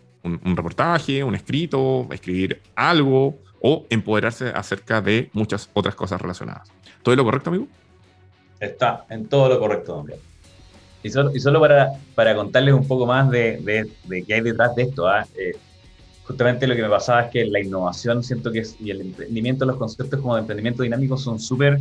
reportaje, 0.56 1.24
un 1.24 1.34
escrito, 1.34 2.08
escribir 2.12 2.62
algo 2.76 3.40
o 3.60 3.88
empoderarse 3.90 4.50
acerca 4.50 5.02
de 5.02 5.32
muchas 5.34 5.68
otras 5.74 5.96
cosas 5.96 6.22
relacionadas. 6.22 6.72
¿Todo 7.02 7.16
lo 7.16 7.24
correcto, 7.24 7.50
amigo? 7.50 7.68
Está 8.60 9.04
en 9.10 9.26
todo 9.26 9.50
lo 9.50 9.60
correcto, 9.60 9.96
hombre. 9.96 10.18
Y 11.02 11.10
solo, 11.10 11.36
y 11.36 11.40
solo 11.40 11.60
para, 11.60 11.94
para, 12.14 12.36
contarles 12.36 12.76
un 12.76 12.88
poco 12.88 13.08
más 13.08 13.32
de, 13.32 13.58
de, 13.58 13.90
de 14.04 14.24
qué 14.24 14.36
hay 14.36 14.42
detrás 14.42 14.76
de 14.76 14.84
esto, 14.84 15.08
¿ah? 15.08 15.26
eh, 15.36 15.58
justamente 16.26 16.68
lo 16.68 16.76
que 16.76 16.84
me 16.84 16.90
pasaba 16.90 17.22
es 17.24 17.32
que 17.32 17.46
la 17.46 17.60
innovación, 17.60 18.24
siento 18.24 18.52
que 18.52 18.60
es, 18.60 18.76
y 18.80 18.92
el 18.92 19.02
emprendimiento, 19.02 19.66
los 19.66 19.78
conceptos 19.78 20.20
como 20.20 20.36
de 20.36 20.42
emprendimiento 20.42 20.84
dinámico 20.84 21.18
son 21.18 21.40
súper 21.40 21.80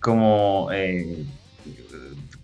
como 0.00 0.70
eh, 0.72 1.24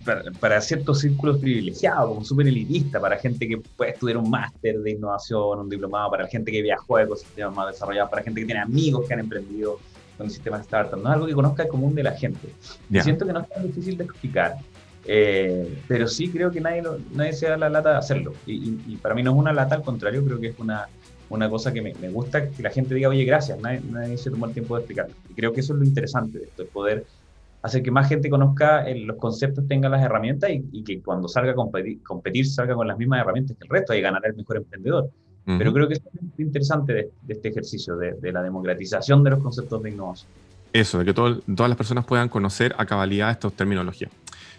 para, 0.04 0.60
ciertos 0.60 1.00
círculos 1.00 1.38
privilegiados, 1.38 2.08
como 2.08 2.24
súper 2.24 2.48
elitista, 2.48 3.00
para 3.00 3.18
gente 3.18 3.46
que 3.46 3.58
puede 3.58 3.92
estudiar 3.92 4.16
un 4.16 4.30
máster 4.30 4.78
de 4.78 4.92
innovación, 4.92 5.60
un 5.60 5.68
diplomado, 5.68 6.10
para 6.10 6.26
gente 6.26 6.50
que 6.50 6.62
viajó 6.62 6.96
a 6.96 7.02
ecosistemas 7.02 7.54
más 7.54 7.72
desarrollados, 7.72 8.10
para 8.10 8.22
gente 8.22 8.40
que 8.40 8.46
tiene 8.46 8.60
amigos 8.60 9.06
que 9.06 9.14
han 9.14 9.20
emprendido 9.20 9.78
con 10.16 10.26
el 10.26 10.32
sistema 10.32 10.56
de 10.56 10.62
startup, 10.62 10.98
no 10.98 11.08
es 11.08 11.14
algo 11.14 11.26
que 11.26 11.34
conozca 11.34 11.64
el 11.64 11.68
común 11.68 11.94
de 11.94 12.02
la 12.02 12.12
gente. 12.12 12.48
Y 12.90 13.00
siento 13.00 13.26
que 13.26 13.32
no 13.32 13.40
es 13.40 13.48
tan 13.48 13.66
difícil 13.66 13.96
de 13.96 14.04
explicar. 14.04 14.56
Eh, 15.06 15.78
pero 15.88 16.06
sí 16.06 16.28
creo 16.28 16.50
que 16.50 16.60
nadie, 16.60 16.82
nadie 17.12 17.32
se 17.32 17.48
da 17.48 17.56
la 17.56 17.68
lata 17.68 17.92
de 17.92 17.96
hacerlo. 17.96 18.34
Y, 18.46 18.96
para 18.96 19.14
mí 19.14 19.22
no 19.22 19.32
es 19.32 19.36
una 19.36 19.52
lata, 19.52 19.74
al 19.74 19.82
contrario, 19.82 20.24
creo 20.24 20.40
que 20.40 20.48
es 20.48 20.58
una, 20.58 20.88
una 21.28 21.48
cosa 21.48 21.72
que 21.72 21.82
me, 21.82 21.94
me 21.94 22.10
gusta 22.10 22.48
que 22.48 22.62
la 22.62 22.70
gente 22.70 22.94
diga, 22.94 23.08
oye, 23.08 23.24
gracias, 23.24 23.58
nadie, 23.60 23.80
nadie, 23.90 24.16
se 24.16 24.30
tomó 24.30 24.46
el 24.46 24.52
tiempo 24.52 24.76
de 24.76 24.82
explicarlo. 24.82 25.14
Y 25.30 25.34
creo 25.34 25.52
que 25.52 25.60
eso 25.60 25.74
es 25.74 25.78
lo 25.78 25.84
interesante 25.84 26.38
de 26.38 26.44
esto, 26.44 26.62
es 26.62 26.68
poder 26.68 27.06
hacer 27.62 27.83
que 27.83 27.90
más 27.90 28.09
gente 28.09 28.31
conozca 28.31 28.85
los 28.94 29.16
conceptos, 29.16 29.66
tenga 29.68 29.88
las 29.88 30.03
herramientas 30.03 30.51
y, 30.51 30.83
que 30.83 31.03
cuando 31.03 31.29
salga 31.29 31.53
a 31.53 31.55
competir, 31.55 32.03
competir, 32.03 32.46
salga 32.46 32.75
con 32.75 32.88
las 32.88 32.96
mismas 32.96 33.20
herramientas 33.20 33.57
que 33.57 33.64
el 33.64 33.70
resto 33.70 33.94
y 33.94 34.01
ganar 34.01 34.23
el 34.25 34.35
mejor 34.35 34.59
emprendedor. 34.59 35.11
Pero 35.44 35.73
creo 35.73 35.88
que 35.88 35.94
es 35.94 36.03
interesante 36.38 36.92
de, 36.92 37.11
este 37.27 37.49
ejercicio, 37.49 37.96
de, 37.96 38.12
de, 38.12 38.33
la 38.33 38.40
democratización 38.40 39.25
de 39.25 39.31
los 39.31 39.42
conceptos 39.42 39.83
de 39.83 39.90
innovación. 39.90 40.31
Eso, 40.73 41.01
de 41.01 41.07
que 41.07 41.12
todas 41.12 41.40
las 41.46 41.77
personas 41.77 42.05
puedan 42.05 42.29
conocer 42.29 42.73
a 42.79 42.87
cabalidad 42.87 43.33
estas 43.33 43.53
terminologías. 43.55 44.12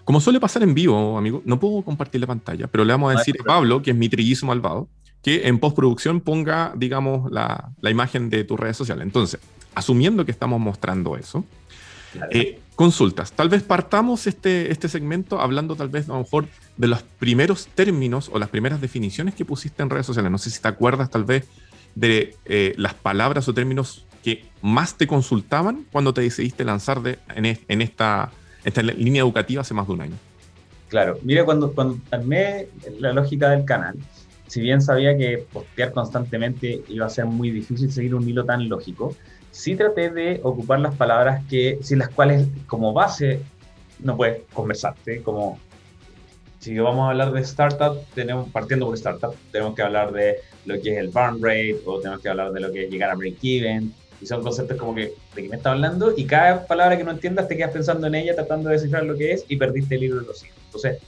Como 0.03 0.19
suele 0.19 0.41
pasar 0.41 0.63
en 0.63 0.73
vivo, 0.73 1.17
amigo, 1.17 1.41
no 1.45 1.59
puedo 1.59 1.81
compartir 1.83 2.19
la 2.19 2.27
pantalla, 2.27 2.67
pero 2.67 2.83
le 2.83 2.91
vamos 2.91 3.15
a 3.15 3.19
decir 3.19 3.35
a 3.39 3.43
Pablo, 3.45 3.81
que 3.81 3.91
es 3.91 3.97
mi 3.97 4.09
trillizo 4.09 4.45
malvado, 4.47 4.89
que 5.21 5.47
en 5.47 5.59
postproducción 5.59 6.19
ponga, 6.19 6.73
digamos, 6.75 7.31
la, 7.31 7.71
la 7.79 7.89
imagen 7.89 8.29
de 8.29 8.43
tu 8.43 8.57
redes 8.57 8.75
sociales. 8.75 9.05
Entonces, 9.05 9.39
asumiendo 9.75 10.25
que 10.25 10.31
estamos 10.31 10.59
mostrando 10.59 11.15
eso, 11.15 11.45
eh, 12.31 12.59
consultas. 12.81 13.31
Tal 13.31 13.47
vez 13.47 13.61
partamos 13.61 14.25
este, 14.25 14.71
este 14.71 14.89
segmento 14.89 15.39
hablando 15.39 15.75
tal 15.75 15.89
vez 15.89 16.09
a 16.09 16.13
lo 16.13 16.19
mejor 16.21 16.47
de 16.77 16.87
los 16.87 17.03
primeros 17.03 17.67
términos 17.67 18.31
o 18.33 18.39
las 18.39 18.49
primeras 18.49 18.81
definiciones 18.81 19.35
que 19.35 19.45
pusiste 19.45 19.83
en 19.83 19.91
redes 19.91 20.07
sociales. 20.07 20.31
No 20.31 20.39
sé 20.39 20.49
si 20.49 20.59
te 20.59 20.67
acuerdas 20.67 21.11
tal 21.11 21.23
vez 21.23 21.47
de 21.93 22.35
eh, 22.45 22.73
las 22.77 22.95
palabras 22.95 23.47
o 23.47 23.53
términos 23.53 24.07
que 24.23 24.45
más 24.63 24.97
te 24.97 25.05
consultaban 25.05 25.85
cuando 25.91 26.11
te 26.11 26.21
decidiste 26.21 26.63
lanzar 26.63 27.03
de, 27.03 27.19
en, 27.35 27.45
en 27.67 27.81
esta 27.83 28.31
esta 28.63 28.81
línea 28.81 29.21
educativa 29.21 29.61
hace 29.61 29.75
más 29.75 29.85
de 29.85 29.93
un 29.93 30.01
año. 30.01 30.15
Claro, 30.89 31.19
mira, 31.21 31.45
cuando, 31.45 31.73
cuando 31.73 31.99
armé 32.09 32.67
la 32.99 33.13
lógica 33.13 33.51
del 33.51 33.63
canal, 33.63 33.95
si 34.47 34.59
bien 34.59 34.81
sabía 34.81 35.15
que 35.15 35.45
postear 35.53 35.91
constantemente 35.91 36.81
iba 36.87 37.05
a 37.05 37.09
ser 37.09 37.25
muy 37.25 37.51
difícil 37.51 37.91
seguir 37.91 38.15
un 38.15 38.27
hilo 38.27 38.43
tan 38.43 38.67
lógico, 38.67 39.15
sí 39.51 39.75
traté 39.75 40.09
de 40.09 40.39
ocupar 40.43 40.79
las 40.79 40.95
palabras 40.95 41.43
que, 41.49 41.79
sin 41.81 41.99
las 41.99 42.09
cuales 42.09 42.47
como 42.67 42.93
base 42.93 43.41
no 43.99 44.17
puedes 44.17 44.41
conversarte, 44.53 45.21
como 45.21 45.59
si 46.59 46.77
vamos 46.77 47.07
a 47.07 47.09
hablar 47.09 47.31
de 47.31 47.41
startup, 47.41 47.99
tenemos, 48.13 48.49
partiendo 48.49 48.85
por 48.85 48.95
startup, 48.95 49.35
tenemos 49.51 49.75
que 49.75 49.81
hablar 49.81 50.11
de 50.11 50.37
lo 50.65 50.79
que 50.79 50.93
es 50.93 50.97
el 50.99 51.09
burn 51.09 51.41
rate, 51.41 51.79
o 51.85 51.99
tenemos 51.99 52.21
que 52.21 52.29
hablar 52.29 52.51
de 52.51 52.59
lo 52.59 52.71
que 52.71 52.85
es 52.85 52.91
llegar 52.91 53.09
a 53.09 53.15
break-even, 53.15 53.93
y 54.21 54.25
son 54.27 54.43
conceptos 54.43 54.77
como 54.77 54.93
que, 54.93 55.13
¿de 55.35 55.41
qué 55.41 55.49
me 55.49 55.55
está 55.55 55.71
hablando? 55.71 56.13
Y 56.15 56.25
cada 56.25 56.67
palabra 56.67 56.97
que 56.97 57.03
no 57.03 57.11
entiendas 57.11 57.47
te 57.47 57.57
quedas 57.57 57.71
pensando 57.71 58.05
en 58.05 58.15
ella, 58.15 58.35
tratando 58.35 58.69
de 58.69 58.75
descifrar 58.75 59.03
lo 59.03 59.15
que 59.15 59.33
es 59.33 59.45
y 59.47 59.57
perdiste 59.57 59.95
el 59.95 60.01
libro 60.01 60.19
de 60.21 60.27
los 60.27 60.43
hijos. 60.45 60.57
Entonces, 60.65 60.99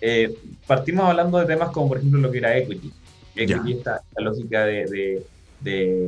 eh, 0.00 0.36
partimos 0.66 1.08
hablando 1.08 1.38
de 1.38 1.46
temas 1.46 1.70
como, 1.70 1.88
por 1.88 1.98
ejemplo, 1.98 2.20
lo 2.20 2.30
que 2.30 2.38
era 2.38 2.56
equity. 2.58 2.92
Equity, 3.36 3.72
esta, 3.74 4.02
esta 4.08 4.20
lógica 4.20 4.64
de, 4.64 4.86
de, 4.86 5.22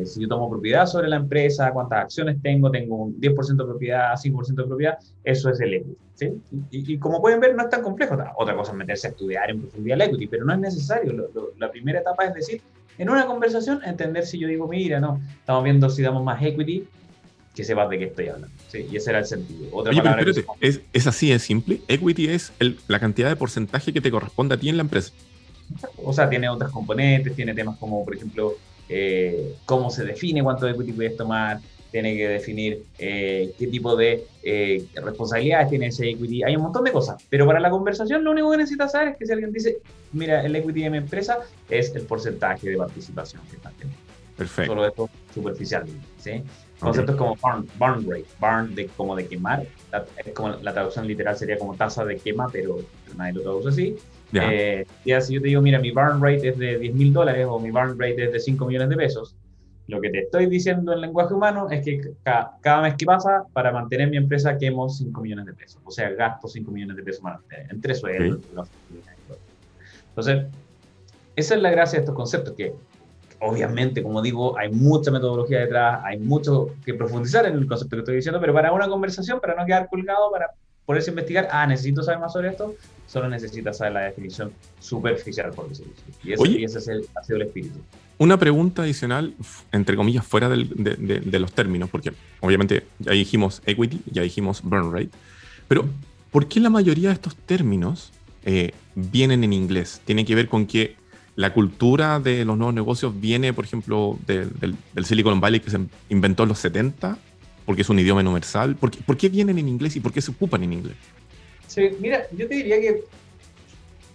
si 0.04 0.20
yo 0.20 0.28
tomo 0.28 0.48
propiedad 0.48 0.86
sobre 0.86 1.08
la 1.08 1.16
empresa, 1.16 1.72
cuántas 1.72 2.04
acciones 2.04 2.40
tengo, 2.42 2.70
tengo 2.70 2.96
un 3.04 3.20
10% 3.20 3.56
de 3.56 3.64
propiedad, 3.64 4.12
5% 4.12 4.54
de 4.54 4.64
propiedad, 4.64 4.98
eso 5.24 5.50
es 5.50 5.60
el 5.60 5.74
equity. 5.74 5.96
¿sí? 6.14 6.32
Y, 6.70 6.98
como 6.98 7.20
pueden 7.20 7.40
ver, 7.40 7.54
no 7.54 7.62
es 7.62 7.70
tan 7.70 7.82
complejo. 7.82 8.16
Otra 8.36 8.54
cosa 8.54 8.72
es 8.72 8.78
meterse 8.78 9.08
a 9.08 9.10
estudiar 9.10 9.50
en 9.50 9.60
profundidad 9.62 10.00
el 10.00 10.08
equity, 10.08 10.26
pero 10.26 10.44
no 10.44 10.52
es 10.52 10.58
necesario. 10.58 11.30
la 11.58 11.70
primera 11.70 12.00
etapa 12.00 12.24
es 12.24 12.34
decir, 12.34 12.60
en 12.98 13.10
una 13.10 13.26
conversación 13.26 13.80
entender 13.84 14.26
si 14.26 14.38
yo 14.38 14.48
digo, 14.48 14.68
mira, 14.68 15.00
no, 15.00 15.20
estamos 15.38 15.64
viendo 15.64 15.88
si 15.90 16.02
damos 16.02 16.24
más 16.24 16.42
equity, 16.42 16.86
que 17.54 17.64
sepas 17.64 17.90
de 17.90 17.98
qué 17.98 18.04
estoy 18.04 18.28
hablando. 18.28 18.56
Sí, 18.68 18.86
y 18.90 18.96
ese 18.96 19.10
era 19.10 19.18
el 19.18 19.26
sentido. 19.26 19.68
Otra 19.72 19.90
Oye, 19.90 20.00
pero 20.02 20.30
espérate, 20.30 20.44
¿es, 20.60 20.80
¿es, 20.92 21.06
así, 21.06 21.32
es 21.32 21.42
simple? 21.42 21.80
Equity 21.88 22.28
es 22.28 22.52
la 22.86 23.00
cantidad 23.00 23.28
de 23.28 23.36
porcentaje 23.36 23.92
que 23.92 24.00
te 24.00 24.10
corresponde 24.10 24.54
a 24.54 24.58
ti 24.58 24.68
en 24.68 24.76
la 24.76 24.82
empresa. 24.82 25.12
O 25.96 26.12
sea, 26.12 26.28
tiene 26.28 26.48
otros 26.48 26.70
componentes, 26.70 27.34
tiene 27.34 27.54
temas 27.54 27.76
como, 27.78 28.04
por 28.04 28.14
ejemplo, 28.14 28.54
eh, 28.88 29.55
cómo 29.64 29.90
se 29.90 30.05
define 30.05 30.42
cuánto 30.42 30.68
equity 30.68 30.92
puedes 30.92 31.16
tomar, 31.16 31.61
tiene 31.90 32.16
que 32.16 32.29
definir 32.29 32.85
eh, 32.98 33.55
qué 33.59 33.66
tipo 33.66 33.96
de 33.96 34.27
eh, 34.42 34.87
responsabilidades 34.94 35.70
tiene 35.70 35.87
ese 35.87 36.11
equity. 36.11 36.42
Hay 36.44 36.57
un 36.57 36.62
montón 36.62 36.85
de 36.85 36.92
cosas, 36.92 37.22
pero 37.31 37.46
para 37.46 37.61
la 37.61 37.70
conversación 37.70 38.24
lo 38.24 38.33
único 38.33 38.51
que 38.51 38.59
necesitas 38.59 38.92
saber 38.92 39.09
es 39.09 39.16
que 39.16 39.27
si 39.27 39.33
alguien 39.33 39.53
dice, 39.53 39.79
mira, 40.12 40.44
el 40.44 40.55
equity 40.55 40.83
de 40.83 40.90
mi 40.90 40.98
empresa 40.98 41.38
es 41.68 41.94
el 41.94 42.03
porcentaje 42.03 42.68
de 42.70 42.77
participación 42.77 43.42
que 43.51 43.57
está 43.57 43.70
teniendo. 43.70 43.96
Perfecto. 44.37 44.72
Solo 44.72 44.87
esto 44.87 45.11
superficialmente, 45.35 46.07
¿sí? 46.18 46.42
Conceptos 46.79 47.16
como 47.16 47.35
burn, 47.35 48.09
rate, 48.09 48.27
burn 48.38 48.72
de, 48.72 48.87
como 48.96 49.16
de 49.16 49.27
quemar, 49.27 49.66
es 50.24 50.33
como 50.33 50.51
la 50.51 50.72
traducción 50.72 51.09
literal 51.09 51.37
sería 51.37 51.59
como 51.59 51.74
tasa 51.74 52.05
de 52.05 52.18
quema, 52.18 52.46
pero 52.53 52.79
nadie 53.16 53.33
lo 53.33 53.42
traduce 53.42 53.68
así. 53.68 53.96
Eh, 54.32 54.86
y 55.04 55.20
si 55.20 55.34
yo 55.34 55.40
te 55.40 55.48
digo, 55.48 55.62
mira, 55.62 55.78
mi 55.78 55.90
burn 55.90 56.22
rate 56.22 56.48
es 56.48 56.58
de 56.58 56.78
10 56.78 56.94
mil 56.94 57.12
dólares 57.12 57.46
o 57.48 57.58
mi 57.58 57.70
burn 57.70 57.98
rate 57.98 58.24
es 58.24 58.32
de 58.32 58.40
5 58.40 58.66
millones 58.66 58.90
de 58.90 58.96
pesos, 58.96 59.36
lo 59.88 60.02
que 60.02 60.10
te 60.10 60.20
estoy 60.20 60.46
diciendo 60.46 60.92
en 60.92 61.00
lenguaje 61.00 61.32
humano 61.32 61.70
es 61.70 61.82
que 61.82 62.12
cada, 62.22 62.82
mes 62.82 62.94
que 62.94 63.06
pasa, 63.06 63.44
para 63.54 63.72
mantener 63.72 64.10
mi 64.10 64.18
empresa, 64.18 64.58
quemo 64.58 64.86
5 64.88 65.18
millones 65.22 65.46
de 65.46 65.54
pesos. 65.54 65.80
O 65.82 65.90
sea, 65.90 66.10
gasto 66.10 66.46
5 66.46 66.70
millones 66.70 66.96
de 66.96 67.02
pesos 67.02 67.22
para 67.22 67.36
mantener, 67.36 67.66
entre 67.70 67.94
sueldos. 67.94 68.42
Entonces, 70.10 70.46
esa 71.36 71.54
es 71.54 71.62
la 71.62 71.70
gracia 71.70 71.98
de 71.98 72.02
estos 72.02 72.14
conceptos, 72.14 72.54
que 72.54 72.74
obviamente, 73.40 74.02
como 74.02 74.20
digo, 74.20 74.58
hay 74.58 74.70
mucha 74.70 75.10
metodología 75.10 75.60
detrás, 75.60 76.00
hay 76.04 76.18
mucho 76.18 76.74
que 76.84 76.92
profundizar 76.92 77.46
en 77.46 77.54
el 77.54 77.66
concepto 77.66 77.96
que 77.96 78.00
estoy 78.00 78.16
diciendo, 78.16 78.40
pero 78.40 78.52
para 78.52 78.72
una 78.72 78.88
conversación, 78.88 79.40
para 79.40 79.54
no 79.54 79.64
quedar 79.64 79.88
colgado, 79.88 80.30
para 80.30 80.50
poderse 80.88 81.11
investigar, 81.11 81.48
ah, 81.53 81.66
necesito 81.66 82.03
saber 82.03 82.18
más 82.18 82.33
sobre 82.33 82.48
esto, 82.48 82.74
solo 83.07 83.29
necesitas 83.29 83.77
saber 83.77 83.92
la 83.92 84.01
definición 84.01 84.53
superficial, 84.81 85.51
por 85.53 85.68
decirlo 85.68 85.92
así. 85.92 86.57
Y 86.57 86.64
ese, 86.64 86.79
es 86.79 86.88
el, 86.88 87.05
ha 87.14 87.22
sido 87.22 87.37
el 87.37 87.42
espíritu. 87.42 87.79
Una 88.16 88.38
pregunta 88.38 88.85
adicional, 88.85 89.35
entre 89.70 89.96
comillas, 89.96 90.27
fuera 90.27 90.48
de, 90.48 91.38
los 91.38 91.53
términos, 91.53 91.90
porque 91.90 92.14
obviamente 92.40 92.87
ya 93.01 93.12
dijimos 93.12 93.61
equity, 93.66 94.01
ya 94.11 94.22
dijimos 94.22 94.62
burn 94.62 94.90
rate, 94.90 95.11
pero 95.68 95.85
¿por 96.31 96.48
qué 96.48 96.59
la 96.59 96.70
mayoría 96.70 97.11
de 97.11 97.14
estos 97.16 97.37
términos 97.37 98.11
eh, 98.44 98.72
vienen 98.94 99.44
en 99.44 99.53
inglés. 99.53 100.01
Tiene 100.07 100.24
que 100.24 100.35
ver 100.35 100.48
con 100.48 100.64
que 100.64 100.96
la 101.37 101.53
cultura 101.53 102.18
de 102.18 102.46
los 102.46 102.57
nuevos 102.57 102.74
negocios 102.74 103.20
viene, 103.20 103.53
por 103.53 103.66
ejemplo, 103.66 104.18
del, 104.27 104.74
Silicon 105.05 105.38
Valley 105.38 105.61
que 105.61 105.68
se 105.68 105.81
inventó 106.09 106.44
en 106.44 106.48
los 106.48 106.59
70, 106.59 107.18
porque 107.68 107.83
es 107.83 107.90
un 107.90 107.98
idioma 107.98 108.22
universal. 108.22 108.76
¿Por 108.76 108.90
qué, 108.90 108.98
¿Por 109.04 109.18
qué, 109.18 109.28
vienen 109.28 109.59
en 109.59 109.68
inglés 109.68 109.94
y 109.94 110.00
por 110.00 110.11
qué 110.11 110.22
se 110.22 110.31
ocupan 110.31 110.64
en 110.64 110.72
inglés? 110.72 110.96
Sí, 111.66 111.90
mira, 112.00 112.26
yo 112.33 112.48
te 112.48 112.54
diría 112.54 112.81
que 112.81 113.04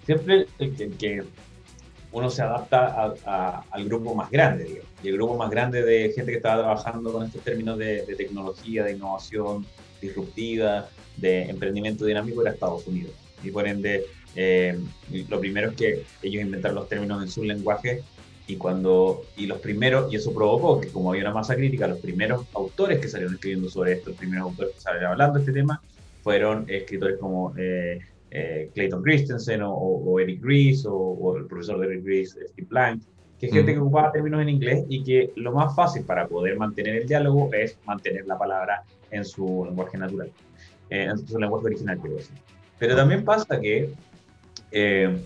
siempre 0.07 0.47
el 0.57 0.97
que, 0.97 1.23
uno 2.11 2.31
se 2.31 2.41
adapta 2.41 3.13
al 3.69 3.85
grupo 3.85 4.15
más 4.15 4.31
grande, 4.31 4.63
digamos. 4.63 4.89
Y 5.03 5.09
el 5.09 5.17
grupo 5.17 5.37
más 5.37 5.51
grande 5.51 5.83
de 5.83 6.11
gente 6.15 6.31
que 6.31 6.37
estaba 6.37 6.63
trabajando 6.63 7.13
con 7.13 7.27
estos 7.27 7.43
términos 7.43 7.77
de, 7.77 8.03
de 8.03 8.15
tecnología, 8.15 8.85
de 8.85 8.93
innovación 8.93 9.67
disruptiva, 10.01 10.89
de 11.17 11.43
emprendimiento 11.43 12.05
dinámico 12.05 12.41
era 12.41 12.53
Estados 12.53 12.87
Unidos. 12.87 13.13
Y 13.43 13.51
por 13.51 13.67
ende, 13.67 14.07
eh, 14.35 14.79
lo 15.29 15.39
primero 15.39 15.69
es 15.69 15.75
que 15.75 16.03
ellos 16.23 16.41
inventaron 16.41 16.77
los 16.77 16.89
términos 16.89 17.21
en 17.21 17.29
su 17.29 17.43
lenguaje 17.43 18.01
y 18.45 18.57
cuando 18.57 19.23
y 19.37 19.45
los 19.45 19.59
primeros 19.59 20.11
y 20.11 20.17
eso 20.17 20.33
provocó 20.33 20.81
que 20.81 20.89
como 20.89 21.11
había 21.11 21.23
una 21.23 21.33
masa 21.33 21.55
crítica 21.55 21.87
los 21.87 21.99
primeros 21.99 22.45
autores 22.53 22.99
que 22.99 23.07
salieron 23.07 23.35
escribiendo 23.35 23.69
sobre 23.69 23.93
esto 23.93 24.09
los 24.09 24.19
primeros 24.19 24.45
autores 24.45 24.73
que 24.75 24.81
salieron 24.81 25.11
hablando 25.11 25.35
de 25.35 25.45
este 25.45 25.53
tema 25.53 25.81
fueron 26.21 26.65
escritores 26.67 27.17
como 27.19 27.53
eh, 27.57 27.99
eh, 28.31 28.69
Clayton 28.73 29.01
Christensen 29.01 29.61
o, 29.63 30.19
Eric 30.19 30.43
Ries 30.43 30.85
o, 30.85 31.37
el 31.37 31.45
profesor 31.45 31.79
de 31.79 31.87
Eric 31.87 32.05
Ries 32.05 32.31
Steve 32.31 32.67
Blank 32.69 33.01
que 33.39 33.47
es 33.47 33.53
gente 33.53 33.71
mm. 33.71 33.75
que 33.75 33.81
ocupaba 33.81 34.11
términos 34.11 34.41
en 34.41 34.49
inglés 34.49 34.85
y 34.89 35.03
que 35.03 35.31
lo 35.35 35.53
más 35.53 35.73
fácil 35.75 36.03
para 36.03 36.27
poder 36.27 36.57
mantener 36.57 36.95
el 36.97 37.07
diálogo 37.07 37.49
es 37.53 37.77
mantener 37.85 38.25
la 38.25 38.37
palabra 38.37 38.83
en 39.11 39.23
su 39.23 39.63
lenguaje 39.65 39.97
natural 39.97 40.31
en 40.89 41.17
su 41.17 41.39
lenguaje 41.39 41.67
original 41.67 42.01
decir 42.01 42.35
pero 42.77 42.95
también 42.95 43.23
pasa 43.23 43.59
que 43.59 43.89
eh, 44.71 45.17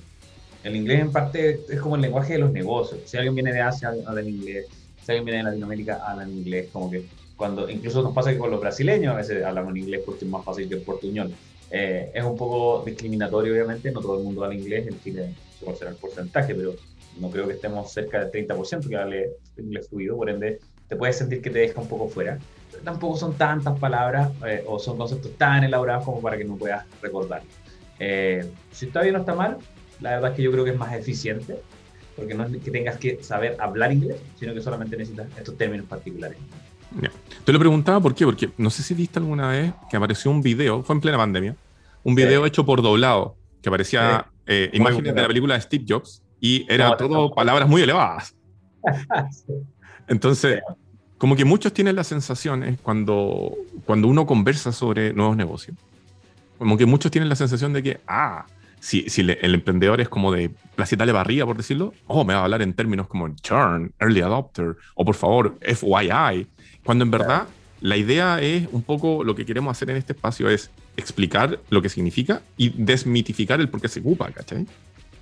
el 0.64 0.76
inglés 0.76 1.02
en 1.02 1.12
parte 1.12 1.62
es 1.70 1.80
como 1.80 1.96
el 1.96 2.02
lenguaje 2.02 2.34
de 2.34 2.40
los 2.40 2.52
negocios. 2.52 3.02
Si 3.06 3.18
alguien 3.18 3.36
viene 3.36 3.54
de 3.54 3.62
Asia, 3.62 3.94
habla 4.06 4.22
en 4.22 4.30
inglés. 4.30 4.68
Si 5.04 5.12
alguien 5.12 5.26
viene 5.26 5.38
de 5.40 5.44
Latinoamérica, 5.46 6.02
habla 6.06 6.24
en 6.24 6.32
inglés. 6.32 6.70
Como 6.72 6.90
que 6.92 7.06
cuando, 7.36 7.70
incluso 7.70 8.02
nos 8.02 8.14
pasa 8.14 8.32
que 8.32 8.38
con 8.38 8.52
los 8.52 8.60
brasileños 8.60 9.14
a 9.14 9.18
veces 9.18 9.44
hablamos 9.44 9.72
en 9.72 9.78
inglés 9.78 10.02
porque 10.06 10.26
es 10.26 10.32
más 10.32 10.44
fácil 10.44 10.68
que 10.68 10.76
el 10.76 10.82
portuñol. 10.82 11.34
Eh, 11.70 12.12
es 12.14 12.24
un 12.24 12.38
poco 12.38 12.84
discriminatorio, 12.86 13.54
obviamente, 13.54 13.92
no 13.92 14.00
todo 14.00 14.18
el 14.18 14.24
mundo 14.24 14.44
habla 14.44 14.56
inglés, 14.56 14.88
en 14.88 15.02
Chile 15.02 15.34
suele 15.60 15.78
ser 15.78 15.90
el 15.90 15.96
porcentaje, 15.96 16.56
pero 16.56 16.74
no 17.20 17.30
creo 17.30 17.48
que 17.48 17.54
estemos 17.54 17.92
cerca 17.92 18.24
del 18.24 18.48
30% 18.48 18.88
que 18.88 18.96
hable 18.96 19.32
inglés 19.58 19.88
fluido, 19.90 20.16
por 20.16 20.30
ende 20.30 20.60
te 20.88 20.96
puedes 20.96 21.18
sentir 21.18 21.42
que 21.42 21.50
te 21.50 21.60
deja 21.60 21.82
un 21.82 21.88
poco 21.88 22.08
fuera. 22.08 22.40
tampoco 22.84 23.18
son 23.18 23.34
tantas 23.34 23.78
palabras 23.80 24.32
eh, 24.46 24.64
o 24.68 24.80
son 24.80 24.98
conceptos 24.98 25.32
tan 25.38 25.64
elaborados 25.64 26.06
como 26.06 26.22
para 26.22 26.38
que 26.38 26.46
no 26.46 26.56
puedas 26.56 26.86
recordarlo. 27.02 27.50
Eh, 28.00 28.50
si 28.72 28.86
está 28.86 29.02
bien 29.02 29.16
o 29.16 29.20
está 29.20 29.34
mal, 29.34 29.58
la 30.02 30.12
verdad 30.12 30.32
es 30.32 30.36
que 30.38 30.44
yo 30.44 30.52
creo 30.52 30.64
que 30.64 30.72
es 30.72 30.78
más 30.78 30.94
eficiente, 30.94 31.60
porque 32.16 32.34
no 32.34 32.44
es 32.46 32.58
que 32.58 32.72
tengas 32.72 32.98
que 32.98 33.24
saber 33.24 33.56
hablar 33.60 33.92
inglés, 33.92 34.18
sino 34.40 34.54
que 34.54 34.62
solamente 34.62 34.98
necesitas 34.98 35.28
estos 35.38 35.58
términos 35.58 35.86
particulares. 35.88 36.38
Te 37.44 37.54
lo 37.54 37.60
preguntaba 37.60 38.00
por 38.00 38.16
qué, 38.16 38.26
porque 38.26 38.50
no 38.58 38.70
sé 38.70 38.84
si 38.84 38.94
viste 38.94 39.20
alguna 39.20 39.50
vez 39.50 39.74
que 39.90 39.98
apareció 39.98 40.32
un 40.32 40.42
video, 40.42 40.84
fue 40.84 40.96
en 40.96 41.02
plena 41.02 41.18
pandemia, 41.18 41.56
un 42.04 42.16
video 42.16 42.46
hecho 42.46 42.66
por 42.66 42.82
doblado, 42.82 43.36
que 43.62 43.70
aparecía 43.70 44.28
eh, 44.46 44.70
imágenes 44.74 45.14
de 45.14 45.22
la 45.22 45.28
película 45.28 45.56
de 45.56 45.62
Steve 45.62 45.86
Jobs 45.88 46.22
y 46.40 46.66
era 46.72 46.96
todo 46.98 47.34
palabras 47.34 47.68
muy 47.68 47.82
elevadas. 47.82 48.36
Entonces, 50.08 50.62
como 51.18 51.36
que 51.36 51.46
muchos 51.46 51.74
tienen 51.74 51.96
la 51.96 52.04
sensación 52.04 52.78
cuando, 52.82 53.54
cuando 53.86 54.08
uno 54.08 54.26
conversa 54.26 54.72
sobre 54.72 55.14
nuevos 55.14 55.36
negocios, 55.36 55.76
como 56.58 56.78
que 56.78 56.86
muchos 56.86 57.12
tienen 57.12 57.30
la 57.30 57.36
sensación 57.36 57.74
de 57.74 57.84
que, 57.84 58.00
ah, 58.08 58.46
si, 58.80 59.10
si 59.10 59.22
el 59.22 59.56
emprendedor 59.56 60.02
es 60.02 60.10
como 60.10 60.32
de 60.32 60.52
placita 60.76 61.06
de 61.06 61.12
barriga, 61.12 61.46
por 61.46 61.58
decirlo, 61.58 61.94
oh, 62.06 62.24
me 62.24 62.34
va 62.34 62.42
a 62.42 62.44
hablar 62.44 62.62
en 62.62 62.74
términos 62.74 63.08
como 63.08 63.28
churn, 63.36 63.94
early 64.00 64.22
adopter, 64.22 64.76
o 64.96 65.06
por 65.06 65.16
favor, 65.16 65.58
FYI, 65.62 66.48
cuando 66.84 67.04
en 67.04 67.12
verdad 67.12 67.48
la 67.82 67.98
idea 67.98 68.42
es 68.42 68.68
un 68.72 68.82
poco 68.82 69.24
lo 69.24 69.36
que 69.36 69.46
queremos 69.46 69.76
hacer 69.76 69.90
en 69.90 69.98
este 69.98 70.14
espacio 70.14 70.50
es 70.50 70.72
explicar 70.96 71.60
lo 71.70 71.82
que 71.82 71.90
significa 71.90 72.42
y 72.58 72.70
desmitificar 72.70 73.60
el 73.60 73.70
por 73.70 73.82
qué 73.82 73.88
se 73.88 74.00
ocupa, 74.00 74.32
¿cachai? 74.32 74.66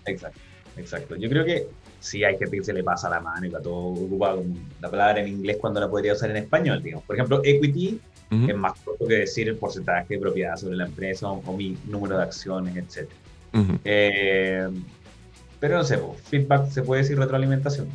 Exacto, 0.06 0.40
exacto. 0.78 1.16
Yo 1.16 1.30
creo 1.30 1.44
que 1.44 1.68
sí 2.00 2.24
hay 2.24 2.38
gente 2.38 2.58
que 2.58 2.64
se 2.64 2.74
le 2.74 2.84
pasa 2.84 3.10
la 3.10 3.20
mano 3.20 3.48
y 3.48 3.50
que 3.50 3.58
todo 3.58 3.76
ocupa 3.76 4.36
la 4.82 4.90
palabra 4.90 5.22
en 5.22 5.28
inglés 5.28 5.58
cuando 5.60 5.80
la 5.80 5.90
podría 5.90 6.14
usar 6.14 6.30
en 6.30 6.38
español, 6.38 6.82
digamos. 6.82 7.06
Por 7.06 7.16
ejemplo, 7.16 7.42
equity 7.44 8.00
es 8.48 8.56
más 8.56 8.80
corto 8.82 9.06
que 9.06 9.16
decir 9.16 9.48
el 9.48 9.56
porcentaje 9.56 10.16
de 10.16 10.20
propiedad 10.20 10.56
sobre 10.58 10.76
la 10.76 10.86
empresa 10.86 11.30
o, 11.30 11.58
mi 11.58 11.78
número 11.86 12.18
de 12.18 12.24
acciones, 12.24 12.76
Eh, 13.84 14.68
pero 15.60 15.78
no 15.78 15.84
sé, 15.84 16.00
feedback 16.24 16.70
se 16.70 16.82
puede 16.82 17.02
decir 17.02 17.18
retroalimentación. 17.18 17.88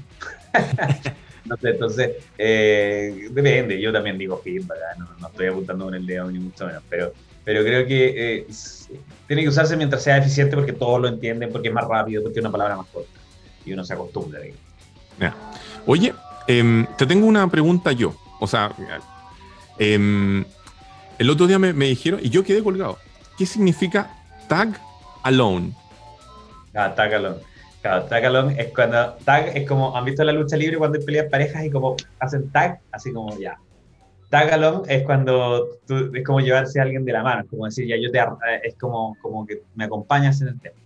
no 1.45 1.57
sé, 1.57 1.71
entonces, 1.71 2.11
eh, 2.39 3.29
depende, 3.31 3.81
yo 3.81 3.93
también 3.93 4.19
digo 4.19 4.41
feedback, 4.43 4.79
¿ah? 4.93 5.07
no, 5.21 5.29
estoy 5.29 5.49
apuntando 5.49 5.85
con 5.87 5.95
el 5.95 6.07
dedo 6.07 6.31
ni 6.31 6.39
mucho 6.39 6.67
menos, 6.67 6.83
pero, 6.89 7.13
pero 7.45 7.63
creo 7.63 7.87
que 7.87 8.39
eh, 8.39 8.47
tiene 9.27 9.43
que 9.43 9.49
usarse 9.49 9.77
mientras 9.77 10.03
sea 10.03 10.17
eficiente 10.17 10.57
porque 10.57 10.73
todos 10.73 11.01
lo 11.01 11.09
entienden, 11.09 11.51
porque 11.51 11.69
es 11.69 11.75
más 11.75 11.87
rápido, 11.87 12.23
porque 12.23 12.39
es 12.39 12.45
una 12.45 12.53
palabra 12.53 12.77
más 12.77 12.87
corta 12.87 13.11
y 13.65 13.73
uno 13.73 13.85
se 13.85 13.95
acostumbra. 13.95 14.41
Oye, 15.87 16.15
em, 16.47 16.87
te 16.97 17.07
tengo 17.07 17.27
una 17.27 17.49
pregunta 17.51 17.93
yo, 17.93 18.15
o 18.41 18.47
sea, 18.47 18.75
Em, 19.81 20.45
el 21.19 21.31
otro 21.31 21.47
día 21.47 21.59
me, 21.59 21.73
dijeron, 21.73 22.21
y 22.23 22.29
yo 22.29 22.45
quedé 22.45 22.63
colgado, 22.63 22.99
¿qué 23.39 23.47
significa 23.47 24.15
tag 24.47 24.79
alone? 25.23 25.73
Ah, 26.75 26.95
tag 26.95 27.15
alone. 27.15 27.39
Claro, 27.83 28.05
tag 28.05 28.25
alone 28.25 28.55
es 28.59 28.73
cuando, 28.75 29.15
tag 29.25 29.57
es 29.57 29.67
como, 29.67 29.97
¿han 29.97 30.05
visto 30.05 30.23
la 30.23 30.33
lucha 30.33 30.57
libre 30.57 30.77
cuando 30.77 30.99
hay 30.99 31.05
peleas 31.05 31.27
parejas 31.31 31.65
y 31.65 31.71
como 31.71 31.97
hacen 32.19 32.51
tag? 32.51 32.81
Así 32.93 33.13
como 33.13 33.39
ya. 33.39 33.59
Tag 34.29 34.53
alone 34.53 34.83
es 34.95 35.03
cuando 35.03 35.79
tú, 35.87 36.11
es 36.15 36.25
como 36.25 36.41
llevarse 36.41 36.79
a 36.79 36.85
alguien 36.85 37.05
de 37.05 37.13
la 37.13 37.23
mano, 37.23 37.45
como 37.49 37.65
decir, 37.65 37.87
ya 37.87 37.97
yo 37.97 38.11
te, 38.11 38.21
es 38.63 38.75
como, 38.77 39.17
como 39.21 39.47
que 39.47 39.63
me 39.75 39.85
acompañas 39.85 40.41
en 40.41 40.49
el 40.49 40.61
tema. 40.61 40.77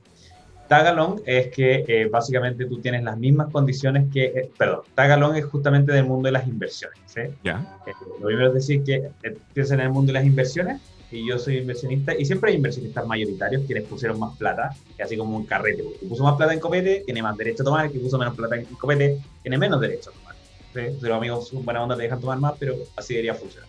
Tagalong 0.68 1.20
es 1.26 1.48
que 1.48 1.84
eh, 1.86 2.08
básicamente 2.10 2.64
tú 2.66 2.80
tienes 2.80 3.02
las 3.02 3.18
mismas 3.18 3.50
condiciones 3.52 4.06
que, 4.12 4.24
eh, 4.24 4.50
perdón, 4.56 4.80
Tagalong 4.94 5.36
es 5.36 5.44
justamente 5.44 5.92
del 5.92 6.04
mundo 6.04 6.26
de 6.26 6.32
las 6.32 6.46
inversiones. 6.46 6.98
¿sí? 7.06 7.20
Ya. 7.42 7.78
Eh, 7.86 7.92
lo 8.20 8.26
primero 8.26 8.48
es 8.48 8.54
decir 8.54 8.82
que 8.82 9.10
empiezas 9.22 9.72
en 9.72 9.80
el 9.80 9.90
mundo 9.90 10.08
de 10.08 10.14
las 10.14 10.24
inversiones 10.24 10.80
y 11.10 11.26
yo 11.26 11.38
soy 11.38 11.58
inversionista 11.58 12.14
y 12.18 12.24
siempre 12.24 12.50
hay 12.50 12.56
inversionistas 12.56 13.06
mayoritarios 13.06 13.62
quienes 13.66 13.84
pusieron 13.84 14.18
más 14.18 14.36
plata, 14.36 14.74
así 15.02 15.16
como 15.16 15.36
un 15.36 15.46
carrete. 15.46 15.82
El 15.82 15.98
que 16.00 16.06
puso 16.06 16.24
más 16.24 16.36
plata 16.36 16.52
en 16.52 16.60
copete 16.60 17.02
tiene 17.04 17.22
más 17.22 17.36
derecho 17.36 17.62
a 17.62 17.66
tomar, 17.66 17.86
el 17.86 17.92
que 17.92 18.00
puso 18.00 18.18
menos 18.18 18.34
plata 18.34 18.56
en 18.56 18.64
copete 18.64 19.20
tiene 19.42 19.58
menos 19.58 19.80
derecho 19.80 20.10
a 20.10 20.12
tomar. 20.12 20.34
¿sí? 20.72 20.98
Los 21.00 21.12
amigos 21.12 21.50
buena 21.52 21.82
onda 21.82 21.96
te 21.96 22.02
dejan 22.02 22.20
tomar 22.20 22.38
más, 22.38 22.54
pero 22.58 22.74
así 22.96 23.14
debería 23.14 23.34
funcionar. 23.34 23.68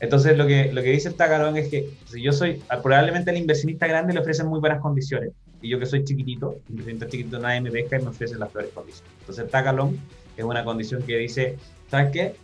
Entonces, 0.00 0.36
lo 0.36 0.46
que, 0.46 0.72
lo 0.72 0.80
que 0.80 0.90
dice 0.90 1.08
el 1.08 1.14
Tagalong 1.14 1.58
es 1.58 1.68
que 1.68 1.90
si 2.06 2.22
yo 2.22 2.32
soy, 2.32 2.62
probablemente 2.82 3.30
al 3.30 3.36
inversionista 3.36 3.86
grande 3.86 4.14
le 4.14 4.20
ofrecen 4.20 4.46
muy 4.46 4.58
buenas 4.58 4.80
condiciones, 4.80 5.32
y 5.60 5.68
yo 5.68 5.78
que 5.78 5.84
soy 5.84 6.04
chiquitito, 6.04 6.56
inversionista 6.70 7.06
chiquitito, 7.06 7.38
nadie 7.38 7.60
me 7.60 7.70
pesca 7.70 7.98
y 7.98 8.02
me 8.02 8.08
ofrecen 8.08 8.38
las 8.38 8.50
peores 8.50 8.70
condiciones. 8.72 9.12
Entonces, 9.20 9.44
el 9.44 9.50
Tagalong 9.50 9.96
es 10.38 10.44
una 10.44 10.64
condición 10.64 11.02
que 11.02 11.18
dice, 11.18 11.56
¿sabes 11.90 12.10
qué? 12.12 12.34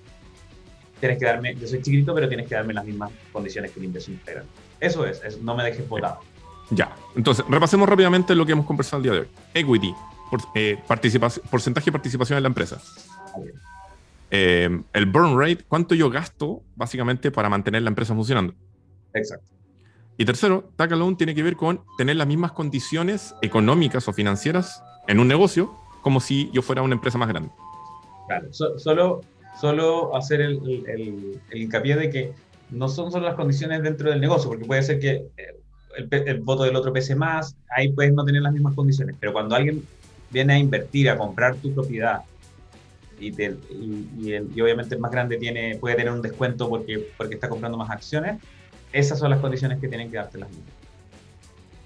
Tienes 1.00 1.18
que 1.18 1.24
darme, 1.24 1.54
yo 1.54 1.66
soy 1.66 1.82
chiquitito, 1.82 2.14
pero 2.14 2.28
tienes 2.28 2.48
que 2.48 2.54
darme 2.54 2.72
las 2.72 2.84
mismas 2.84 3.10
condiciones 3.32 3.70
que 3.70 3.80
el 3.80 3.86
inversionista 3.86 4.32
grande. 4.32 4.50
Eso 4.80 5.06
es, 5.06 5.40
no 5.40 5.54
me 5.54 5.64
dejes 5.64 5.88
votado. 5.88 6.20
Ya, 6.70 6.94
entonces, 7.14 7.44
repasemos 7.48 7.88
rápidamente 7.88 8.34
lo 8.34 8.44
que 8.44 8.52
hemos 8.52 8.66
conversado 8.66 8.98
el 8.98 9.02
día 9.02 9.12
de 9.12 9.20
hoy. 9.20 9.28
Equity, 9.54 9.94
por, 10.30 10.40
eh, 10.54 10.78
porcentaje 11.50 11.86
de 11.86 11.92
participación 11.92 12.38
en 12.38 12.42
la 12.42 12.48
empresa. 12.48 12.80
Eh, 14.30 14.82
el 14.92 15.06
burn 15.06 15.38
rate, 15.38 15.64
cuánto 15.68 15.94
yo 15.94 16.10
gasto 16.10 16.62
básicamente 16.74 17.30
para 17.30 17.48
mantener 17.48 17.82
la 17.82 17.90
empresa 17.90 18.14
funcionando. 18.14 18.54
Exacto. 19.14 19.46
Y 20.18 20.24
tercero, 20.24 20.70
Tag 20.76 20.92
Alone 20.92 21.16
tiene 21.16 21.34
que 21.34 21.42
ver 21.42 21.56
con 21.56 21.82
tener 21.98 22.16
las 22.16 22.26
mismas 22.26 22.52
condiciones 22.52 23.34
económicas 23.42 24.08
o 24.08 24.12
financieras 24.12 24.82
en 25.06 25.20
un 25.20 25.28
negocio 25.28 25.74
como 26.00 26.20
si 26.20 26.50
yo 26.52 26.62
fuera 26.62 26.82
una 26.82 26.94
empresa 26.94 27.18
más 27.18 27.28
grande. 27.28 27.50
Claro, 28.26 28.52
solo, 28.52 29.20
solo 29.60 30.14
hacer 30.16 30.40
el, 30.40 30.84
el, 30.86 31.62
hincapié 31.62 31.96
de 31.96 32.10
que 32.10 32.32
no 32.70 32.88
son 32.88 33.10
solo 33.10 33.26
las 33.26 33.34
condiciones 33.34 33.82
dentro 33.82 34.10
del 34.10 34.20
negocio, 34.20 34.48
porque 34.48 34.64
puede 34.64 34.82
ser 34.82 34.98
que 34.98 35.26
eh, 35.36 35.56
el, 35.96 36.08
el, 36.12 36.40
voto 36.40 36.64
del 36.64 36.76
otro 36.76 36.92
pese 36.92 37.14
más, 37.14 37.56
ahí 37.70 37.92
puedes 37.92 38.12
no 38.12 38.24
tener 38.24 38.42
las 38.42 38.52
mismas 38.52 38.74
condiciones, 38.74 39.16
pero 39.18 39.32
cuando 39.32 39.54
alguien 39.54 39.84
viene 40.30 40.54
a 40.54 40.58
invertir, 40.58 41.08
a 41.08 41.16
comprar 41.16 41.56
tu 41.56 41.72
propiedad 41.72 42.22
y, 43.18 43.28
y, 43.28 44.60
obviamente 44.60 44.94
el 44.94 45.00
más 45.00 45.10
grande 45.10 45.38
tiene, 45.38 45.76
puede 45.76 45.96
tener 45.96 46.12
un 46.12 46.22
descuento 46.22 46.68
porque, 46.68 47.08
porque 47.16 47.34
está 47.34 47.48
comprando 47.48 47.78
más 47.78 47.90
acciones, 47.90 48.38
esas 48.92 49.18
son 49.18 49.30
las 49.30 49.40
condiciones 49.40 49.80
que 49.80 49.88
tienen 49.88 50.10
que 50.10 50.16
darte 50.16 50.38
las 50.38 50.50
niñas. 50.50 50.66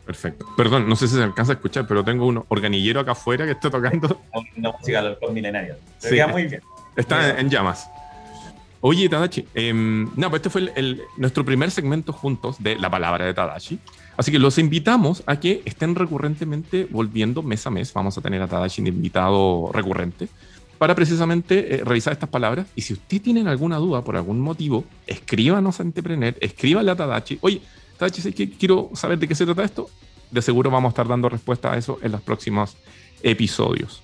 Perfecto. 0.04 0.46
Perdón, 0.56 0.88
no 0.88 0.96
sé 0.96 1.06
si 1.06 1.14
se 1.14 1.22
alcanza 1.22 1.52
a 1.52 1.54
escuchar, 1.54 1.86
pero 1.86 2.02
tengo 2.02 2.26
un 2.26 2.42
organillero 2.48 2.98
acá 3.00 3.12
afuera 3.12 3.44
que 3.44 3.52
está 3.52 3.70
tocando. 3.70 4.20
Una 4.56 4.72
música 4.72 5.02
del 5.02 5.16
milenario. 5.32 5.76
Se 5.98 6.08
sí, 6.10 6.32
muy 6.32 6.46
bien. 6.46 6.62
Está 7.00 7.40
en 7.40 7.48
llamas. 7.48 7.88
Oye, 8.82 9.08
Tadashi, 9.08 9.46
em, 9.54 10.10
no, 10.16 10.30
pues 10.30 10.40
este 10.40 10.50
fue 10.50 10.72
el, 10.74 11.02
nuestro 11.18 11.44
primer 11.44 11.70
segmento 11.70 12.12
juntos 12.12 12.56
de 12.62 12.76
la 12.76 12.90
palabra 12.90 13.26
de 13.26 13.34
Tadashi. 13.34 13.78
Así 14.16 14.32
que 14.32 14.38
los 14.38 14.56
invitamos 14.58 15.22
a 15.26 15.38
que 15.38 15.62
estén 15.66 15.94
recurrentemente 15.94 16.86
volviendo 16.90 17.42
mes 17.42 17.66
a 17.66 17.70
mes. 17.70 17.92
Vamos 17.92 18.16
a 18.16 18.20
tener 18.20 18.40
a 18.40 18.48
Tadashi 18.48 18.80
invitado 18.80 19.70
recurrente 19.72 20.28
para 20.78 20.94
precisamente 20.94 21.74
eh, 21.74 21.84
revisar 21.84 22.14
estas 22.14 22.30
palabras. 22.30 22.66
Y 22.74 22.80
si 22.82 22.94
usted 22.94 23.20
tienen 23.20 23.48
alguna 23.48 23.76
duda 23.76 24.02
por 24.02 24.16
algún 24.16 24.40
motivo, 24.40 24.84
escríbanos 25.06 25.78
a 25.80 25.82
Entrepreneur, 25.82 26.34
escríbale 26.40 26.90
a 26.90 26.96
Tadachi. 26.96 27.38
Oye, 27.42 27.60
Tadachi, 27.98 28.32
que 28.32 28.50
quiero 28.50 28.90
saber 28.94 29.18
de 29.18 29.28
qué 29.28 29.34
se 29.34 29.44
trata 29.44 29.62
esto. 29.62 29.90
De 30.30 30.40
seguro 30.40 30.70
vamos 30.70 30.88
a 30.88 30.92
estar 30.92 31.08
dando 31.08 31.28
respuesta 31.28 31.72
a 31.72 31.76
eso 31.76 31.98
en 32.02 32.12
los 32.12 32.22
próximos 32.22 32.76
episodios. 33.22 34.02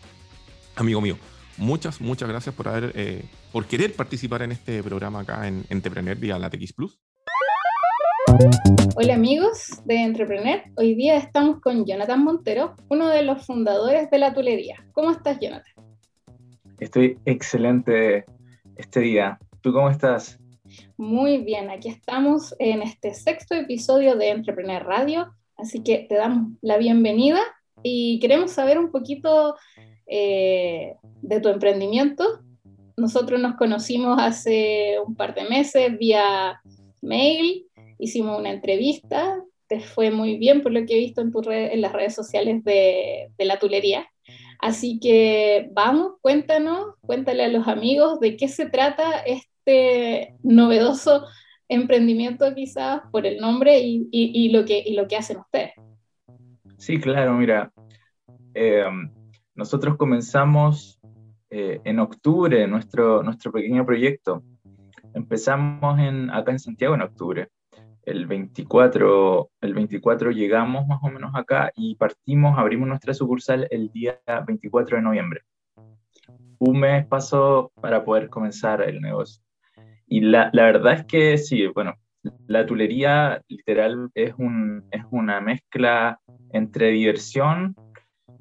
Amigo 0.74 1.00
mío, 1.00 1.16
muchas, 1.58 2.00
muchas 2.00 2.28
gracias 2.28 2.54
por 2.54 2.68
haber, 2.68 2.92
eh, 2.94 3.22
por 3.52 3.66
querer 3.66 3.94
participar 3.94 4.42
en 4.42 4.52
este 4.52 4.82
programa 4.82 5.20
acá 5.20 5.46
en 5.48 5.64
Entrepreneur 5.70 6.16
vía 6.16 6.38
LaTeX 6.38 6.72
Plus. 6.72 6.98
Hola 8.96 9.14
amigos 9.14 9.82
de 9.84 10.02
Entrepreneur, 10.02 10.62
hoy 10.76 10.94
día 10.94 11.16
estamos 11.16 11.60
con 11.60 11.86
Jonathan 11.86 12.22
Montero, 12.22 12.74
uno 12.88 13.08
de 13.08 13.22
los 13.22 13.46
fundadores 13.46 14.10
de 14.10 14.18
la 14.18 14.34
Tulería. 14.34 14.84
¿Cómo 14.92 15.10
estás, 15.10 15.38
Jonathan? 15.40 15.72
Estoy 16.78 17.18
excelente 17.24 18.24
este 18.76 19.00
día. 19.00 19.38
¿Tú 19.62 19.72
cómo 19.72 19.88
estás? 19.88 20.38
Muy 20.96 21.38
bien, 21.38 21.70
aquí 21.70 21.88
estamos 21.88 22.54
en 22.58 22.82
este 22.82 23.14
sexto 23.14 23.54
episodio 23.54 24.16
de 24.16 24.30
Entrepreneur 24.30 24.84
Radio, 24.84 25.32
así 25.56 25.82
que 25.82 26.06
te 26.08 26.16
damos 26.16 26.52
la 26.60 26.76
bienvenida 26.76 27.40
y 27.82 28.18
queremos 28.20 28.50
saber 28.50 28.78
un 28.78 28.90
poquito 28.90 29.56
eh, 30.06 30.96
de 31.22 31.40
tu 31.40 31.48
emprendimiento. 31.48 32.40
Nosotros 32.96 33.40
nos 33.40 33.56
conocimos 33.56 34.18
hace 34.20 34.96
un 35.06 35.14
par 35.14 35.34
de 35.34 35.44
meses 35.44 35.98
vía 35.98 36.60
mail, 37.02 37.66
hicimos 37.98 38.38
una 38.38 38.50
entrevista, 38.50 39.42
te 39.68 39.80
fue 39.80 40.10
muy 40.10 40.38
bien 40.38 40.62
por 40.62 40.72
lo 40.72 40.84
que 40.86 40.94
he 40.94 40.98
visto 40.98 41.20
en, 41.20 41.32
en 41.52 41.80
las 41.80 41.92
redes 41.92 42.14
sociales 42.14 42.64
de, 42.64 43.30
de 43.36 43.44
la 43.44 43.58
tulería. 43.58 44.06
Así 44.58 44.98
que 45.00 45.68
vamos, 45.72 46.14
cuéntanos, 46.20 46.94
cuéntale 47.02 47.44
a 47.44 47.48
los 47.48 47.68
amigos 47.68 48.20
de 48.20 48.36
qué 48.36 48.48
se 48.48 48.66
trata 48.66 49.20
este 49.20 50.34
novedoso 50.42 51.26
emprendimiento 51.68 52.54
quizás 52.54 53.02
por 53.10 53.26
el 53.26 53.38
nombre 53.38 53.80
y, 53.80 54.48
lo, 54.50 54.64
que, 54.64 54.84
lo 54.92 55.08
que 55.08 55.16
hacen 55.16 55.38
ustedes. 55.38 55.72
Sí, 56.78 57.00
claro, 57.00 57.34
mira, 57.34 57.72
eh, 58.54 58.84
nosotros 59.56 59.96
comenzamos 59.96 61.00
eh, 61.50 61.80
en 61.84 61.98
octubre 61.98 62.66
nuestro, 62.68 63.22
nuestro 63.22 63.50
pequeño 63.50 63.84
proyecto. 63.84 64.42
Empezamos 65.14 65.98
acá 66.32 66.52
en 66.52 66.58
Santiago 66.58 66.94
en 66.94 67.02
octubre 67.02 67.48
el 68.06 68.26
24, 68.26 69.50
el 69.60 69.74
24 69.74 70.30
llegamos 70.30 70.86
más 70.86 71.00
o 71.02 71.08
menos 71.08 71.32
acá 71.34 71.72
y 71.74 71.96
partimos, 71.96 72.56
abrimos 72.56 72.88
nuestra 72.88 73.12
sucursal 73.12 73.66
el 73.70 73.90
día 73.90 74.20
24 74.46 74.96
de 74.96 75.02
noviembre. 75.02 75.40
Un 76.58 76.80
mes 76.80 77.04
pasó 77.06 77.72
para 77.80 78.04
poder 78.04 78.30
comenzar 78.30 78.80
el 78.80 79.00
negocio. 79.00 79.42
Y 80.06 80.20
la, 80.20 80.50
la 80.52 80.62
verdad 80.64 80.92
es 80.94 81.04
que 81.04 81.36
sí, 81.36 81.66
bueno, 81.66 81.94
la 82.46 82.64
tulería 82.64 83.42
literal 83.48 84.08
es, 84.14 84.34
un, 84.38 84.84
es 84.92 85.02
una 85.10 85.40
mezcla 85.40 86.20
entre 86.52 86.90
diversión 86.90 87.74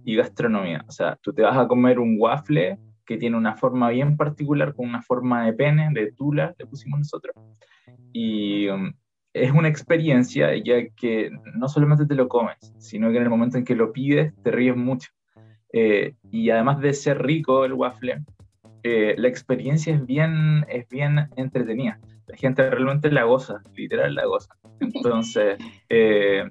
y 0.06 0.16
gastronomía. 0.16 0.86
O 0.88 0.92
sea, 0.92 1.18
tú 1.22 1.34
te 1.34 1.42
vas 1.42 1.58
a 1.58 1.68
comer 1.68 2.00
un 2.00 2.16
waffle 2.20 2.78
que 3.06 3.18
tiene 3.18 3.38
una 3.38 3.56
forma 3.56 3.90
bien 3.90 4.16
particular, 4.16 4.74
con 4.74 4.88
una 4.88 5.02
forma 5.02 5.46
de 5.46 5.54
pene, 5.54 5.90
de 5.94 6.12
tula, 6.14 6.56
le 6.58 6.66
pusimos 6.66 7.00
nosotros. 7.00 7.36
Y, 8.14 8.68
um, 8.70 8.94
es 9.36 9.52
una 9.52 9.68
experiencia 9.68 10.56
ya 10.56 10.88
que 10.96 11.30
no 11.56 11.68
solamente 11.68 12.06
te 12.06 12.16
lo 12.16 12.30
comes, 12.30 12.56
sino 12.78 13.12
que 13.12 13.18
en 13.18 13.24
el 13.24 13.30
momento 13.30 13.58
en 13.58 13.66
que 13.66 13.76
lo 13.76 13.92
pides 13.92 14.34
te 14.42 14.50
ríes 14.50 14.78
mucho. 14.78 15.12
Eh, 15.74 16.16
y 16.32 16.50
además 16.52 16.80
de 16.80 16.94
ser 16.94 17.22
rico 17.22 17.66
el 17.66 17.74
waffle, 17.74 18.24
eh, 18.84 19.14
la 19.18 19.28
experiencia 19.28 19.94
es 19.94 20.06
bien, 20.06 20.66
es 20.70 20.88
bien 20.88 21.28
entretenida. 21.36 22.00
La 22.28 22.38
gente 22.38 22.70
realmente 22.70 23.12
la 23.12 23.24
goza, 23.24 23.62
literal 23.76 24.16
la 24.16 24.26
goza. 24.26 24.56
Entonces, 24.80 25.58
eh, 25.90 26.50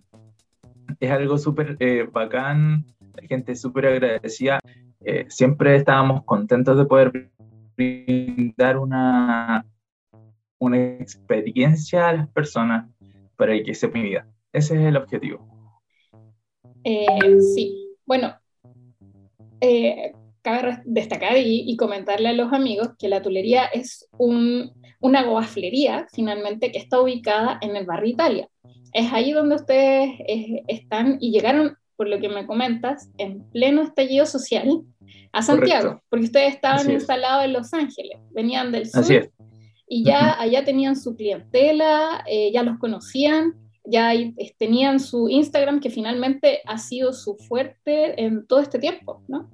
es 1.00 1.10
algo 1.10 1.38
súper 1.38 1.78
bacán, 2.12 2.84
gente 3.22 3.54
súper 3.54 3.86
agradecida. 3.86 4.60
siempre 5.28 5.76
estábamos 5.76 6.24
contentos 6.24 6.76
de 6.76 6.84
poder 6.86 7.30
brindar 7.76 8.78
una, 8.78 9.66
una 10.58 10.78
experiencia 10.78 12.08
a 12.08 12.12
las 12.14 12.28
personas 12.30 12.88
para 13.36 13.60
que 13.62 13.74
se 13.74 13.86
vida. 13.88 14.26
Ese 14.52 14.74
es 14.74 14.82
el 14.82 14.96
objetivo. 14.96 15.46
Eh, 16.84 17.40
sí, 17.54 17.96
bueno, 18.06 18.34
eh, 19.60 20.12
cabe 20.42 20.78
destacar 20.84 21.36
y, 21.38 21.76
comentarle 21.76 22.28
a 22.28 22.34
los 22.34 22.52
amigos 22.52 22.90
que 22.98 23.08
la 23.08 23.22
tulería 23.22 23.64
es 23.64 24.08
un, 24.18 24.72
una 25.00 25.24
guaflería 25.24 26.06
finalmente 26.12 26.70
que 26.70 26.78
está 26.78 27.00
ubicada 27.00 27.58
en 27.62 27.76
el 27.76 27.86
barrio 27.86 28.12
Italia. 28.12 28.48
Es 28.92 29.12
ahí 29.12 29.32
donde 29.32 29.56
ustedes 29.56 30.10
eh, 30.28 30.62
están 30.68 31.16
y 31.20 31.32
llegaron, 31.32 31.76
por 31.96 32.08
lo 32.08 32.18
que 32.20 32.28
me 32.28 32.46
comentas, 32.46 33.10
en 33.18 33.48
pleno 33.50 33.82
estallido 33.82 34.26
social 34.26 34.82
a 35.32 35.42
Santiago, 35.42 36.02
porque 36.08 36.26
ustedes 36.26 36.54
estaban 36.54 36.90
instalados 36.90 37.44
en 37.44 37.52
Los 37.52 37.72
Ángeles, 37.72 38.18
venían 38.32 38.72
del 38.72 38.88
sur. 38.88 39.00
Así 39.00 39.16
es 39.16 39.30
y 39.86 40.04
ya 40.04 40.40
allá 40.40 40.64
tenían 40.64 40.96
su 40.96 41.14
clientela, 41.16 42.24
eh, 42.26 42.50
ya 42.52 42.62
los 42.62 42.78
conocían, 42.78 43.54
ya 43.84 44.12
tenían 44.58 44.98
su 44.98 45.28
Instagram 45.28 45.80
que 45.80 45.90
finalmente 45.90 46.60
ha 46.66 46.78
sido 46.78 47.12
su 47.12 47.36
fuerte 47.36 48.22
en 48.22 48.46
todo 48.46 48.60
este 48.60 48.78
tiempo, 48.78 49.22
¿no? 49.28 49.50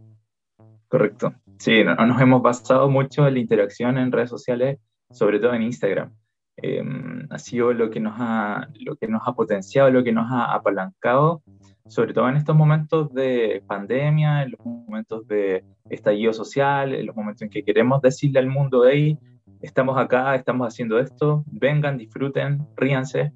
Correcto. 0.89 1.35
Sí, 1.59 1.85
no, 1.85 1.95
nos 1.95 2.21
hemos 2.21 2.43
basado 2.43 2.89
mucho 2.89 3.27
en 3.27 3.35
la 3.35 3.41
interacción 3.41 3.99
en 3.99 4.13
redes 4.13 4.31
sociales, 4.31 4.79
sobre 5.11 5.41
todo 5.41 5.53
en 5.55 5.63
Instagram. 5.63 6.15
Em, 6.57 7.27
ha 7.31 7.39
sido 7.39 7.73
lo 7.73 7.91
que, 7.91 8.01
nos 8.01 8.15
ha, 8.19 8.69
lo 8.81 8.97
que 8.97 9.09
nos 9.09 9.23
ha 9.27 9.35
potenciado, 9.35 9.91
lo 9.91 10.05
que 10.05 10.13
nos 10.13 10.31
ha 10.31 10.55
apalancado, 10.55 11.43
sobre 11.89 12.13
todo 12.15 12.29
en 12.29 12.37
estos 12.37 12.57
momentos 12.57 13.13
de 13.13 13.63
pandemia, 13.67 14.43
en 14.43 14.53
los 14.53 14.65
momentos 14.65 15.27
de 15.27 15.65
estallido 15.89 16.33
social, 16.33 16.95
en 16.95 17.07
los 17.07 17.17
momentos 17.17 17.43
en 17.43 17.51
que 17.51 17.65
queremos 17.65 18.01
decirle 18.01 18.39
al 18.39 18.47
mundo, 18.47 18.85
hey, 18.89 19.19
estamos 19.61 19.99
acá, 19.99 20.35
estamos 20.35 20.67
haciendo 20.67 20.99
esto, 20.99 21.45
vengan, 21.47 21.99
disfruten, 21.99 22.67
ríanse. 22.77 23.33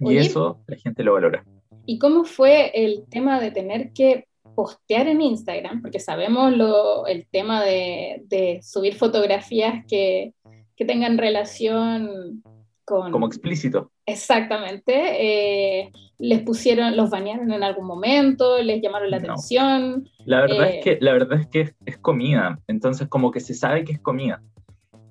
Y 0.00 0.16
eso 0.16 0.60
la 0.66 0.76
gente 0.76 1.02
lo 1.02 1.14
valora. 1.14 1.44
¿Y 1.86 1.98
cómo 1.98 2.24
fue 2.24 2.70
el 2.74 3.04
tema 3.08 3.40
de 3.40 3.50
tener 3.50 3.92
que 3.92 4.26
postear 4.54 5.06
en 5.06 5.20
Instagram? 5.20 5.80
Porque 5.80 6.00
sabemos 6.00 6.52
lo, 6.54 7.06
el 7.06 7.26
tema 7.30 7.62
de, 7.62 8.60
subir 8.62 8.94
fotografías 8.94 9.84
que, 9.88 10.32
que, 10.76 10.84
tengan 10.84 11.16
relación 11.16 12.42
con... 12.86 13.12
Como 13.12 13.26
explícito. 13.26 13.90
Exactamente. 14.06 14.94
Eh, 14.94 15.92
les 16.18 16.40
pusieron, 16.40 16.96
los 16.96 17.10
bañaron 17.10 17.52
en 17.52 17.62
algún 17.62 17.86
momento, 17.86 18.62
les 18.62 18.80
llamaron 18.80 19.10
la 19.10 19.18
atención. 19.18 20.08
La 20.24 20.40
verdad, 20.40 20.68
es 20.68 20.74
eh, 20.76 20.80
que, 20.82 20.98
la 21.00 21.12
verdad 21.12 21.40
es 21.40 21.46
que 21.48 21.74
es 21.84 21.98
comida, 21.98 22.58
entonces 22.68 23.08
como 23.08 23.30
que 23.30 23.40
se 23.40 23.52
sabe 23.52 23.84
que 23.84 23.92
es 23.92 24.00
comida. 24.00 24.42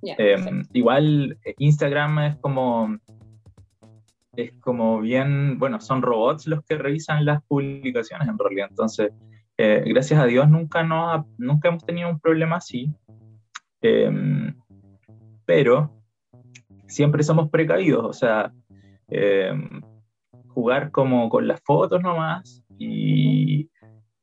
Em, 0.02 0.64
igual 0.74 1.38
eh, 1.44 1.56
Instagram 1.58 2.20
es 2.20 2.36
como 2.38 2.96
es 4.36 4.52
como 4.60 5.00
bien, 5.00 5.58
bueno, 5.58 5.80
son 5.80 6.02
robots 6.02 6.46
los 6.46 6.64
que 6.64 6.78
revisan 6.78 7.26
las 7.26 7.42
publicaciones 7.44 8.28
en 8.28 8.38
realidad. 8.38 8.68
Entonces, 8.70 9.12
eh, 9.58 9.84
gracias 9.86 10.20
a 10.20 10.26
Dios 10.26 10.50
nunca, 10.50 10.84
no, 10.84 11.26
nunca 11.38 11.70
hemos 11.70 11.86
tenido 11.86 12.10
un 12.10 12.20
problema 12.20 12.58
así. 12.58 12.92
Em, 13.82 14.54
pero 15.46 15.92
siempre 16.96 17.24
somos 17.24 17.50
precavidos, 17.50 18.06
o 18.06 18.14
sea, 18.14 18.52
em, 19.10 19.82
jugar 20.48 20.92
como 20.92 21.30
con 21.30 21.48
las 21.48 21.62
fotos 21.62 22.02
nomás 22.02 22.64
y, 22.78 23.70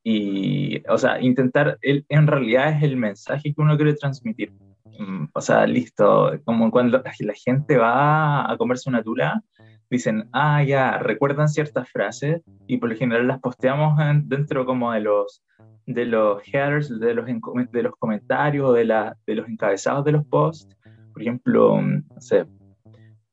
y, 0.03 0.83
o 0.89 0.97
sea, 0.97 1.21
intentar, 1.21 1.79
el, 1.83 2.07
en 2.09 2.27
realidad 2.27 2.73
es 2.73 2.83
el 2.83 2.97
mensaje 2.97 3.53
que 3.53 3.61
uno 3.61 3.77
quiere 3.77 3.95
transmitir. 3.95 4.53
Mm, 4.99 5.27
o 5.35 5.41
sea, 5.41 5.67
listo, 5.67 6.33
como 6.45 6.71
cuando 6.71 7.03
la 7.21 7.35
gente 7.35 7.77
va 7.77 8.51
a 8.51 8.57
comerse 8.57 8.89
una 8.89 9.03
tula, 9.03 9.43
dicen, 9.91 10.29
ah, 10.33 10.63
ya, 10.65 10.99
recuerdan 10.99 11.49
ciertas 11.51 11.91
frases 11.91 12.41
y 12.67 12.79
por 12.79 12.89
lo 12.89 12.97
general 12.97 13.29
las 13.29 13.41
posteamos 13.41 13.99
dentro 14.25 14.65
como 14.65 14.93
de 14.93 15.01
los, 15.01 15.45
de 15.87 16.07
los 16.07 16.43
headers, 16.51 16.89
de 16.99 17.15
los, 17.15 17.27
de 17.27 17.83
los 17.83 17.95
comentarios, 17.97 18.75
de, 18.75 18.87
la, 18.87 19.15
de 19.27 19.35
los 19.35 19.47
encabezados 19.47 20.07
de 20.07 20.13
los 20.13 20.25
posts. 20.27 20.75
Por 21.13 21.21
ejemplo, 21.21 21.77
mm, 21.77 22.05
no 22.15 22.21
sé, 22.21 22.47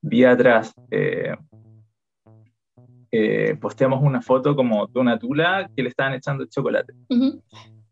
día 0.01 0.31
atrás 0.31 0.73
eh, 0.91 1.35
eh, 3.11 3.57
posteamos 3.59 4.01
una 4.03 4.21
foto 4.21 4.55
como 4.55 4.85
de 4.87 4.99
una 4.99 5.17
tula 5.17 5.69
que 5.75 5.83
le 5.83 5.89
estaban 5.89 6.13
echando 6.13 6.45
chocolate. 6.45 6.93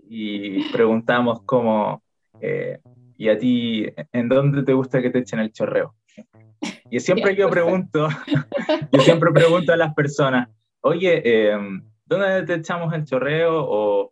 Y 0.09 0.63
preguntamos 0.71 1.41
como, 1.43 2.03
eh, 2.39 2.79
¿y 3.17 3.29
a 3.29 3.37
ti 3.37 3.85
en 4.13 4.29
dónde 4.29 4.63
te 4.63 4.73
gusta 4.73 5.01
que 5.01 5.09
te 5.09 5.19
echen 5.19 5.39
el 5.39 5.51
chorreo? 5.51 5.95
Y 6.89 6.99
siempre 6.99 7.35
yo 7.35 7.49
pregunto, 7.49 8.07
yo 8.91 9.01
siempre 9.01 9.31
pregunto 9.31 9.73
a 9.73 9.77
las 9.77 9.93
personas, 9.93 10.49
oye, 10.81 11.51
em, 11.51 11.83
¿dónde 12.05 12.43
te 12.43 12.55
echamos 12.55 12.93
el 12.93 13.03
chorreo? 13.03 13.65
O 13.67 14.11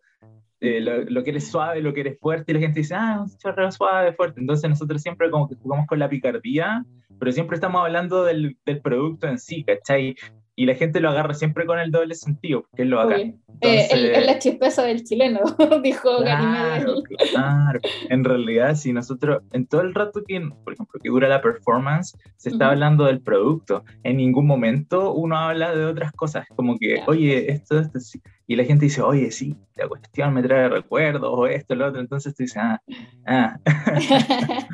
eh, 0.65 0.81
lo, 0.81 1.03
lo, 1.03 1.23
que 1.23 1.31
eres 1.31 1.47
suave, 1.49 1.81
lo 1.81 1.93
que 1.93 2.01
eres 2.01 2.19
fuerte, 2.19 2.51
y 2.51 2.55
la 2.55 2.61
gente 2.61 2.79
dice, 2.79 2.95
ah, 2.95 3.21
un 3.21 3.37
chorreo 3.37 3.71
suave, 3.71 4.13
fuerte. 4.13 4.39
Entonces 4.39 4.69
nosotros 4.69 5.01
siempre 5.01 5.29
como 5.29 5.47
que 5.47 5.55
jugamos 5.55 5.87
con 5.87 5.99
la 5.99 6.09
picardía, 6.09 6.83
pero 7.19 7.31
siempre 7.31 7.55
estamos 7.55 7.81
hablando 7.81 8.23
del, 8.23 8.57
del 8.65 8.81
producto 8.81 9.27
en 9.27 9.39
sí, 9.39 9.63
¿cachai? 9.63 10.15
Y 10.55 10.65
la 10.65 10.75
gente 10.75 11.01
lo 11.01 11.09
agarra 11.09 11.33
siempre 11.33 11.65
con 11.65 11.79
el 11.79 11.91
doble 11.91 12.15
sentido, 12.15 12.61
porque 12.61 12.83
es 12.83 12.87
lo 12.87 13.01
acá. 13.01 13.17
Eh, 13.17 13.35
es 13.61 14.25
la 14.25 14.39
chispeza 14.39 14.83
del 14.83 15.03
chileno, 15.03 15.41
dijo 15.83 16.17
claro, 16.21 17.03
Claro, 17.31 17.79
en 18.09 18.23
realidad, 18.23 18.75
si 18.75 18.93
nosotros, 18.93 19.43
en 19.51 19.65
todo 19.67 19.81
el 19.81 19.93
rato 19.93 20.23
que, 20.25 20.39
por 20.63 20.73
ejemplo, 20.73 20.99
que 21.01 21.09
dura 21.09 21.27
la 21.27 21.41
performance, 21.41 22.17
se 22.37 22.49
está 22.49 22.69
hablando 22.69 23.05
del 23.05 23.21
producto. 23.21 23.83
En 24.03 24.17
ningún 24.17 24.47
momento 24.47 25.13
uno 25.13 25.37
habla 25.37 25.75
de 25.75 25.85
otras 25.85 26.11
cosas, 26.13 26.47
como 26.55 26.77
que, 26.77 27.01
oye, 27.07 27.51
esto, 27.51 27.79
esto, 27.79 27.99
sí. 27.99 28.21
Y 28.47 28.55
la 28.55 28.63
gente 28.63 28.85
dice, 28.85 29.01
oye, 29.01 29.31
sí, 29.31 29.55
la 29.75 29.87
cuestión 29.87 30.33
me 30.33 30.43
trae 30.43 30.69
recuerdos, 30.69 31.31
o 31.33 31.47
esto, 31.47 31.75
lo 31.75 31.87
otro. 31.87 31.99
Entonces 31.99 32.35
tú 32.35 32.43
dices, 32.43 32.61
ah, 32.61 32.81
ah. 33.25 33.59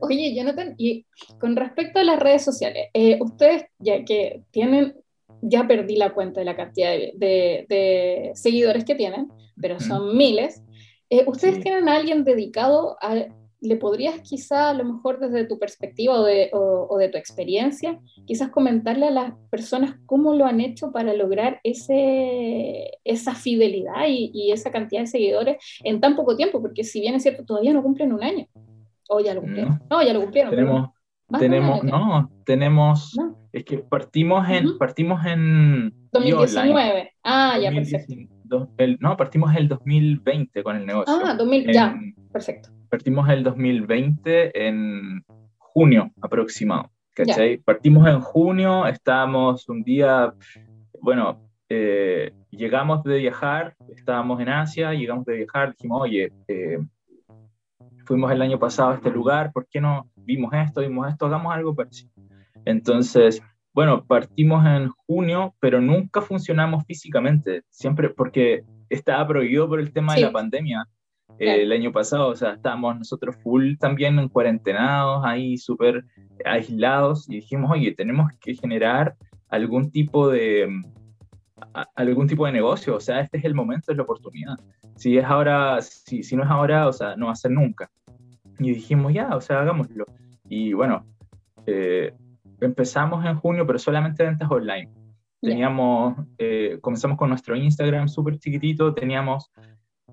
oye, 0.00 0.34
Jonathan, 0.34 0.74
y 0.76 1.06
con 1.40 1.56
respecto 1.56 2.00
a 2.00 2.04
las 2.04 2.18
redes 2.20 2.44
sociales, 2.44 2.88
eh, 2.92 3.18
ustedes, 3.20 3.64
ya 3.78 4.04
que 4.04 4.42
tienen 4.50 4.94
ya 5.46 5.66
perdí 5.66 5.96
la 5.96 6.14
cuenta 6.14 6.40
de 6.40 6.46
la 6.46 6.56
cantidad 6.56 6.92
de, 6.92 8.32
seguidores 8.34 8.84
que 8.84 8.94
tienen, 8.94 9.28
pero 9.60 9.78
son 9.80 10.16
miles. 10.16 10.62
Eh, 11.10 11.24
¿Ustedes 11.26 11.60
tienen 11.60 11.88
a 11.88 11.96
alguien 11.96 12.24
dedicado 12.24 12.96
a, 13.00 13.26
le 13.64 13.76
podrías 13.76 14.20
quizá 14.20 14.70
a 14.70 14.74
lo 14.74 14.84
mejor 14.84 15.18
desde 15.18 15.46
tu 15.46 15.58
perspectiva 15.58 16.20
o 16.20 16.24
de, 16.24 16.50
o, 16.52 16.98
de, 16.98 17.08
tu 17.08 17.16
experiencia, 17.16 17.98
quizás 18.26 18.50
comentarle 18.50 19.06
a 19.06 19.10
las 19.10 19.32
personas 19.50 19.96
cómo 20.04 20.34
lo 20.34 20.44
han 20.44 20.60
hecho 20.60 20.92
para 20.92 21.14
lograr 21.14 21.60
ese, 21.64 22.98
esa 23.04 23.34
fidelidad 23.34 24.04
y, 24.06 24.52
esa 24.52 24.70
cantidad 24.70 25.00
de 25.00 25.06
seguidores 25.06 25.56
en 25.82 26.00
tan 26.00 26.14
poco 26.14 26.36
tiempo? 26.36 26.60
Porque 26.60 26.84
si 26.84 27.00
bien 27.00 27.14
es 27.14 27.22
cierto, 27.22 27.44
todavía 27.44 27.72
no 27.72 27.82
cumplen 27.82 28.12
un 28.12 28.22
año. 28.22 28.46
O 29.08 29.20
ya 29.20 29.34
lo 29.34 29.40
cumplieron. 29.40 29.80
No, 29.90 30.02
ya 30.02 30.12
lo 30.12 30.20
cumplieron. 30.20 30.50
Tenemos, 30.50 30.90
tenemos, 31.38 31.82
no, 31.84 32.30
tenemos, 32.44 33.16
es 33.52 33.64
que 33.64 33.78
partimos 33.78 34.48
en, 34.48 34.78
partimos 34.78 35.24
en 35.24 35.92
2019. 36.12 37.12
Ah, 37.22 37.58
ya, 37.60 37.70
perfecto. 37.70 38.14
no, 39.00 39.16
partimos 39.16 39.54
el 39.56 39.68
2020 39.68 40.62
con 40.62 40.76
el 40.76 40.86
negocio. 40.86 41.14
Ah, 41.24 41.34
2000, 41.34 41.72
ya, 41.72 41.96
perfecto. 42.32 42.70
Partimos 42.88 43.28
el 43.28 43.42
2020 43.42 44.66
en 44.66 45.24
junio 45.58 46.10
aproximado, 46.20 46.90
¿cachai? 47.12 47.58
Partimos 47.58 48.06
en 48.08 48.20
junio, 48.20 48.86
estábamos 48.86 49.68
un 49.68 49.82
día, 49.82 50.32
bueno, 51.00 51.40
eh, 51.68 52.32
llegamos 52.50 53.02
de 53.04 53.18
viajar, 53.18 53.74
estábamos 53.88 54.40
en 54.40 54.48
Asia, 54.48 54.92
llegamos 54.92 55.24
de 55.24 55.36
viajar, 55.36 55.70
dijimos, 55.72 56.02
oye, 56.02 56.32
eh, 56.46 56.78
fuimos 58.04 58.30
el 58.30 58.42
año 58.42 58.58
pasado 58.58 58.90
a 58.90 58.94
este 58.94 59.10
lugar, 59.10 59.52
¿por 59.52 59.66
qué 59.66 59.80
no 59.80 60.08
vimos 60.24 60.52
esto, 60.52 60.80
vimos 60.80 61.08
esto, 61.08 61.26
hagamos 61.26 61.54
algo 61.54 61.74
parecido? 61.74 62.10
Entonces, 62.64 63.42
bueno, 63.72 64.04
partimos 64.04 64.64
en 64.66 64.88
junio, 65.06 65.54
pero 65.60 65.80
nunca 65.80 66.22
funcionamos 66.22 66.84
físicamente, 66.86 67.62
siempre 67.70 68.08
porque 68.08 68.64
estaba 68.88 69.26
prohibido 69.26 69.68
por 69.68 69.80
el 69.80 69.92
tema 69.92 70.14
de 70.14 70.22
la 70.22 70.32
pandemia 70.32 70.86
eh, 71.38 71.62
el 71.62 71.72
año 71.72 71.90
pasado, 71.90 72.28
o 72.28 72.36
sea, 72.36 72.52
estábamos 72.52 72.96
nosotros 72.96 73.36
full 73.42 73.74
también 73.78 74.18
en 74.18 74.28
cuarentenados, 74.28 75.24
ahí 75.24 75.56
súper 75.56 76.04
aislados, 76.44 77.28
y 77.28 77.36
dijimos, 77.36 77.70
oye, 77.72 77.92
tenemos 77.92 78.30
que 78.40 78.54
generar 78.54 79.16
algún 79.48 79.90
tipo 79.90 80.28
de 80.28 80.68
algún 81.94 82.26
tipo 82.26 82.46
de 82.46 82.52
negocio, 82.52 82.96
o 82.96 83.00
sea, 83.00 83.20
este 83.20 83.38
es 83.38 83.44
el 83.44 83.54
momento, 83.54 83.90
es 83.90 83.96
la 83.96 84.02
oportunidad. 84.02 84.58
Si 84.96 85.16
es 85.18 85.24
ahora, 85.24 85.80
si, 85.82 86.22
si 86.22 86.36
no 86.36 86.44
es 86.44 86.50
ahora, 86.50 86.88
o 86.88 86.92
sea, 86.92 87.16
no 87.16 87.26
va 87.26 87.32
a 87.32 87.36
ser 87.36 87.50
nunca. 87.50 87.90
Y 88.58 88.72
dijimos, 88.72 89.12
ya, 89.12 89.34
o 89.34 89.40
sea, 89.40 89.60
hagámoslo. 89.60 90.06
Y 90.48 90.72
bueno, 90.72 91.04
eh, 91.66 92.12
empezamos 92.60 93.24
en 93.24 93.36
junio, 93.36 93.66
pero 93.66 93.78
solamente 93.78 94.24
ventas 94.24 94.50
online. 94.50 94.90
Teníamos, 95.40 96.16
eh, 96.38 96.78
comenzamos 96.80 97.18
con 97.18 97.28
nuestro 97.28 97.56
Instagram 97.56 98.08
súper 98.08 98.38
chiquitito, 98.38 98.94
teníamos 98.94 99.50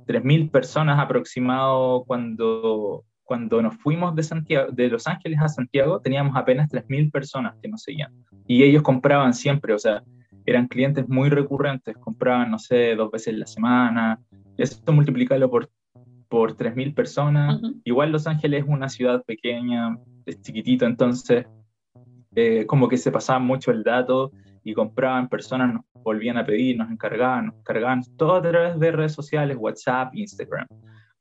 3.000 0.05 0.51
personas 0.51 0.99
aproximado 0.99 2.03
cuando, 2.05 3.05
cuando 3.23 3.61
nos 3.61 3.75
fuimos 3.77 4.13
de, 4.15 4.23
Santiago, 4.23 4.71
de 4.71 4.89
Los 4.89 5.07
Ángeles 5.07 5.39
a 5.41 5.47
Santiago, 5.47 6.01
teníamos 6.01 6.35
apenas 6.35 6.69
3.000 6.69 7.11
personas 7.11 7.55
que 7.61 7.69
nos 7.69 7.83
seguían. 7.83 8.11
Y 8.45 8.63
ellos 8.63 8.83
compraban 8.83 9.33
siempre, 9.33 9.73
o 9.73 9.79
sea, 9.79 10.03
eran 10.45 10.67
clientes 10.67 11.07
muy 11.07 11.29
recurrentes, 11.29 11.95
compraban, 11.97 12.51
no 12.51 12.59
sé, 12.59 12.95
dos 12.95 13.11
veces 13.11 13.35
la 13.35 13.45
semana. 13.45 14.19
Esto 14.57 14.91
multiplicarlo 14.91 15.49
por, 15.49 15.69
por 16.31 16.55
3.000 16.55 16.95
personas. 16.95 17.59
Igual 17.83 18.13
Los 18.13 18.25
Ángeles 18.25 18.63
es 18.63 18.69
una 18.69 18.87
ciudad 18.87 19.21
pequeña, 19.25 19.97
es 20.25 20.41
chiquitito, 20.41 20.85
entonces 20.85 21.45
eh, 22.33 22.65
como 22.65 22.87
que 22.87 22.97
se 22.97 23.11
pasaba 23.11 23.37
mucho 23.39 23.69
el 23.69 23.83
dato 23.83 24.31
y 24.63 24.73
compraban 24.73 25.27
personas, 25.27 25.73
nos 25.73 25.83
volvían 25.93 26.37
a 26.37 26.45
pedir, 26.45 26.77
nos 26.77 26.89
encargaban, 26.89 27.47
nos 27.47 27.55
encargaban, 27.55 28.01
todo 28.15 28.35
a 28.35 28.41
través 28.41 28.79
de 28.79 28.91
redes 28.93 29.11
sociales, 29.11 29.57
WhatsApp, 29.59 30.15
Instagram. 30.15 30.67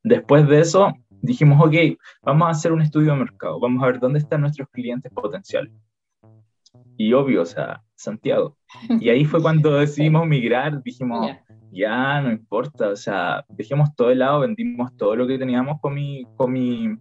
Después 0.05 0.47
de 0.47 0.61
eso, 0.61 0.93
dijimos, 1.21 1.61
ok, 1.61 1.75
vamos 2.23 2.47
a 2.47 2.51
hacer 2.53 2.71
un 2.71 2.81
estudio 2.81 3.13
de 3.13 3.19
mercado, 3.19 3.59
vamos 3.59 3.83
a 3.83 3.87
ver 3.87 3.99
dónde 3.99 4.21
están 4.21 4.43
nuestros 4.43 4.69
clientes 4.69 5.11
potenciales. 5.13 5.73
Y 6.97 7.13
obvio, 7.15 7.43
o 7.43 7.47
sea, 7.47 7.83
Santiago. 8.01 8.57
Y 9.01 9.09
ahí 9.11 9.25
fue 9.25 9.43
cuando 9.43 9.75
decidimos 9.75 10.27
migrar, 10.27 10.83
dijimos, 10.83 11.31
ya, 11.71 12.21
no 12.21 12.33
importa, 12.33 12.89
o 12.89 12.97
sea, 12.97 13.45
dejemos 13.49 13.95
todo 13.95 14.09
de 14.09 14.17
lado, 14.17 14.41
vendimos 14.41 14.97
todo 14.97 15.15
lo 15.17 15.27
que 15.27 15.39
teníamos 15.39 15.81
con 15.81 15.95
mi, 15.95 16.25
con 16.37 16.53
mi, 16.53 16.97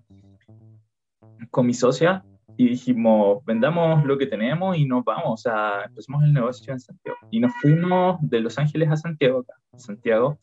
con 1.49 1.65
mi 1.65 1.73
socia 1.73 2.23
y 2.57 2.67
dijimos, 2.67 3.43
vendamos 3.45 4.05
lo 4.05 4.17
que 4.17 4.27
tenemos 4.27 4.77
y 4.77 4.85
nos 4.85 5.03
vamos, 5.05 5.25
o 5.27 5.37
sea, 5.37 5.85
empezamos 5.85 6.23
el 6.23 6.33
negocio 6.33 6.73
en 6.73 6.79
Santiago. 6.79 7.17
Y 7.31 7.39
nos 7.39 7.53
fuimos 7.61 8.17
de 8.21 8.41
Los 8.41 8.57
Ángeles 8.57 8.89
a 8.91 8.97
Santiago, 8.97 9.39
acá, 9.39 9.53
Santiago, 9.77 10.37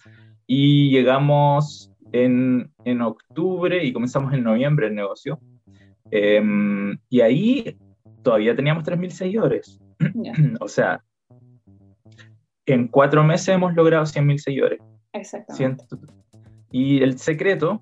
y 0.47 0.91
llegamos 0.91 1.93
en, 2.13 2.73
en 2.85 3.03
octubre 3.03 3.85
y 3.85 3.93
comenzamos 3.93 4.33
en 4.33 4.45
noviembre 4.45 4.87
el 4.87 4.95
negocio. 4.95 5.39
Em, 6.11 6.99
y 7.11 7.21
ahí 7.21 7.77
todavía 8.23 8.57
teníamos 8.57 8.85
3.000 8.85 9.11
seguidores. 9.11 9.79
o 10.61 10.69
sea, 10.69 11.03
en 12.67 12.89
cuatro 12.89 13.25
meses 13.25 13.49
hemos 13.49 13.75
logrado 13.75 14.05
100.000 14.05 14.39
seguidores. 14.39 14.81
Exactamente. 15.13 15.85
Y 16.71 17.03
el 17.03 17.19
secreto 17.19 17.81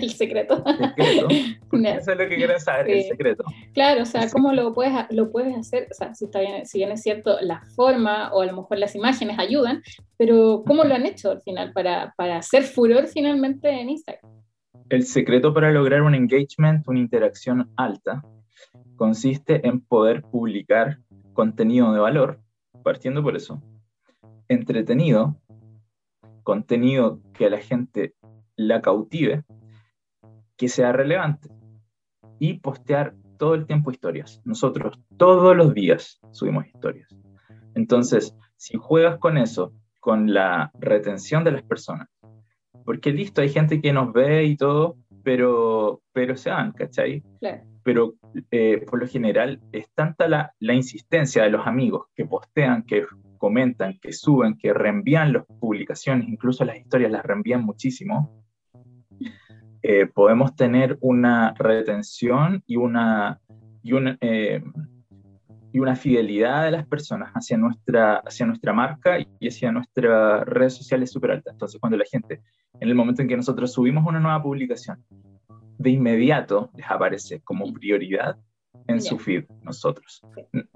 el 0.00 0.10
secreto. 0.10 0.64
Eso 1.72 2.12
es 2.12 2.18
lo 2.18 2.28
que 2.28 2.36
quieren 2.36 2.60
saber, 2.60 2.90
el 2.90 3.04
secreto. 3.04 3.44
Claro, 3.72 4.02
o 4.02 4.06
sea, 4.06 4.28
cómo 4.30 4.52
lo 4.52 4.72
puedes, 4.74 4.92
lo 5.10 5.30
puedes 5.30 5.56
hacer, 5.56 5.88
o 5.90 5.94
sea, 5.94 6.14
si, 6.14 6.26
está 6.26 6.40
bien, 6.40 6.66
si 6.66 6.78
bien 6.78 6.92
es 6.92 7.02
cierto, 7.02 7.38
la 7.40 7.62
forma 7.74 8.32
o 8.32 8.42
a 8.42 8.46
lo 8.46 8.56
mejor 8.56 8.78
las 8.78 8.94
imágenes 8.94 9.38
ayudan, 9.38 9.82
pero 10.16 10.62
¿cómo 10.66 10.84
lo 10.84 10.94
han 10.94 11.06
hecho 11.06 11.30
al 11.30 11.42
final 11.42 11.72
para, 11.72 12.14
para 12.16 12.38
hacer 12.38 12.64
furor 12.64 13.06
finalmente 13.06 13.68
en 13.68 13.90
Instagram? 13.90 14.30
El 14.88 15.04
secreto 15.04 15.54
para 15.54 15.70
lograr 15.72 16.02
un 16.02 16.14
engagement, 16.14 16.86
una 16.86 16.98
interacción 16.98 17.70
alta, 17.76 18.22
consiste 18.96 19.66
en 19.66 19.80
poder 19.80 20.22
publicar 20.22 20.98
contenido 21.32 21.92
de 21.92 22.00
valor, 22.00 22.40
partiendo 22.82 23.22
por 23.22 23.36
eso, 23.36 23.62
entretenido, 24.48 25.36
contenido 26.42 27.20
que 27.32 27.46
a 27.46 27.50
la 27.50 27.58
gente 27.58 28.14
la 28.56 28.80
cautive, 28.80 29.44
que 30.56 30.68
sea 30.68 30.92
relevante 30.92 31.48
y 32.38 32.54
postear 32.54 33.14
todo 33.38 33.54
el 33.54 33.66
tiempo 33.66 33.90
historias. 33.90 34.40
Nosotros 34.44 35.00
todos 35.16 35.56
los 35.56 35.74
días 35.74 36.20
subimos 36.30 36.66
historias. 36.66 37.08
Entonces, 37.74 38.36
si 38.56 38.76
juegas 38.76 39.18
con 39.18 39.38
eso, 39.38 39.72
con 40.00 40.32
la 40.32 40.70
retención 40.78 41.44
de 41.44 41.52
las 41.52 41.62
personas, 41.62 42.08
porque 42.84 43.12
listo, 43.12 43.40
hay 43.40 43.48
gente 43.48 43.80
que 43.80 43.92
nos 43.92 44.12
ve 44.12 44.44
y 44.44 44.56
todo, 44.56 44.96
pero, 45.22 46.02
pero 46.12 46.36
se 46.36 46.50
van, 46.50 46.72
¿cachai? 46.72 47.22
Pero 47.84 48.14
eh, 48.50 48.84
por 48.88 49.00
lo 49.00 49.08
general 49.08 49.60
es 49.72 49.90
tanta 49.94 50.28
la, 50.28 50.54
la 50.60 50.74
insistencia 50.74 51.42
de 51.42 51.50
los 51.50 51.66
amigos 51.66 52.06
que 52.14 52.24
postean, 52.24 52.84
que 52.84 53.04
comentan, 53.38 53.98
que 54.00 54.12
suben, 54.12 54.56
que 54.56 54.72
reenvían 54.72 55.32
las 55.32 55.44
publicaciones, 55.58 56.28
incluso 56.28 56.64
las 56.64 56.76
historias 56.76 57.10
las 57.10 57.24
reenvían 57.24 57.64
muchísimo, 57.64 58.30
eh, 59.82 60.06
podemos 60.06 60.54
tener 60.54 60.96
una 61.00 61.52
retención 61.58 62.62
y 62.68 62.76
una, 62.76 63.40
y, 63.82 63.94
una, 63.94 64.16
eh, 64.20 64.62
y 65.72 65.80
una 65.80 65.96
fidelidad 65.96 66.66
de 66.66 66.70
las 66.70 66.86
personas 66.86 67.32
hacia 67.32 67.56
nuestra, 67.56 68.18
hacia 68.18 68.46
nuestra 68.46 68.72
marca 68.72 69.18
y 69.18 69.48
hacia 69.48 69.72
nuestras 69.72 70.46
redes 70.46 70.76
sociales 70.76 71.10
súper 71.10 71.32
alta. 71.32 71.50
Entonces, 71.50 71.80
cuando 71.80 71.96
la 71.96 72.04
gente, 72.08 72.42
en 72.78 72.88
el 72.88 72.94
momento 72.94 73.22
en 73.22 73.28
que 73.28 73.36
nosotros 73.36 73.72
subimos 73.72 74.06
una 74.06 74.20
nueva 74.20 74.40
publicación, 74.40 75.04
de 75.82 75.90
inmediato 75.90 76.70
les 76.76 76.90
aparece 76.90 77.40
como 77.40 77.72
prioridad 77.72 78.36
en 78.86 79.00
su 79.00 79.18
feed, 79.18 79.44
nosotros. 79.62 80.22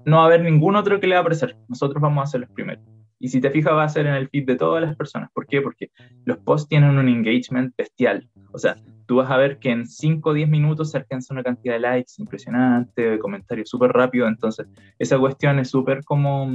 No 0.05 0.17
va 0.17 0.23
a 0.23 0.25
haber 0.25 0.41
ningún 0.41 0.75
otro 0.75 0.99
que 0.99 1.07
le 1.07 1.15
va 1.15 1.19
a 1.19 1.21
aparecer, 1.21 1.57
nosotros 1.67 2.01
vamos 2.01 2.23
a 2.23 2.27
ser 2.27 2.41
los 2.41 2.49
primeros. 2.51 2.83
Y 3.19 3.29
si 3.29 3.41
te 3.41 3.49
fijas, 3.49 3.73
va 3.73 3.83
a 3.83 3.89
ser 3.89 4.05
en 4.05 4.13
el 4.13 4.29
feed 4.29 4.45
de 4.45 4.55
todas 4.55 4.81
las 4.81 4.95
personas. 4.95 5.31
¿Por 5.33 5.47
qué? 5.47 5.61
Porque 5.61 5.89
los 6.25 6.37
posts 6.37 6.69
tienen 6.69 6.97
un 6.97 7.09
engagement 7.09 7.73
bestial. 7.75 8.29
O 8.51 8.59
sea, 8.59 8.75
tú 9.07 9.15
vas 9.15 9.31
a 9.31 9.37
ver 9.37 9.57
que 9.57 9.71
en 9.71 9.87
5 9.87 10.29
o 10.29 10.33
10 10.33 10.47
minutos 10.47 10.91
se 10.91 10.97
alcanza 10.97 11.33
una 11.33 11.43
cantidad 11.43 11.73
de 11.73 11.79
likes 11.79 12.13
impresionante, 12.17 13.01
de 13.01 13.19
comentarios 13.19 13.69
súper 13.69 13.91
rápido. 13.91 14.27
Entonces, 14.27 14.67
esa 14.99 15.17
cuestión 15.17 15.57
es 15.57 15.69
súper 15.69 16.03
como 16.03 16.47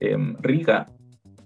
em, 0.00 0.36
rica. 0.40 0.90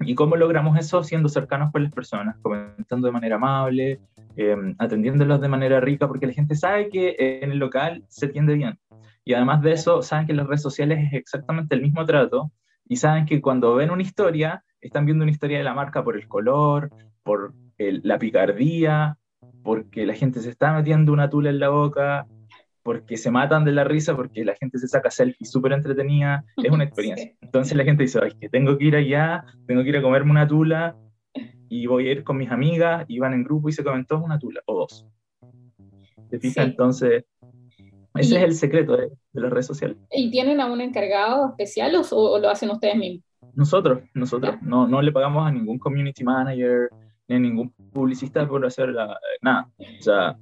¿Y 0.05 0.15
cómo 0.15 0.37
logramos 0.37 0.79
eso? 0.79 1.03
Siendo 1.03 1.29
cercanos 1.29 1.73
con 1.73 1.83
las 1.83 1.93
personas, 1.93 2.37
comentando 2.43 3.07
de 3.07 3.13
manera 3.13 3.37
amable, 3.37 4.01
eh, 4.37 4.57
atendiéndolos 4.79 5.41
de 5.41 5.49
manera 5.49 5.81
rica, 5.81 6.09
porque 6.09 6.27
la 6.27 6.33
gente 6.33 6.55
sabe 6.55 6.89
que 6.89 7.17
en 7.43 7.53
el 7.53 7.59
local 7.59 8.05
se 8.09 8.27
atiende 8.27 8.55
bien. 8.55 8.79
Y 9.25 9.35
además 9.35 9.63
de 9.63 9.73
eso, 9.73 10.03
saben 10.03 10.27
que 10.27 10.33
en 10.33 10.39
las 10.39 10.47
redes 10.47 10.63
sociales 10.63 10.99
es 11.07 11.13
exactamente 11.15 11.75
el 11.75 11.83
mismo 11.83 12.05
trato 12.05 12.51
y 12.89 12.97
saben 12.97 13.25
que 13.25 13.41
cuando 13.41 13.75
ven 13.75 13.91
una 13.91 14.03
historia, 14.03 14.65
están 14.81 15.05
viendo 15.07 15.23
una 15.23 15.31
historia 15.31 15.59
de 15.59 15.65
la 15.65 15.75
marca 15.75 16.03
por 16.03 16.17
el 16.17 16.27
color, 16.27 16.91
por 17.23 17.55
la 17.79 18.19
picardía, 18.19 19.17
porque 19.63 20.07
la 20.07 20.15
gente 20.15 20.41
se 20.41 20.51
está 20.51 20.73
metiendo 20.73 21.13
una 21.13 21.31
tula 21.31 21.51
en 21.51 21.61
la 21.61 21.69
boca, 21.69 22.27
porque 22.83 23.17
se 23.17 23.31
matan 23.31 23.65
de 23.65 23.73
la 23.73 23.85
risa, 23.85 24.17
porque 24.17 24.45
la 24.45 24.55
gente 24.55 24.79
se 24.79 24.89
saca 24.89 25.11
selfies 25.11 25.51
súper 25.51 25.73
entretenida, 25.73 26.45
es 26.57 26.71
una 26.71 26.85
experiencia. 26.85 27.33
Entonces 27.41 27.77
la 27.77 27.85
gente 27.85 28.03
dice, 28.03 28.21
ay, 28.23 28.33
que 28.41 28.49
tengo 28.49 28.77
que 28.77 28.85
ir 28.85 28.97
allá, 28.97 29.45
tengo 29.67 29.83
que 29.83 29.91
ir 29.91 29.97
a 29.97 30.03
comerme 30.03 30.31
una 30.31 30.47
tula, 30.47 30.97
y 31.69 31.87
voy 31.87 32.09
a 32.09 32.13
ir 32.13 32.25
con 32.25 32.37
mis 32.37 32.51
amigas, 32.51 33.05
y 33.09 33.19
van 33.19 33.35
en 33.35 33.45
grupo 33.45 33.69
y 33.69 33.73
se 33.73 33.85
comen 33.85 34.05
todos 34.05 34.23
una 34.23 34.39
tula, 34.39 34.61
o 34.67 34.81
dos. 34.81 35.07
¿Te 36.29 36.39
fijas? 36.39 36.67
Entonces, 36.67 37.25
ese 38.15 38.37
es 38.37 38.43
el 38.43 38.55
secreto 38.55 38.97
de, 38.97 39.11
las 39.33 39.51
redes 39.51 39.67
sociales. 39.67 39.97
¿Y 40.11 40.31
tienen 40.31 40.61
a 40.61 40.67
un 40.67 40.81
encargado 40.81 41.51
especial 41.51 41.95
o, 42.11 42.39
lo 42.39 42.51
hacen 42.51 42.71
ustedes 42.71 42.97
mismos? 42.97 43.25
Nosotros, 43.55 44.01
nosotros. 44.15 44.57
No, 44.63 44.87
no 44.87 45.03
le 45.03 45.13
pagamos 45.13 45.47
a 45.47 45.51
ningún 45.51 45.79
community 45.79 46.25
manager 46.25 46.91
ni 47.29 47.37
a 47.37 47.39
ningún 47.39 47.73
publicista 47.93 48.47
por 48.47 48.65
hacer 48.65 48.91
la, 48.91 49.19
nada. 49.41 49.71
O 49.79 50.03
sea, 50.03 50.37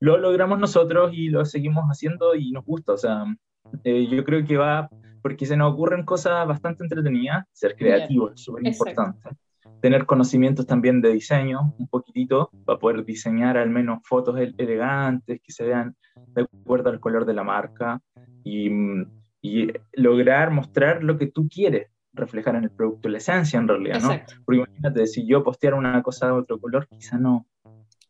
lo 0.00 0.18
logramos 0.18 0.58
nosotros 0.58 1.12
y 1.12 1.28
lo 1.28 1.44
seguimos 1.44 1.84
haciendo 1.86 2.34
y 2.34 2.52
nos 2.52 2.64
gusta. 2.64 2.92
O 2.92 2.96
sea, 2.96 3.24
eh, 3.84 4.06
yo 4.06 4.24
creo 4.24 4.44
que 4.44 4.56
va 4.56 4.88
porque 5.22 5.46
se 5.46 5.56
nos 5.56 5.72
ocurren 5.72 6.04
cosas 6.04 6.46
bastante 6.46 6.84
entretenidas. 6.84 7.46
Ser 7.52 7.74
creativo 7.76 8.30
es 8.30 8.40
súper 8.40 8.66
importante. 8.66 9.28
Tener 9.80 10.06
conocimientos 10.06 10.66
también 10.66 11.00
de 11.00 11.12
diseño, 11.12 11.74
un 11.78 11.88
poquitito, 11.88 12.50
para 12.64 12.78
poder 12.78 13.04
diseñar 13.04 13.56
al 13.56 13.70
menos 13.70 14.00
fotos 14.04 14.38
elegantes 14.56 15.40
que 15.42 15.52
se 15.52 15.64
vean 15.64 15.96
de 16.34 16.42
acuerdo 16.42 16.90
al 16.90 17.00
color 17.00 17.26
de 17.26 17.34
la 17.34 17.42
marca 17.42 18.00
y, 18.44 18.70
y 19.42 19.72
lograr 19.92 20.50
mostrar 20.50 21.02
lo 21.02 21.18
que 21.18 21.26
tú 21.26 21.48
quieres 21.48 21.90
reflejar 22.16 22.56
en 22.56 22.64
el 22.64 22.70
producto, 22.70 23.08
la 23.08 23.18
esencia 23.18 23.58
en 23.58 23.68
realidad, 23.68 24.00
¿no? 24.00 24.10
Porque 24.44 24.58
imagínate, 24.58 25.06
si 25.06 25.26
yo 25.26 25.44
posteara 25.44 25.76
una 25.76 26.02
cosa 26.02 26.26
de 26.26 26.32
otro 26.32 26.58
color, 26.58 26.88
quizá 26.88 27.18
no. 27.18 27.46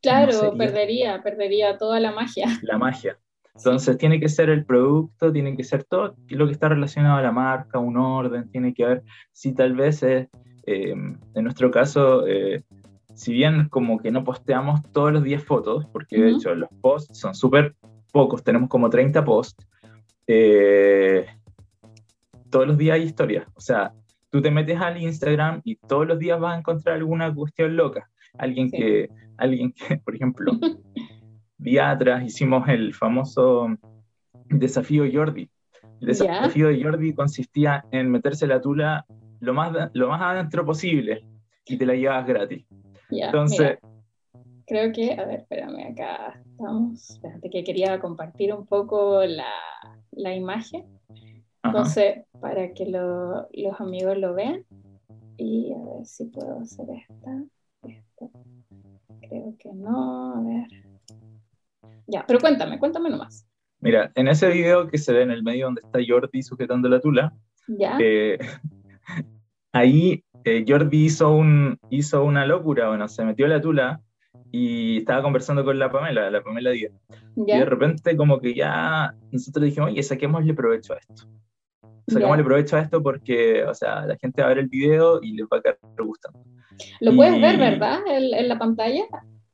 Claro, 0.07 0.57
perdería, 0.57 1.23
perdería 1.23 1.79
toda 1.79 2.01
la 2.01 2.13
magia. 2.13 2.47
La 2.63 2.79
magia. 2.79 3.19
Entonces 3.57 3.97
tiene 3.97 4.21
que 4.21 4.29
ser 4.29 4.51
el 4.51 4.67
producto, 4.67 5.33
tiene 5.33 5.57
que 5.57 5.65
ser 5.65 5.85
todo 5.85 6.15
lo 6.29 6.47
que 6.47 6.53
está 6.53 6.69
relacionado 6.69 7.17
a 7.17 7.23
la 7.23 7.33
marca, 7.33 7.79
un 7.79 7.97
orden, 7.97 8.51
tiene 8.51 8.75
que 8.75 8.85
haber, 8.85 9.03
si 9.33 9.55
tal 9.55 9.75
vez 9.75 10.03
es, 10.03 10.29
eh, 10.67 10.91
en 10.91 11.43
nuestro 11.43 11.71
caso, 11.71 12.27
eh, 12.27 12.65
si 13.15 13.33
bien 13.33 13.69
como 13.71 13.99
que 13.99 14.11
no 14.11 14.25
posteamos 14.25 14.83
todos 14.93 15.11
los 15.11 15.25
días 15.25 15.43
fotos, 15.43 15.87
porque 15.87 16.21
de 16.21 16.31
hecho 16.33 16.55
los 16.55 16.69
posts 16.83 17.19
son 17.19 17.35
súper 17.35 17.75
pocos, 18.13 18.45
tenemos 18.45 18.69
como 18.69 18.91
30 18.91 19.25
posts, 19.25 19.67
eh, 20.27 21.27
todos 22.51 22.67
los 22.67 22.77
días 22.77 22.97
hay 22.97 23.05
historias. 23.05 23.47
O 23.55 23.61
sea, 23.61 23.95
tú 24.31 24.43
te 24.43 24.51
metes 24.51 24.79
al 24.79 25.01
Instagram 25.01 25.63
y 25.65 25.77
todos 25.77 26.07
los 26.07 26.19
días 26.19 26.39
vas 26.39 26.55
a 26.55 26.59
encontrar 26.59 26.97
alguna 26.97 27.35
cuestión 27.35 27.75
loca. 27.75 28.11
Alguien 28.39 28.71
que, 28.71 29.09
alguien 29.37 29.73
que, 29.73 29.97
por 30.05 30.15
ejemplo, 30.15 30.53
día 31.59 31.91
atrás 31.91 32.25
hicimos 32.25 32.69
el 32.69 32.95
famoso 32.95 33.69
desafío 34.49 35.05
Jordi. 35.13 35.51
El 36.01 36.09
desafío 36.09 36.69
de 36.69 36.83
Jordi 36.83 37.15
consistía 37.15 37.85
en 37.91 38.11
meterse 38.11 38.47
la 38.47 38.61
tula 38.61 39.07
lo 39.41 39.55
más, 39.55 39.91
lo 39.95 40.09
más 40.09 40.21
adentro 40.21 40.65
posible 40.65 41.25
y 41.67 41.77
te 41.77 41.87
la 41.87 41.95
llevas 41.95 42.27
gratis. 42.27 42.67
Entonces, 43.11 43.79
creo 44.67 44.93
que, 44.93 45.13
a 45.13 45.25
ver, 45.25 45.41
espérame, 45.41 45.93
acá 45.93 46.41
estamos. 46.51 47.11
Espérate 47.11 47.51
que 47.51 47.65
quería 47.65 47.99
compartir 48.01 48.53
un 48.53 48.67
poco 48.67 49.25
la, 49.25 49.53
la 50.13 50.35
imagen. 50.35 50.85
Entonces, 51.63 52.25
para 52.41 52.73
que 52.73 52.87
lo, 52.87 53.49
los 53.53 53.81
amigos 53.81 54.19
lo 54.19 54.35
vean. 54.35 54.65
Y 55.37 55.73
a 55.73 55.79
ver 55.79 56.07
si 56.07 56.27
puedo 56.27 56.61
hacer 56.61 56.87
esta. 56.91 57.45
Creo 59.29 59.57
que 59.59 59.73
no, 59.75 60.35
a 60.35 60.41
ver. 60.43 60.69
Ya, 62.07 62.25
pero 62.27 62.39
cuéntame, 62.39 62.79
cuéntame 62.79 63.11
nomás. 63.11 63.47
Mira, 63.81 64.11
en 64.15 64.29
ese 64.29 64.49
video 64.49 64.89
que 64.89 64.99
se 64.99 65.13
ve 65.13 65.23
en 65.23 65.31
el 65.31 65.43
medio 65.43 65.67
donde 65.67 65.83
está 65.85 65.99
Jordi 66.07 66.43
sujetando 66.43 66.89
la 66.89 67.01
tula, 67.01 67.35
¿Ya? 67.69 67.99
Eh, 68.01 68.39
ahí 69.73 70.25
eh, 70.45 70.65
Jordi 70.67 71.07
hizo, 71.07 71.31
un, 71.31 71.79
hizo 71.91 72.25
una 72.25 72.47
locura, 72.47 72.89
bueno, 72.89 73.09
se 73.09 73.25
metió 73.25 73.47
la 73.49 73.61
tula 73.61 74.01
y 74.53 74.99
estaba 74.99 75.23
conversando 75.23 75.65
con 75.65 75.79
la 75.79 75.91
Pamela, 75.91 76.31
la 76.31 76.43
Pamela 76.43 76.71
Díaz. 76.71 76.93
Y 77.37 77.53
de 77.53 77.65
repente 77.65 78.17
como 78.17 78.41
que 78.41 78.55
ya 78.55 79.15
nosotros 79.33 79.65
dijimos, 79.65 79.91
oye, 79.91 80.03
saquémosle 80.03 80.55
provecho 80.55 80.95
a 80.95 80.99
esto. 80.99 81.29
Saquémosle 82.07 82.45
provecho 82.45 82.77
a 82.77 82.81
esto 82.81 83.03
porque, 83.03 83.65
o 83.65 83.75
sea, 83.75 84.07
la 84.07 84.17
gente 84.17 84.41
va 84.41 84.47
a 84.47 84.51
ver 84.51 84.59
el 84.59 84.69
video 84.69 85.21
y 85.23 85.33
les 85.33 85.47
va 85.47 85.59
a 85.59 85.63
quedar 85.63 85.79
gustando. 85.99 86.41
Lo 87.01 87.15
puedes 87.15 87.41
ver, 87.41 87.59
¿verdad? 87.59 88.01
En, 88.07 88.35
en, 88.35 88.49
la 88.49 88.59
pantalla. 88.59 89.05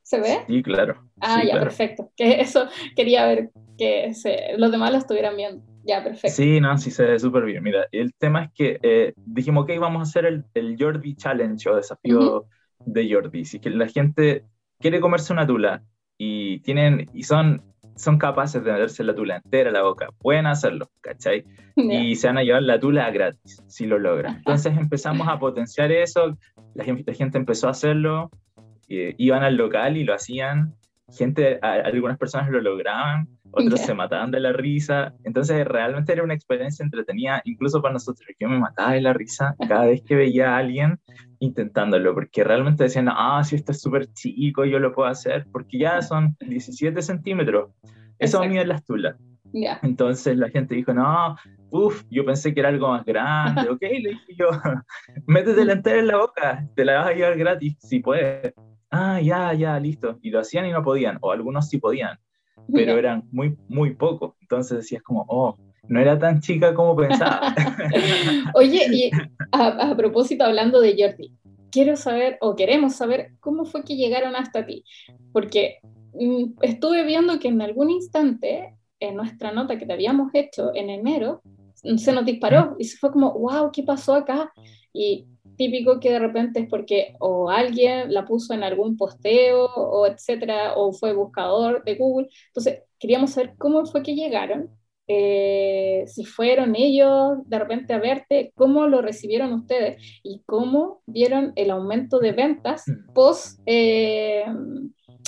¿Se 0.03 0.21
ve? 0.21 0.41
Sí, 0.47 0.63
claro. 0.63 1.09
Ah, 1.21 1.43
ya, 1.45 1.59
perfecto. 1.59 2.11
Que 2.17 2.41
eso 2.41 2.67
quería 2.97 3.27
ver 3.27 3.51
que 3.79 4.13
se, 4.15 4.59
los 4.59 4.71
demás 4.71 4.93
lo 4.93 4.99
estuvieran 4.99 5.37
viendo. 5.37 5.65
Ya, 5.85 6.03
perfecto. 6.05 6.37
Sí, 6.37 6.61
no, 6.61 6.77
sí 6.79 6.91
se 6.91 7.05
ve 7.05 7.19
súper 7.19 7.45
bien. 7.45 7.63
Mira, 7.63 7.87
el 7.91 8.13
tema 8.15 8.45
es 8.45 8.51
que 8.55 8.79
eh, 8.83 9.15
dijimos, 9.17 9.65
ok, 9.65 9.73
vamos 9.81 10.01
a 10.01 10.03
hacer 10.03 10.27
el, 10.27 10.45
el 10.55 10.77
Jordi 10.79 11.15
Challenge 11.17 11.69
o 11.71 11.77
desafío 11.77 12.47
de 12.79 13.13
Jordi. 13.13 13.45
Si 13.45 13.59
que 13.59 13.71
la 13.71 13.89
gente 13.89 14.45
quiere 14.79 15.01
comerse 15.01 15.33
una 15.33 15.47
tula 15.47 15.83
y 16.19 16.61
tienen 16.61 17.09
y 17.13 17.23
son 17.23 17.63
son 17.95 18.19
capaces 18.19 18.65
de 18.65 18.73
meterse 18.73 19.05
la 19.05 19.15
tula 19.15 19.37
entera 19.37 19.71
a 19.71 19.73
la 19.73 19.83
boca, 19.83 20.09
pueden 20.19 20.47
hacerlo, 20.47 20.91
¿cachai? 21.01 21.45
Y 21.77 22.17
se 22.17 22.27
van 22.27 22.39
a 22.39 22.43
llevar 22.43 22.63
la 22.63 22.79
tula 22.79 23.11
gratis, 23.11 23.63
si 23.67 23.87
lo 23.87 23.99
logran. 23.99 24.37
Entonces 24.37 24.77
empezamos 24.77 25.29
a 25.29 25.39
potenciar 25.39 25.93
eso, 25.93 26.37
la 26.75 26.85
gente, 26.85 27.15
gente 27.15 27.39
empezó 27.39 27.69
a 27.69 27.73
hacerlo, 27.73 28.31
iban 28.89 29.43
al 29.43 29.57
local 29.57 29.97
y 29.97 30.05
lo 30.05 30.15
hacían, 30.15 30.75
gente, 31.11 31.59
algunas 31.63 32.19
personas 32.19 32.51
lo 32.51 32.61
lograban, 32.61 33.29
otros 33.53 33.81
se 33.81 33.95
mataban 33.95 34.31
de 34.31 34.41
la 34.41 34.53
risa, 34.53 35.15
entonces 35.25 35.67
realmente 35.67 36.13
era 36.13 36.23
una 36.23 36.35
experiencia 36.35 36.83
entretenida, 36.83 37.43
incluso 37.45 37.83
para 37.83 37.95
nosotros, 37.95 38.27
yo 38.39 38.49
me 38.49 38.59
mataba 38.59 38.93
de 38.93 39.03
la 39.03 39.13
risa 39.13 39.55
cada 39.69 39.87
vez 39.87 40.03
que 40.03 40.17
veía 40.17 40.55
a 40.55 40.59
alguien 40.59 40.99
intentándolo, 41.39 42.15
porque 42.15 42.45
realmente 42.45 42.85
decían, 42.85 43.09
ah, 43.11 43.43
si 43.45 43.57
esto 43.57 43.73
es 43.73 43.81
súper 43.81 44.07
chico, 44.13 44.65
yo 44.65 44.79
lo 44.79 44.95
puedo 44.95 45.09
hacer, 45.09 45.47
porque 45.53 45.79
ya 45.79 46.01
son 46.01 46.37
17 46.41 47.03
centímetros, 47.03 47.71
eso 48.19 48.43
mide 48.45 48.65
las 48.65 48.85
tulas. 48.85 49.17
Entonces 49.83 50.37
la 50.37 50.49
gente 50.49 50.75
dijo, 50.75 50.95
no, 50.95 51.37
uff, 51.71 52.05
yo 52.11 52.25
pensé 52.25 52.55
que 52.55 52.61
era 52.61 52.69
algo 52.69 52.89
más 52.89 53.05
grande, 53.05 53.63
ok, 53.71 53.83
le 53.83 54.11
dije 54.11 54.35
yo, 54.39 54.49
métete 55.27 55.65
la 55.65 55.75
entera 55.75 55.99
en 55.99 56.07
la 56.07 56.17
boca, 56.19 56.67
te 56.75 56.85
la 56.85 57.01
vas 57.01 57.09
a 57.09 57.13
llevar 57.13 57.37
gratis, 57.37 57.77
si 57.79 58.01
puedes. 58.01 58.55
Ah, 58.93 59.21
ya, 59.21 59.53
ya, 59.55 59.81
listo. 59.81 60.19
Y 60.23 60.31
lo 60.31 60.41
hacían 60.41 60.67
y 60.67 60.71
no 60.71 60.83
podían, 60.85 61.19
o 61.21 61.33
algunos 61.33 61.69
sí 61.69 61.79
podían 61.79 62.19
pero 62.73 62.99
eran 62.99 63.25
muy, 63.31 63.57
muy 63.69 63.95
pocos. 63.95 64.35
Entonces 64.41 64.79
decías 64.79 65.03
como, 65.03 65.25
oh, 65.29 65.57
no 65.89 66.01
era 66.01 66.19
tan 66.19 66.41
chica 66.41 66.75
como 66.75 66.97
pensaba. 66.97 67.55
Oye, 68.55 68.87
y 68.93 69.11
a, 69.53 69.95
propósito, 69.97 70.45
hablando 70.45 70.81
de 70.81 70.97
Jordi, 70.99 71.33
quiero 71.71 71.97
saber, 71.97 72.39
o 72.41 72.55
queremos 72.55 72.95
saber, 72.95 73.33
cómo 73.41 73.65
fue 73.65 73.85
que 73.85 73.97
llegaron 73.97 74.37
hasta 74.37 74.65
ti. 74.65 74.85
Porque 75.33 75.79
mm, 76.15 76.55
estuve 76.63 77.05
viendo 77.05 77.39
que 77.39 77.49
en 77.49 77.63
algún 77.63 77.91
instante, 77.91 78.77
en 79.01 79.17
nuestra 79.17 79.53
nota 79.53 79.79
que 79.79 79.87
te 79.87 79.93
habíamos 79.93 80.31
hecho 80.35 80.73
en 80.75 80.91
enero, 80.91 81.43
se 81.97 82.13
nos 82.13 82.25
disparó 82.25 82.77
y 82.79 82.85
se 82.85 82.97
fue 82.97 83.11
como, 83.11 83.33
wow, 83.33 83.71
¿qué 83.73 83.83
pasó 83.83 84.15
acá? 84.15 84.53
Y 84.93 85.27
típico 85.57 86.01
que 86.01 86.11
de 86.11 86.19
repente 86.19 86.61
es 86.61 86.69
porque 86.69 87.15
o 87.21 87.51
alguien 87.51 88.13
la 88.13 88.25
puso 88.25 88.55
en 88.55 88.65
algún 88.65 88.97
posteo 88.97 89.67
o 89.67 90.07
etcétera, 90.07 90.75
o 90.77 90.93
fue 90.93 91.13
buscador 91.13 91.83
de 91.85 91.95
Google. 91.97 92.29
Entonces, 92.49 92.83
queríamos 92.99 93.33
saber 93.33 93.55
cómo 93.59 93.85
fue 93.87 94.03
que 94.03 94.15
llegaron, 94.15 94.71
eh, 95.09 96.05
si 96.07 96.25
fueron 96.25 96.75
ellos 96.77 97.39
de 97.47 97.59
repente 97.59 97.93
a 97.93 97.99
verte, 97.99 98.53
cómo 98.55 98.87
lo 98.87 99.03
recibieron 99.03 99.53
ustedes 99.53 100.21
y 100.23 100.43
cómo 100.47 101.03
vieron 101.07 101.53
el 101.57 101.71
aumento 101.71 102.19
de 102.19 102.33
ventas 102.33 102.85
mm. 102.87 103.13
post 103.13 103.61
eh, 103.67 104.45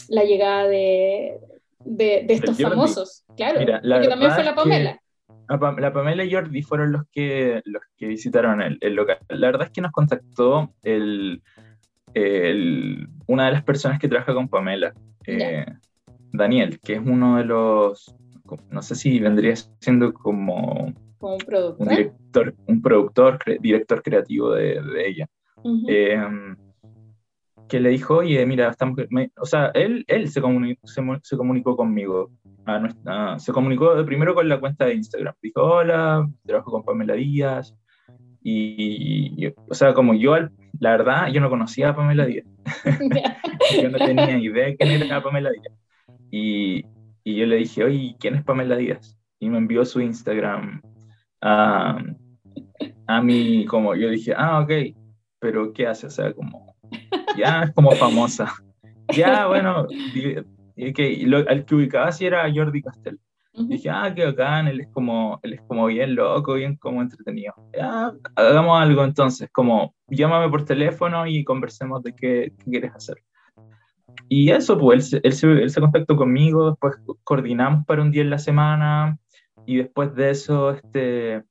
la 0.09 0.25
llegada 0.25 0.68
de, 0.68 1.39
de, 1.81 2.27
estos 2.29 2.61
famosos, 2.61 3.25
claro, 3.37 3.59
Mira, 3.61 3.81
porque 3.83 4.09
también 4.09 4.33
fue 4.33 4.45
la 4.45 4.55
Pamela. 4.55 5.01
La 5.49 5.93
Pamela 5.93 6.24
y 6.24 6.32
Jordi 6.32 6.62
fueron 6.62 6.93
los 6.93 7.03
que, 7.12 7.61
los 7.64 7.82
que 7.97 8.07
visitaron 8.07 8.62
el, 8.62 8.78
el 8.80 8.95
local. 8.95 9.18
La 9.28 9.49
verdad 9.49 9.66
es 9.66 9.72
que 9.72 9.80
nos 9.80 9.93
contactó 9.93 10.72
el, 10.82 11.43
el, 12.14 13.09
una 13.26 13.47
de 13.47 13.53
las 13.53 13.62
personas 13.64 13.99
que 13.99 14.09
trabaja 14.09 14.32
con 14.32 14.49
Pamela, 14.49 14.95
eh, 15.26 15.66
Daniel, 16.32 16.80
que 16.80 16.95
es 16.95 17.03
uno 17.05 17.37
de 17.37 17.45
los, 17.45 18.14
no 18.70 18.82
sé 18.82 18.95
si 18.95 19.18
vendría 19.18 19.55
siendo 19.80 20.12
como, 20.14 20.93
un 21.20 21.39
productor, 21.39 21.76
un, 21.78 21.89
director, 21.89 22.55
un 22.66 22.82
productor 22.82 23.39
director 23.61 24.03
creativo 24.03 24.53
de, 24.53 24.80
de 24.80 25.09
ella. 25.09 25.26
Em, 25.89 26.57
que 27.68 27.80
le 27.80 27.89
dijo, 27.89 28.16
oye, 28.16 28.45
mira, 28.45 28.68
estamos, 28.68 28.99
o 29.41 29.47
sea, 29.47 29.70
él, 29.74 30.05
él 30.07 30.28
se, 30.28 30.43
se, 31.22 31.37
comunicó 31.37 31.76
conmigo, 31.76 32.30
se 33.39 33.53
comunicó 33.53 34.05
primero 34.05 34.35
con 34.35 34.49
la 34.49 34.61
cuenta 34.61 34.87
de 34.87 34.95
Instagram, 34.95 35.35
dijo, 35.43 35.62
hola, 35.62 36.29
trabajo 36.45 36.71
con 36.71 36.85
Pamela 36.85 37.15
Díaz, 37.15 37.75
y, 38.43 39.47
o 39.47 39.75
sea, 39.75 39.95
como 39.95 40.15
yo, 40.15 40.37
la 40.81 40.91
verdad, 40.91 41.29
yo 41.29 41.41
no 41.41 41.51
conocía 41.51 41.91
a 41.91 41.97
Pamela 41.97 42.27
Díaz, 42.27 42.47
yo 43.83 43.91
no 43.91 43.99
tenía 43.99 44.39
idea 44.39 44.67
de 44.67 44.77
quién 44.77 45.03
era 45.03 45.23
Pamela 45.23 45.51
Díaz, 45.51 45.79
y, 46.31 46.85
y, 47.23 47.37
yo 47.37 47.47
le 47.47 47.57
dije, 47.57 47.85
oye, 47.85 48.17
¿quién 48.19 48.35
es 48.35 48.45
Pamela 48.45 48.77
Díaz? 48.77 49.17
Y 49.39 49.49
me 49.49 49.59
envió 49.59 49.85
su 49.85 50.01
Instagram 50.01 50.81
a, 51.41 52.03
a 53.07 53.23
mí, 53.23 53.65
como 53.67 53.95
yo 53.95 54.09
dije, 54.11 54.35
ah, 54.37 54.61
ok, 54.61 54.73
pero 55.39 55.73
¿qué 55.73 55.87
hace? 55.87 56.07
O 56.07 56.11
sea, 56.11 56.33
como 56.33 56.75
ya 57.37 57.65
es 57.65 57.73
como 57.73 57.91
famosa. 57.93 58.53
Ya, 59.15 59.47
bueno, 59.47 59.87
que 60.77 61.22
lo, 61.27 61.39
al 61.49 61.64
que 61.64 61.75
ubicaba 61.75 62.12
sí 62.12 62.27
era 62.27 62.51
Jordi 62.53 62.83
Castell. 62.83 63.18
Dije, 63.57 63.89
ah, 63.89 64.12
qué 64.12 64.25
bacán, 64.25 64.66
él 64.66 64.81
es 64.81 64.89
como, 64.89 65.39
él 65.45 65.53
es 65.53 65.62
como 65.62 65.87
bien 65.87 66.16
loco, 66.16 66.55
bien 66.55 66.77
como 66.77 67.01
entretenido. 67.01 67.55
Ya, 67.72 68.12
hagamos 68.35 68.83
algo 68.83 69.05
entonces, 69.05 69.49
como 69.53 69.95
llámame 70.09 70.49
por 70.49 70.64
teléfono 70.64 71.25
y 71.27 71.45
conversemos 71.45 72.03
de 72.03 72.14
qué, 72.16 72.53
quieres 72.64 72.93
hacer. 72.95 73.18
Y 74.29 74.51
eso, 74.51 74.77
pues 74.77 75.12
él, 75.12 75.20
él, 75.22 75.33
se, 75.33 75.47
él, 75.47 75.70
se, 75.70 75.81
contactó 75.81 76.16
conmigo, 76.16 76.70
después 76.70 76.97
coordinamos 77.22 77.87
para 77.87 78.03
un 78.03 78.11
día 78.11 78.22
en 78.22 78.31
la 78.31 78.39
semana 78.39 79.18
y 79.66 79.77
después 79.77 80.12
de 80.16 80.31
eso, 80.31 80.70
este, 80.72 81.45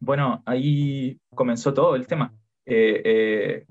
bueno, 0.00 0.42
ahí 0.46 1.18
comenzó 1.34 1.74
todo 1.74 1.96
el 1.96 2.06
tema. 2.06 2.32
Eh, 2.66 3.02
eh, 3.04 3.66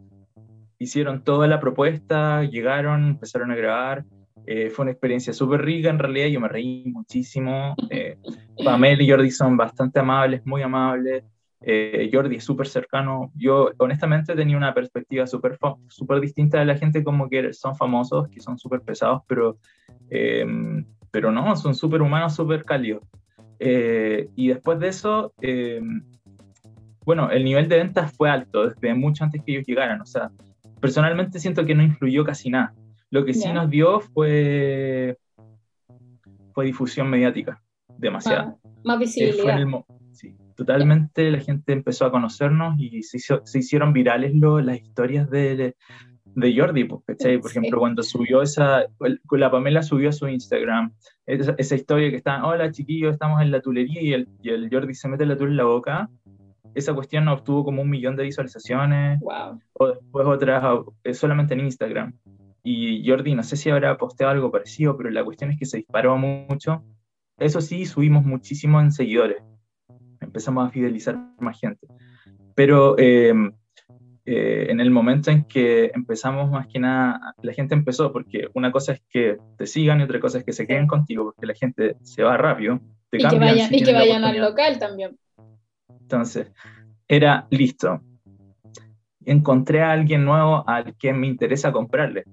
hicieron 0.78 1.24
toda 1.24 1.48
la 1.48 1.60
propuesta, 1.60 2.44
llegaron, 2.44 3.06
empezaron 3.06 3.52
a 3.52 3.56
grabar. 3.56 4.06
Eh, 4.50 4.70
fue 4.70 4.84
una 4.84 4.92
experiencia 4.94 5.34
súper 5.34 5.62
rica, 5.62 5.90
en 5.90 6.00
realidad 6.00 6.28
yo 6.28 6.40
me 6.40 6.48
reí 6.48 6.86
muchísimo. 6.86 7.76
Eh, 7.90 8.18
Pamela 8.64 9.04
y 9.04 9.10
Jordi 9.10 9.30
son 9.30 9.58
bastante 9.58 10.00
amables, 10.00 10.46
muy 10.46 10.62
amables. 10.62 11.26
Eh, 11.60 12.10
Jordi 12.14 12.38
es 12.38 12.46
súper 12.46 12.66
cercano. 12.66 13.30
Yo 13.36 13.72
honestamente 13.78 14.36
tenía 14.36 14.56
una 14.56 14.74
perspectiva 14.74 15.28
súper 15.28 16.22
distinta 16.22 16.60
de 16.60 16.66
la 16.66 16.78
gente 16.78 17.04
como 17.04 17.28
que 17.30 17.52
son 17.52 17.76
famosos, 17.76 18.30
que 18.30 18.40
son 18.40 18.58
súper 18.58 18.80
pesados, 18.82 19.22
pero, 19.28 19.58
em, 20.10 20.86
pero 21.12 21.30
no, 21.30 21.54
son 21.58 21.76
súper 21.76 22.02
humanos, 22.02 22.34
súper 22.34 22.64
cálidos. 22.64 23.04
Eh, 23.60 24.30
y 24.38 24.48
después 24.48 24.80
de 24.80 24.88
eso, 24.88 25.34
em, 25.42 26.04
bueno, 27.04 27.30
el 27.32 27.44
nivel 27.44 27.68
de 27.68 27.80
ventas 27.80 28.14
fue 28.16 28.30
alto 28.30 28.70
desde 28.70 28.94
mucho 28.94 29.26
antes 29.26 29.44
que 29.44 29.52
ellos 29.52 29.68
llegaran. 29.68 30.00
O 30.00 30.06
sea, 30.06 30.32
personalmente 30.80 31.38
siento 31.38 31.66
que 31.66 31.76
no 31.76 31.84
influyó 31.84 32.24
casi 32.24 32.50
nada. 32.50 32.74
Lo 33.10 33.26
que 33.26 33.34
sí 33.34 33.52
nos 33.54 33.70
dio 33.70 34.00
fue, 34.00 35.18
fue 36.54 36.66
difusión 36.66 37.10
mediática, 37.10 37.62
demasiado. 37.98 38.60
Ah, 38.64 38.70
más 38.84 39.00
visibilidad. 39.00 39.58
sí, 40.12 40.36
totalmente 40.56 41.32
la 41.32 41.40
gente 41.40 41.74
empezó 41.74 42.06
a 42.06 42.12
conocernos 42.12 42.76
y 42.80 43.04
se, 43.04 43.20
se 43.20 43.60
hicieron 43.60 43.94
virales 43.94 44.34
lo, 44.36 44.60
las 44.60 44.82
historias 44.82 45.30
de, 45.30 45.76
de 46.36 46.56
Jordi, 46.56 46.84
pues, 46.84 47.04
Por 47.42 47.52
ejemplo, 47.52 47.80
cuando 47.80 48.04
subió 48.04 48.42
esa, 48.42 48.86
la 49.32 49.52
Pamela 49.52 49.82
subió 49.82 50.10
a 50.10 50.14
su 50.14 50.28
Instagram 50.28 50.94
esa, 51.26 51.56
esa 51.58 51.76
historia 51.76 52.10
que 52.10 52.16
está, 52.16 52.46
hola 52.46 52.72
chiquillos, 52.72 53.14
estamos 53.14 53.42
en 53.42 53.52
la 53.52 53.62
tulería 53.62 54.02
y 54.02 54.14
el, 54.14 54.30
y 54.42 54.50
el 54.50 54.70
Jordi 54.72 54.94
se 54.94 55.08
mete 55.08 55.26
la 55.26 55.36
tula 55.36 55.52
en 55.52 55.58
la 55.58 55.64
boca, 55.64 56.10
esa 56.78 56.94
cuestión 56.94 57.28
obtuvo 57.28 57.66
como 57.66 57.82
un 57.82 57.90
millón 57.90 58.16
de 58.16 58.24
visualizaciones. 58.24 59.20
Wow. 59.20 59.60
O 59.74 59.88
después 59.88 60.28
otras 60.28 60.64
eh, 61.04 61.14
solamente 61.14 61.56
en 61.56 61.62
Instagram. 61.62 62.14
Y 62.70 63.02
Jordi, 63.08 63.34
no 63.34 63.44
sé 63.44 63.56
si 63.56 63.70
habrá 63.70 63.98
posteado 63.98 64.34
algo 64.34 64.52
parecido, 64.52 64.98
pero 64.98 65.10
la 65.10 65.24
cuestión 65.24 65.52
es 65.52 65.58
que 65.58 65.66
se 65.66 65.78
disparó 65.78 66.18
mucho. 66.18 66.84
Eso 67.40 67.62
sí, 67.62 67.86
subimos 67.86 68.26
muchísimo 68.26 68.82
en 68.82 68.92
seguidores. 68.92 69.42
Empezamos 70.20 70.68
a 70.68 70.70
fidelizar 70.70 71.18
más 71.40 71.58
gente. 71.58 71.88
Pero 72.56 73.00
em, 73.00 73.54
eh, 74.26 74.68
en 74.70 74.82
el 74.82 74.92
momento 74.92 75.32
en 75.32 75.46
que 75.46 75.92
empezamos, 75.96 76.52
más 76.52 76.68
que 76.68 76.78
nada, 76.78 77.34
la 77.42 77.54
gente 77.54 77.74
empezó, 77.74 78.12
porque 78.12 78.50
una 78.54 78.70
cosa 78.70 78.92
es 78.92 79.02
que 79.10 79.38
te 79.58 79.66
sigan 79.66 80.02
y 80.02 80.04
otra 80.04 80.20
cosa 80.20 80.40
es 80.40 80.44
que 80.44 80.52
se 80.52 80.68
queden 80.68 80.88
contigo, 80.88 81.24
porque 81.24 81.46
la 81.46 81.54
gente 81.54 81.96
se 82.02 82.24
va 82.24 82.36
rápido. 82.36 82.82
y, 83.14 83.26
que 83.26 83.40
vayan, 83.40 83.74
y 83.74 83.82
que 83.82 83.94
vayan 83.94 84.26
al 84.26 84.42
local 84.42 84.78
también. 84.78 85.18
Entonces, 86.02 86.52
era 87.08 87.48
listo. 87.50 88.02
Encontré 89.24 89.84
a 89.84 89.94
alguien 89.94 90.26
nuevo 90.26 90.68
al 90.68 90.98
que 90.98 91.14
me 91.14 91.28
interesa 91.28 91.72
comprarle. 91.72 92.26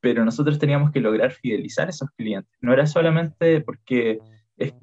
Pero 0.00 0.24
nosotros 0.24 0.58
teníamos 0.58 0.90
que 0.90 1.00
lograr 1.00 1.32
fidelizar 1.32 1.88
a 1.88 1.90
esos 1.90 2.10
clientes. 2.16 2.52
No 2.60 2.72
era 2.72 2.86
solamente 2.86 3.60
porque 3.60 4.18
es, 4.56 4.74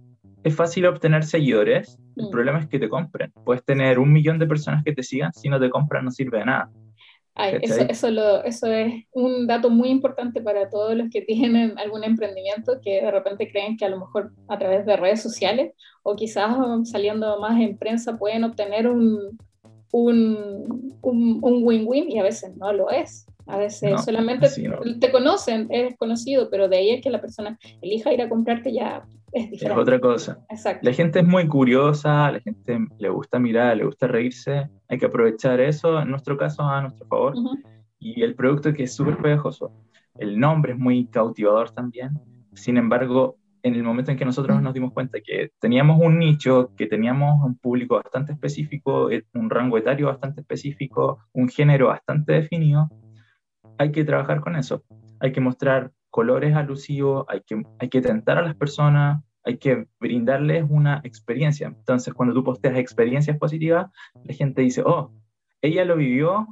es 0.43 0.55
fácil 0.55 0.85
obtener 0.85 1.23
seguidores, 1.23 1.97
el 2.15 2.27
mm. 2.27 2.31
problema 2.31 2.59
es 2.59 2.67
que 2.67 2.79
te 2.79 2.89
compren. 2.89 3.31
Puedes 3.43 3.63
tener 3.63 3.99
un 3.99 4.11
millón 4.11 4.39
de 4.39 4.47
personas 4.47 4.83
que 4.83 4.93
te 4.93 5.03
sigan, 5.03 5.33
si 5.33 5.49
no 5.49 5.59
te 5.59 5.69
compran 5.69 6.05
no 6.05 6.11
sirve 6.11 6.39
de 6.39 6.45
nada 6.45 6.69
eso, 7.35 7.81
eso, 7.89 8.11
lo, 8.11 8.43
eso, 8.43 8.67
es 8.67 9.03
un 9.11 9.45
dato 9.45 9.69
muy 9.69 9.89
importante 9.89 10.41
para 10.41 10.69
todos 10.69 10.95
los 10.95 11.09
que 11.09 11.21
tienen 11.21 11.77
algún 11.77 12.03
emprendimiento 12.03 12.79
que 12.81 13.01
de 13.01 13.11
repente 13.11 13.51
creen 13.51 13.77
que 13.77 13.85
a 13.85 13.89
lo 13.89 13.99
mejor 13.99 14.31
a 14.47 14.57
través 14.57 14.85
de 14.85 14.95
redes 14.95 15.21
sociales 15.21 15.73
o 16.03 16.15
quizás 16.15 16.55
saliendo 16.85 17.39
más 17.39 17.59
en 17.59 17.77
prensa 17.77 18.17
pueden 18.17 18.45
obtener 18.45 18.87
un 18.87 19.37
win-win 19.91 21.11
y 22.11 22.19
a 22.19 22.23
veces 22.23 22.55
no 22.55 22.71
lo 22.71 22.89
es. 22.89 23.27
A 23.47 23.57
veces 23.57 24.03
solamente 24.03 24.47
te 24.99 25.11
conocen, 25.11 25.67
eres 25.69 25.95
conocido, 25.97 26.49
pero 26.49 26.67
de 26.67 26.77
ahí 26.77 26.89
es 26.91 27.01
que 27.01 27.09
la 27.09 27.21
persona 27.21 27.57
elija 27.81 28.11
ir 28.11 28.21
a 28.21 28.29
comprarte 28.29 28.73
ya 28.73 29.05
es 29.31 29.51
diferente. 29.51 29.79
Es 29.79 29.81
otra 29.81 29.99
cosa. 29.99 30.39
Exacto. 30.49 30.79
La 30.81 30.93
gente 30.93 31.19
es 31.19 31.25
muy 31.25 31.47
curiosa, 31.47 32.31
la 32.31 32.39
gente 32.39 32.79
le 32.97 33.09
gusta 33.09 33.37
mirar, 33.37 33.77
le 33.77 33.85
gusta 33.85 34.07
reírse. 34.07 34.69
Hay 34.87 34.97
que 34.97 35.05
aprovechar 35.05 35.59
eso, 35.59 35.99
en 35.99 36.09
nuestro 36.09 36.37
caso, 36.37 36.63
a 36.63 36.81
nuestro 36.81 37.05
favor. 37.07 37.35
Y 37.99 38.23
el 38.23 38.33
producto 38.35 38.73
que 38.73 38.83
es 38.83 38.95
súper 38.95 39.17
pegajoso. 39.17 39.71
El 40.17 40.39
nombre 40.39 40.71
es 40.73 40.79
muy 40.79 41.07
cautivador 41.07 41.71
también. 41.71 42.11
Sin 42.53 42.77
embargo, 42.77 43.37
en 43.61 43.75
el 43.75 43.83
momento 43.83 44.11
en 44.11 44.17
que 44.17 44.25
nosotros 44.25 44.61
nos 44.61 44.73
dimos 44.73 44.93
cuenta 44.93 45.19
que 45.21 45.49
teníamos 45.59 45.99
un 45.99 46.19
nicho, 46.19 46.71
que 46.77 46.85
teníamos 46.85 47.43
un 47.43 47.57
público 47.57 47.95
bastante 47.95 48.31
específico, 48.31 49.09
eh, 49.09 49.25
un 49.33 49.49
rango 49.49 49.77
etario 49.77 50.07
bastante 50.07 50.41
específico, 50.41 51.19
un 51.33 51.49
género 51.49 51.87
bastante 51.87 52.33
definido, 52.33 52.89
hay 53.77 53.91
que 53.91 54.03
trabajar 54.03 54.41
con 54.41 54.55
eso. 54.55 54.83
Hay 55.19 55.31
que 55.31 55.41
mostrar 55.41 55.91
colores 56.09 56.55
alusivos, 56.55 57.25
hay 57.27 57.41
que, 57.41 57.61
hay 57.79 57.89
que 57.89 58.01
tentar 58.01 58.37
a 58.37 58.41
las 58.41 58.55
personas, 58.55 59.21
hay 59.43 59.57
que 59.57 59.85
brindarles 59.99 60.65
una 60.69 61.01
experiencia. 61.03 61.67
Entonces, 61.67 62.13
cuando 62.13 62.33
tú 62.33 62.43
posteas 62.43 62.77
experiencias 62.77 63.37
positivas, 63.37 63.91
la 64.23 64.33
gente 64.33 64.61
dice, 64.61 64.81
oh, 64.85 65.11
ella 65.61 65.85
lo 65.85 65.97
vivió, 65.97 66.47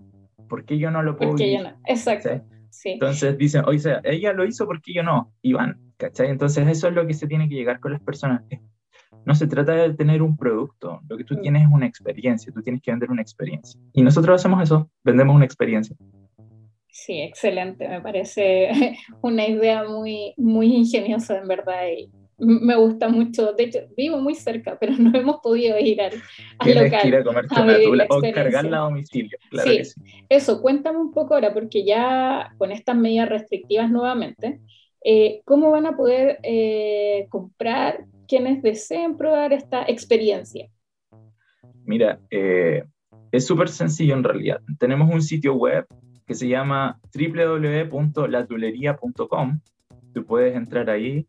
¿por 0.47 0.65
qué 0.65 0.77
yo 0.77 0.91
no 0.91 1.01
lo 1.01 1.17
puedo 1.17 1.33
vivir? 1.33 1.75
Exacto. 1.87 2.29
Entonces 2.85 3.37
dicen, 3.37 3.63
oye, 3.65 3.79
sea, 3.79 4.01
ella 4.03 4.33
lo 4.33 4.45
hizo, 4.45 4.65
¿por 4.65 4.81
qué 4.81 4.93
yo 4.93 5.03
no? 5.03 5.31
Y 5.41 5.53
van, 5.53 5.79
¿cachai? 5.97 6.29
Entonces, 6.29 6.67
eso 6.67 6.87
es 6.87 6.93
lo 6.93 7.05
que 7.05 7.13
se 7.13 7.27
tiene 7.27 7.47
que 7.47 7.55
llegar 7.55 7.79
con 7.79 7.91
las 7.91 8.01
personas. 8.01 8.43
No 9.25 9.35
se 9.35 9.47
trata 9.47 9.73
de 9.73 9.93
tener 9.93 10.21
un 10.21 10.35
producto, 10.35 10.99
lo 11.07 11.17
que 11.17 11.23
tú 11.23 11.35
mm. 11.35 11.41
tienes 11.41 11.63
es 11.63 11.69
una 11.71 11.85
experiencia, 11.85 12.51
tú 12.51 12.61
tienes 12.61 12.81
que 12.81 12.91
vender 12.91 13.09
una 13.09 13.21
experiencia. 13.21 13.79
Y 13.93 14.01
nosotros 14.01 14.41
hacemos 14.41 14.61
eso, 14.61 14.89
vendemos 15.03 15.35
una 15.35 15.45
experiencia. 15.45 15.95
Sí, 16.93 17.19
excelente. 17.21 17.89
Me 17.89 18.01
parece 18.01 18.69
una 19.21 19.47
idea 19.47 19.83
muy, 19.83 20.35
muy 20.37 20.75
ingeniosa, 20.75 21.39
en 21.39 21.47
verdad. 21.47 21.87
Y 21.87 22.07
me 22.37 22.75
gusta 22.75 23.09
mucho. 23.09 23.53
De 23.53 23.63
hecho, 23.63 23.79
vivo 23.97 24.19
muy 24.19 24.35
cerca, 24.35 24.77
pero 24.79 24.93
no 24.99 25.17
hemos 25.17 25.37
podido 25.41 25.77
ir 25.79 25.99
al, 25.99 26.13
local. 26.63 27.01
Que 27.01 27.07
ir 27.07 27.15
a 27.15 27.23
comer 27.23 27.45
a 27.49 28.05
o 28.09 28.21
cargarla 28.21 28.77
a 28.77 28.81
domicilio. 28.81 29.35
Claro 29.49 29.71
sí. 29.71 29.85
sí. 29.85 30.01
Eso, 30.29 30.61
cuéntame 30.61 30.99
un 30.99 31.11
poco 31.11 31.33
ahora, 31.33 31.51
porque 31.51 31.83
ya 31.83 32.53
con 32.59 32.71
estas 32.71 32.95
medidas 32.95 33.27
restrictivas 33.27 33.89
nuevamente, 33.89 34.59
eh, 35.03 35.41
¿cómo 35.45 35.71
van 35.71 35.87
a 35.87 35.97
poder 35.97 36.37
eh, 36.43 37.25
comprar 37.29 38.05
quienes 38.27 38.61
deseen 38.61 39.17
probar 39.17 39.51
esta 39.51 39.83
experiencia? 39.87 40.69
Mira, 41.85 42.19
eh, 42.29 42.83
es 43.31 43.47
súper 43.47 43.69
sencillo 43.69 44.13
en 44.13 44.23
realidad. 44.23 44.61
Tenemos 44.77 45.11
un 45.11 45.23
sitio 45.23 45.55
web 45.55 45.87
que 46.25 46.35
se 46.35 46.47
llama 46.47 47.01
www.latulería.com 47.13 49.59
tú 50.13 50.25
puedes 50.25 50.55
entrar 50.55 50.89
ahí 50.89 51.27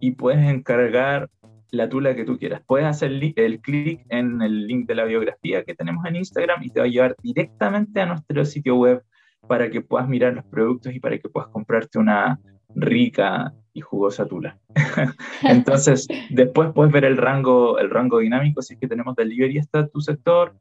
y 0.00 0.12
puedes 0.12 0.44
encargar 0.48 1.30
la 1.70 1.88
tula 1.88 2.14
que 2.14 2.24
tú 2.24 2.38
quieras. 2.38 2.62
Puedes 2.66 2.86
hacer 2.86 3.12
el 3.12 3.60
clic 3.60 4.04
en 4.08 4.40
el 4.40 4.66
link 4.66 4.86
de 4.86 4.94
la 4.94 5.04
biografía 5.04 5.64
que 5.64 5.74
tenemos 5.74 6.04
en 6.06 6.16
Instagram 6.16 6.62
y 6.62 6.70
te 6.70 6.80
va 6.80 6.86
a 6.86 6.88
llevar 6.88 7.16
directamente 7.22 8.00
a 8.00 8.06
nuestro 8.06 8.44
sitio 8.44 8.76
web 8.76 9.02
para 9.46 9.70
que 9.70 9.80
puedas 9.80 10.08
mirar 10.08 10.34
los 10.34 10.44
productos 10.44 10.94
y 10.94 11.00
para 11.00 11.18
que 11.18 11.28
puedas 11.28 11.50
comprarte 11.50 11.98
una 11.98 12.38
rica 12.74 13.52
y 13.76 13.82
jugosa 13.82 14.26
tula. 14.26 14.58
Entonces, 15.42 16.08
después 16.30 16.70
puedes 16.74 16.90
ver 16.90 17.04
el 17.04 17.18
rango, 17.18 17.78
el 17.78 17.90
rango 17.90 18.20
dinámico, 18.20 18.62
si 18.62 18.72
es 18.72 18.80
que 18.80 18.88
tenemos 18.88 19.14
delivery 19.14 19.58
hasta 19.58 19.86
tu 19.86 20.00
sector. 20.00 20.54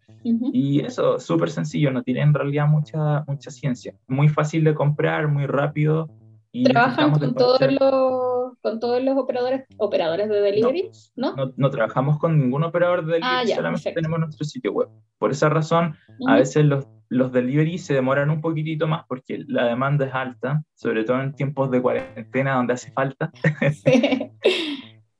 Y 0.51 0.81
eso, 0.81 1.17
súper 1.19 1.49
sencillo, 1.49 1.91
no 1.91 2.03
tiene 2.03 2.21
en 2.21 2.33
realidad 2.33 2.67
mucha, 2.67 3.23
mucha 3.25 3.51
ciencia. 3.51 3.93
Muy 4.07 4.27
fácil 4.27 4.65
de 4.65 4.73
comprar, 4.75 5.29
muy 5.29 5.45
rápido. 5.45 6.09
Y 6.51 6.65
¿Trabajan 6.65 7.11
con 7.17 7.35
todos, 7.35 7.61
los, 7.61 8.57
con 8.61 8.79
todos 8.81 9.01
los 9.01 9.17
operadores, 9.17 9.65
operadores 9.77 10.27
de 10.27 10.41
delivery? 10.41 10.89
No, 11.15 11.35
¿no? 11.55 11.69
trabajamos 11.69 12.19
con 12.19 12.37
ningún 12.37 12.63
operador 12.63 13.05
de 13.05 13.19
ah, 13.21 13.39
delivery, 13.39 13.55
solamente 13.55 13.91
tenemos 13.93 14.19
nuestro 14.19 14.45
sitio 14.45 14.73
web. 14.73 14.89
Por 15.19 15.31
esa 15.31 15.47
razón, 15.47 15.95
a 16.27 16.35
veces 16.35 16.65
los 16.65 16.85
los 17.15 17.31
delivery 17.31 17.77
se 17.77 17.93
demoran 17.93 18.29
un 18.29 18.41
poquitito 18.41 18.87
más 18.87 19.05
porque 19.07 19.43
la 19.47 19.65
demanda 19.65 20.05
es 20.05 20.13
alta, 20.13 20.63
sobre 20.73 21.03
todo 21.03 21.21
en 21.21 21.33
tiempos 21.33 21.71
de 21.71 21.81
cuarentena 21.81 22.55
donde 22.55 22.73
hace 22.73 22.91
falta. 22.91 23.31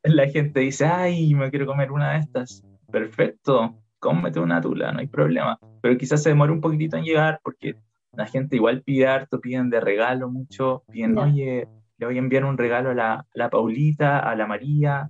la 0.04 0.28
gente 0.28 0.60
dice, 0.60 0.86
ay, 0.86 1.34
me 1.34 1.50
quiero 1.50 1.66
comer 1.66 1.91
una 1.91 2.14
de 2.14 2.20
estas. 2.20 2.64
Perfecto, 2.91 3.78
cómete 4.00 4.39
una 4.39 4.62
tula, 4.62 4.91
no 4.91 5.00
hay 5.00 5.08
problema. 5.08 5.58
Pero 5.82 5.98
quizás 5.98 6.22
se 6.22 6.30
demore 6.30 6.52
un 6.52 6.62
poquitito 6.62 6.98
en 6.98 7.06
llegar 7.06 7.39
porque 7.41 7.76
la 8.12 8.26
gente 8.26 8.58
igual 8.58 8.82
pide 8.82 9.08
harto, 9.08 9.39
piden 9.39 9.70
de 9.70 9.80
regalo 9.80 10.30
mucho, 10.30 10.84
piden, 10.91 11.18
oye, 11.18 11.68
le 11.98 12.06
voy 12.06 12.16
a 12.16 12.20
enviar 12.20 12.43
un 12.43 12.58
regalo 12.58 12.91
a 12.91 12.93
la, 12.93 13.26
la 13.34 13.50
Paulita, 13.50 14.20
a 14.20 14.36
la 14.36 14.46
María. 14.46 15.10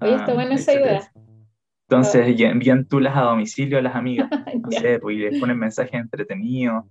Oye, 0.00 0.14
está 0.14 0.34
buena 0.34 0.54
esa 0.54 0.72
idea. 0.72 1.12
Entonces 1.92 2.40
envían 2.40 2.86
tulas 2.86 3.14
a 3.14 3.20
domicilio 3.20 3.76
a 3.76 3.82
las 3.82 3.94
amigas, 3.94 4.30
no 4.62 4.70
sé, 4.70 4.98
pues, 4.98 5.16
y 5.16 5.18
les 5.20 5.38
ponen 5.38 5.58
mensajes 5.58 5.92
entretenidos 5.92 6.84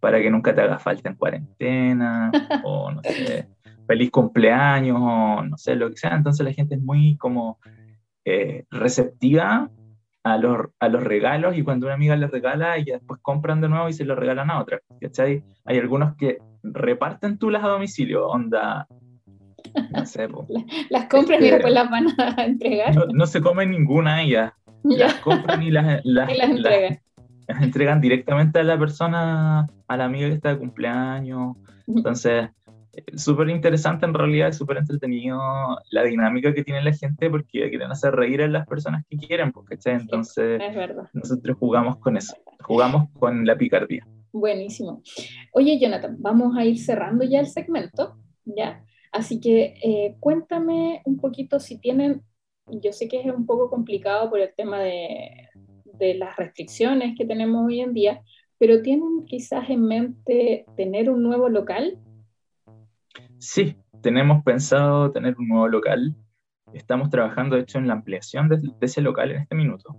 para 0.00 0.20
que 0.20 0.32
nunca 0.32 0.52
te 0.52 0.62
haga 0.62 0.80
falta 0.80 1.08
en 1.08 1.14
cuarentena, 1.14 2.32
o 2.64 2.90
no 2.90 3.00
sé, 3.04 3.46
feliz 3.86 4.10
cumpleaños, 4.10 4.98
o 5.00 5.44
no 5.44 5.56
sé, 5.56 5.76
lo 5.76 5.90
que 5.90 5.96
sea. 5.96 6.16
Entonces 6.16 6.44
la 6.44 6.52
gente 6.52 6.74
es 6.74 6.82
muy 6.82 7.16
como 7.18 7.60
eh, 8.24 8.64
receptiva 8.68 9.70
a 10.24 10.38
los, 10.38 10.66
a 10.80 10.88
los 10.88 11.04
regalos 11.04 11.56
y 11.56 11.62
cuando 11.62 11.86
una 11.86 11.94
amiga 11.94 12.16
les 12.16 12.32
regala, 12.32 12.78
y 12.78 12.84
después 12.84 13.20
compran 13.22 13.60
de 13.60 13.68
nuevo 13.68 13.88
y 13.88 13.92
se 13.92 14.04
lo 14.04 14.16
regalan 14.16 14.50
a 14.50 14.60
otra. 14.60 14.80
¿cachai? 15.00 15.44
Hay 15.64 15.78
algunos 15.78 16.16
que 16.16 16.38
reparten 16.64 17.38
tulas 17.38 17.62
a 17.62 17.68
domicilio, 17.68 18.26
onda, 18.26 18.88
no 19.90 20.06
sé, 20.06 20.28
Las 20.90 21.06
compran 21.08 21.42
y 21.42 21.46
este, 21.46 21.56
después 21.56 21.74
las 21.74 21.90
van 21.90 22.06
a 22.18 22.34
entregar. 22.44 22.94
No, 23.12 23.26
se 23.26 23.40
comen 23.40 23.70
ninguna 23.70 24.22
ellas. 24.22 24.52
Las 24.84 25.14
compran 25.20 25.62
y 25.62 25.70
las, 25.70 26.00
las, 26.04 26.28
entregan. 26.28 27.00
Las, 27.46 27.62
entregan 27.62 28.00
directamente 28.00 28.58
a 28.58 28.64
la 28.64 28.76
persona, 28.76 29.68
a 29.86 29.96
la 29.96 30.04
amiga 30.04 30.28
que 30.28 30.34
está 30.34 30.48
de 30.48 30.58
cumpleaños. 30.58 31.56
Entonces, 31.86 32.48
súper 33.16 33.48
interesante 33.48 34.06
en 34.06 34.14
realidad, 34.14 34.52
súper 34.52 34.78
entretenido 34.78 35.38
la 35.90 36.02
dinámica 36.02 36.52
que 36.52 36.64
tiene 36.64 36.82
la 36.82 36.92
gente 36.92 37.30
porque 37.30 37.68
quieren 37.70 37.90
hacer 37.90 38.14
reír 38.14 38.42
a 38.42 38.48
las 38.48 38.66
personas 38.66 39.04
que 39.08 39.16
quieren, 39.16 39.52
porque 39.52 39.78
Entonces, 39.84 40.60
nosotros 41.12 41.56
jugamos 41.58 41.98
con 41.98 42.16
eso, 42.16 42.34
jugamos 42.60 43.08
con 43.18 43.46
la 43.46 43.56
picardía. 43.56 44.06
Buenísimo. 44.32 45.02
Oye, 45.52 45.78
Jonathan, 45.78 46.16
vamos 46.18 46.56
a 46.56 46.64
ir 46.64 46.78
cerrando 46.78 47.24
ya 47.24 47.40
el 47.40 47.46
segmento, 47.46 48.16
¿ya? 48.44 48.82
Así 49.12 49.40
que 49.40 49.74
eh, 49.82 50.16
cuéntame 50.18 51.02
un 51.04 51.18
poquito 51.18 51.60
si 51.60 51.78
tienen, 51.78 52.22
yo 52.66 52.92
sé 52.92 53.08
que 53.08 53.20
es 53.20 53.26
un 53.26 53.46
poco 53.46 53.68
complicado 53.68 54.30
por 54.30 54.40
el 54.40 54.54
tema 54.56 54.80
de, 54.80 55.48
de 55.84 56.14
las 56.14 56.36
restricciones 56.36 57.14
que 57.16 57.26
tenemos 57.26 57.66
hoy 57.66 57.80
en 57.80 57.92
día, 57.92 58.22
pero 58.58 58.80
¿tienen 58.80 59.24
quizás 59.26 59.68
en 59.70 59.84
mente 59.84 60.64
tener 60.76 61.10
un 61.10 61.22
nuevo 61.22 61.48
local? 61.48 61.98
Sí, 63.38 63.76
tenemos 64.00 64.42
pensado 64.44 65.10
tener 65.10 65.36
un 65.38 65.48
nuevo 65.48 65.68
local. 65.68 66.14
Estamos 66.72 67.10
trabajando, 67.10 67.56
de 67.56 67.62
hecho, 67.62 67.78
en 67.78 67.88
la 67.88 67.94
ampliación 67.94 68.48
de, 68.48 68.60
ese 68.80 69.00
local 69.02 69.30
en 69.30 69.42
este 69.42 69.54
minuto. 69.54 69.96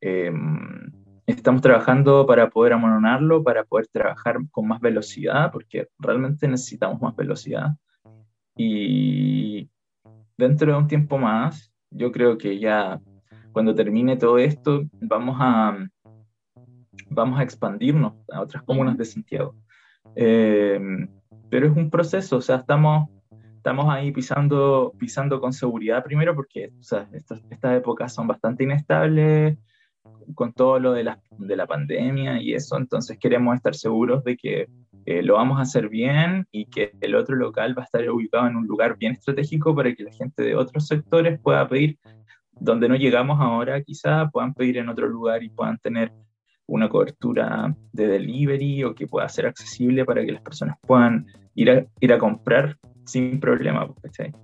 Em, 0.00 0.90
estamos 1.26 1.62
trabajando 1.62 2.26
para 2.26 2.50
poder 2.50 2.72
amononarlo, 2.72 3.44
para 3.44 3.64
poder 3.64 3.86
trabajar 3.88 4.38
con 4.50 4.66
más 4.66 4.80
velocidad, 4.80 5.52
porque 5.52 5.88
realmente 5.98 6.48
necesitamos 6.48 7.00
más 7.00 7.14
velocidad. 7.14 7.76
Y 8.56 9.68
dentro 10.36 10.72
de 10.72 10.78
un 10.78 10.88
tiempo 10.88 11.18
más, 11.18 11.72
yo 11.90 12.12
creo 12.12 12.38
que 12.38 12.58
ya 12.58 13.00
cuando 13.52 13.74
termine 13.74 14.16
todo 14.16 14.38
esto, 14.38 14.84
vamos 15.00 15.36
a, 15.40 15.76
vamos 17.08 17.40
a 17.40 17.42
expandirnos 17.42 18.14
a 18.30 18.40
otras 18.40 18.62
comunas 18.62 18.96
de 18.96 19.04
Santiago. 19.04 19.54
Eh, 20.14 20.80
pero 21.48 21.66
es 21.66 21.76
un 21.76 21.90
proceso, 21.90 22.36
o 22.36 22.40
sea, 22.40 22.56
estamos, 22.56 23.08
estamos 23.56 23.86
ahí 23.92 24.12
pisando, 24.12 24.94
pisando 24.98 25.40
con 25.40 25.52
seguridad 25.52 26.04
primero 26.04 26.34
porque 26.34 26.72
o 26.78 26.82
sea, 26.82 27.08
estas, 27.12 27.42
estas 27.50 27.76
épocas 27.76 28.14
son 28.14 28.26
bastante 28.28 28.64
inestables 28.64 29.58
con 30.34 30.52
todo 30.52 30.78
lo 30.78 30.92
de 30.92 31.04
la, 31.04 31.20
de 31.38 31.56
la 31.56 31.66
pandemia 31.66 32.40
y 32.40 32.54
eso, 32.54 32.76
entonces 32.76 33.18
queremos 33.18 33.56
estar 33.56 33.74
seguros 33.74 34.24
de 34.24 34.36
que 34.36 34.68
eh, 35.06 35.22
lo 35.22 35.34
vamos 35.34 35.58
a 35.58 35.62
hacer 35.62 35.88
bien 35.88 36.46
y 36.52 36.66
que 36.66 36.92
el 37.00 37.14
otro 37.14 37.36
local 37.36 37.76
va 37.76 37.82
a 37.82 37.84
estar 37.86 38.08
ubicado 38.10 38.46
en 38.46 38.56
un 38.56 38.66
lugar 38.66 38.96
bien 38.98 39.12
estratégico 39.12 39.74
para 39.74 39.94
que 39.94 40.04
la 40.04 40.12
gente 40.12 40.42
de 40.42 40.54
otros 40.54 40.86
sectores 40.86 41.40
pueda 41.40 41.66
pedir 41.68 41.98
donde 42.52 42.88
no 42.88 42.94
llegamos 42.94 43.40
ahora, 43.40 43.82
quizá 43.82 44.28
puedan 44.28 44.54
pedir 44.54 44.76
en 44.76 44.88
otro 44.88 45.08
lugar 45.08 45.42
y 45.42 45.48
puedan 45.48 45.78
tener 45.78 46.12
una 46.66 46.88
cobertura 46.88 47.74
de 47.92 48.06
delivery 48.06 48.84
o 48.84 48.94
que 48.94 49.06
pueda 49.06 49.28
ser 49.28 49.46
accesible 49.46 50.04
para 50.04 50.24
que 50.24 50.32
las 50.32 50.42
personas 50.42 50.76
puedan 50.82 51.26
ir 51.54 51.70
a, 51.70 51.86
ir 52.00 52.12
a 52.12 52.18
comprar 52.18 52.76
sin 53.04 53.40
problema. 53.40 53.92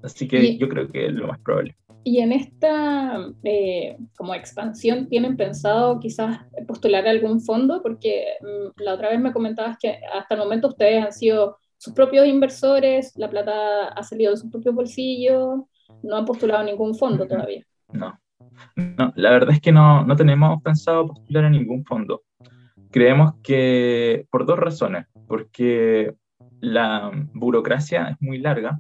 Así 0.03 0.27
que 0.27 0.57
yo 0.57 0.69
creo 0.69 0.91
que 0.91 1.07
es 1.07 1.13
lo 1.13 1.29
más 1.29 1.39
probable. 1.39 1.77
Y 2.07 2.21
en 2.21 2.31
esta 2.31 3.19
eh, 3.43 3.97
como 4.17 4.33
expansión, 4.33 5.09
¿tienen 5.09 5.37
pensado 5.37 5.99
quizás 5.99 6.39
postular 6.69 7.05
algún 7.09 7.41
fondo? 7.41 7.83
Porque 7.83 8.27
mm, 8.41 8.81
la 8.81 8.95
otra 8.95 9.09
vez 9.09 9.19
me 9.19 9.33
comentabas 9.33 9.77
que 9.77 9.99
hasta 10.15 10.37
el 10.37 10.41
momento 10.41 10.69
ustedes 10.69 11.05
han 11.05 11.13
sido 11.13 11.59
sus 11.77 11.93
propios 11.95 12.29
inversores, 12.29 13.13
la 13.17 13.29
plata 13.29 13.89
ha 13.89 14.03
salido 14.05 14.31
de 14.31 14.37
su 14.37 14.49
propio 14.49 14.73
bolsillo, 14.73 15.67
no 16.05 16.17
han 16.17 16.25
postulado 16.25 16.63
ningún 16.63 16.95
fondo 16.95 17.27
todavía. 17.27 17.67
No, 17.93 18.17
no 18.77 19.13
la 19.17 19.31
verdad 19.31 19.51
es 19.57 19.61
que 19.61 19.73
no, 19.73 20.05
no 20.05 20.15
tenemos 20.15 20.63
pensado 20.63 21.09
postular 21.09 21.47
a 21.47 21.51
ningún 21.51 21.85
fondo. 21.85 22.23
Creemos 22.93 23.33
que 23.43 24.29
por 24.31 24.47
dos 24.47 24.61
razones, 24.61 25.07
porque 25.27 26.15
la 26.61 27.11
burocracia 27.35 28.11
es 28.11 28.17
muy 28.21 28.39
larga 28.39 28.79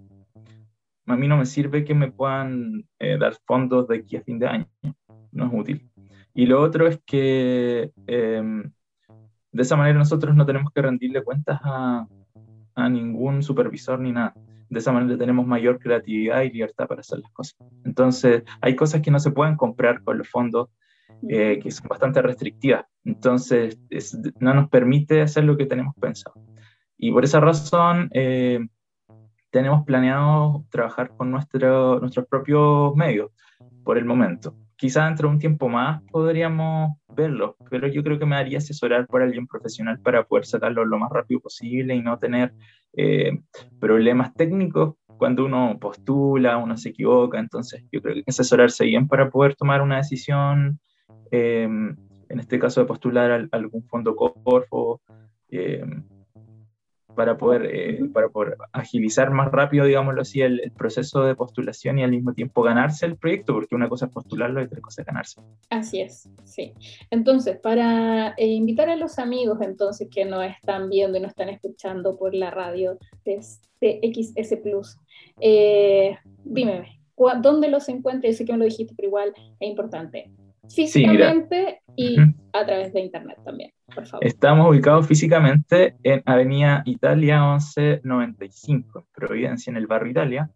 a 1.06 1.16
mí 1.16 1.28
no 1.28 1.36
me 1.36 1.46
sirve 1.46 1.84
que 1.84 1.94
me 1.94 2.10
puedan 2.10 2.84
eh, 2.98 3.16
dar 3.18 3.34
fondos 3.46 3.88
de 3.88 3.98
aquí 3.98 4.16
a 4.16 4.22
fin 4.22 4.38
de 4.38 4.46
año, 4.46 4.66
no 5.32 5.46
es 5.46 5.52
útil. 5.52 5.90
Y 6.34 6.46
lo 6.46 6.60
otro 6.60 6.86
es 6.86 7.00
que 7.06 7.92
em, 8.06 8.70
de 9.52 9.62
esa 9.62 9.76
manera 9.76 9.98
nosotros 9.98 10.34
no 10.34 10.44
tenemos 10.44 10.70
que 10.72 10.82
rendirle 10.82 11.24
cuentas 11.24 11.58
a, 11.62 12.06
a, 12.74 12.88
ningún 12.88 13.42
supervisor 13.42 13.98
ni 14.00 14.12
nada. 14.12 14.34
De 14.68 14.80
esa 14.80 14.92
manera 14.92 15.16
tenemos 15.16 15.46
mayor 15.46 15.78
creatividad 15.78 16.42
y 16.42 16.50
libertad 16.50 16.86
para 16.86 17.00
hacer 17.00 17.20
las 17.20 17.32
cosas. 17.32 17.56
Entonces, 17.84 18.42
hay 18.60 18.76
cosas 18.76 19.00
que 19.00 19.10
no 19.10 19.18
se 19.18 19.30
pueden 19.30 19.56
comprar 19.56 20.02
con 20.02 20.18
los 20.18 20.28
fondos, 20.28 20.68
eh, 21.28 21.58
que 21.62 21.70
son 21.70 21.88
bastante 21.88 22.20
restrictivas. 22.20 22.84
Entonces, 23.04 23.78
no 24.40 24.52
nos 24.52 24.68
permite 24.68 25.22
hacer 25.22 25.44
lo 25.44 25.56
que 25.56 25.66
tenemos 25.66 25.94
pensado. 25.94 26.34
Y 26.98 27.12
por 27.12 27.24
esa 27.24 27.40
razón, 27.40 28.10
eh, 28.12 28.60
tenemos 29.50 29.84
planeado 29.84 30.64
trabajar 30.70 31.10
con 31.16 31.30
nuestro, 31.30 32.00
nuestros 32.00 32.26
propios 32.26 32.94
medios 32.94 33.30
por 33.84 33.98
el 33.98 34.04
momento. 34.04 34.54
Quizá 34.76 35.06
dentro 35.06 35.28
de 35.28 35.34
un 35.34 35.40
tiempo 35.40 35.68
más 35.68 36.02
podríamos 36.10 36.98
verlo, 37.14 37.56
pero 37.70 37.88
yo 37.88 38.02
creo 38.02 38.18
que 38.18 38.26
me 38.26 38.36
daría 38.36 38.58
asesorar 38.58 39.06
por 39.06 39.22
alguien 39.22 39.46
profesional 39.46 39.98
para 40.00 40.24
poder 40.24 40.44
sacarlo 40.44 40.84
lo 40.84 40.98
más 40.98 41.10
rápido 41.10 41.40
posible 41.40 41.94
y 41.94 42.02
no 42.02 42.18
tener 42.18 42.52
eh, 42.92 43.38
problemas 43.80 44.34
técnicos 44.34 44.96
cuando 45.16 45.46
uno 45.46 45.78
postula, 45.80 46.58
uno 46.58 46.76
se 46.76 46.90
equivoca. 46.90 47.38
Entonces, 47.38 47.84
yo 47.90 48.02
creo 48.02 48.14
que 48.14 48.18
hay 48.18 48.24
que 48.24 48.30
asesorarse 48.30 48.84
bien 48.84 49.08
para 49.08 49.30
poder 49.30 49.54
tomar 49.54 49.80
una 49.80 49.96
decisión, 49.96 50.78
eh, 51.30 51.64
en 51.64 52.40
este 52.40 52.58
caso 52.58 52.80
de 52.80 52.86
postular 52.86 53.30
a 53.30 53.48
algún 53.56 53.82
fondo 53.84 54.14
Corfo. 54.14 55.00
Eh, 55.48 55.84
para 57.16 57.36
poder, 57.36 57.66
eh, 57.74 57.98
para 58.12 58.28
poder 58.28 58.56
agilizar 58.72 59.30
más 59.30 59.50
rápido, 59.50 59.86
digámoslo 59.86 60.20
así, 60.22 60.42
el, 60.42 60.70
proceso 60.76 61.24
de 61.24 61.34
postulación 61.34 61.98
y 61.98 62.04
al 62.04 62.10
mismo 62.10 62.34
tiempo 62.34 62.62
ganarse 62.62 63.06
el 63.06 63.16
proyecto, 63.16 63.54
porque 63.54 63.74
una 63.74 63.88
cosa 63.88 64.06
es 64.06 64.12
postularlo 64.12 64.60
y 64.60 64.66
otra 64.66 64.80
cosa 64.80 65.02
es 65.02 65.06
ganarse. 65.06 65.40
Así 65.70 66.00
es, 66.00 66.28
sí. 66.44 66.74
Entonces, 67.10 67.58
para 67.58 68.34
eh, 68.36 68.46
invitar 68.46 68.90
a 68.90 68.96
los 68.96 69.18
amigos 69.18 69.58
entonces 69.62 70.08
que 70.14 70.24
nos 70.24 70.44
están 70.44 70.90
viendo 70.90 71.18
y 71.18 71.22
nos 71.22 71.30
están 71.30 71.48
escuchando 71.48 72.16
por 72.16 72.34
la 72.34 72.50
radio 72.50 72.98
de, 73.24 73.40
XS 73.80 74.56
Plus, 74.62 74.98
eh, 75.40 76.16
dime, 76.44 77.00
¿dónde 77.40 77.68
los 77.68 77.88
encuentras? 77.88 78.34
Yo 78.34 78.38
sé 78.38 78.44
que 78.44 78.52
me 78.52 78.58
lo 78.58 78.64
dijiste, 78.66 78.94
pero 78.94 79.08
igual 79.08 79.32
es 79.58 79.68
importante. 79.68 80.30
Físicamente 80.68 81.80
y 81.96 82.16
a 82.52 82.66
través 82.66 82.92
de 82.92 83.00
internet 83.00 83.38
también. 83.44 83.72
Estamos 84.20 84.70
ubicados 84.70 85.06
físicamente 85.06 85.96
en 86.02 86.22
Avenida 86.26 86.82
Italia 86.84 87.40
1195, 87.40 88.98
en 88.98 89.04
Providencia, 89.12 89.70
en 89.70 89.76
el 89.76 89.86
barrio 89.86 90.10
Italia. 90.10 90.50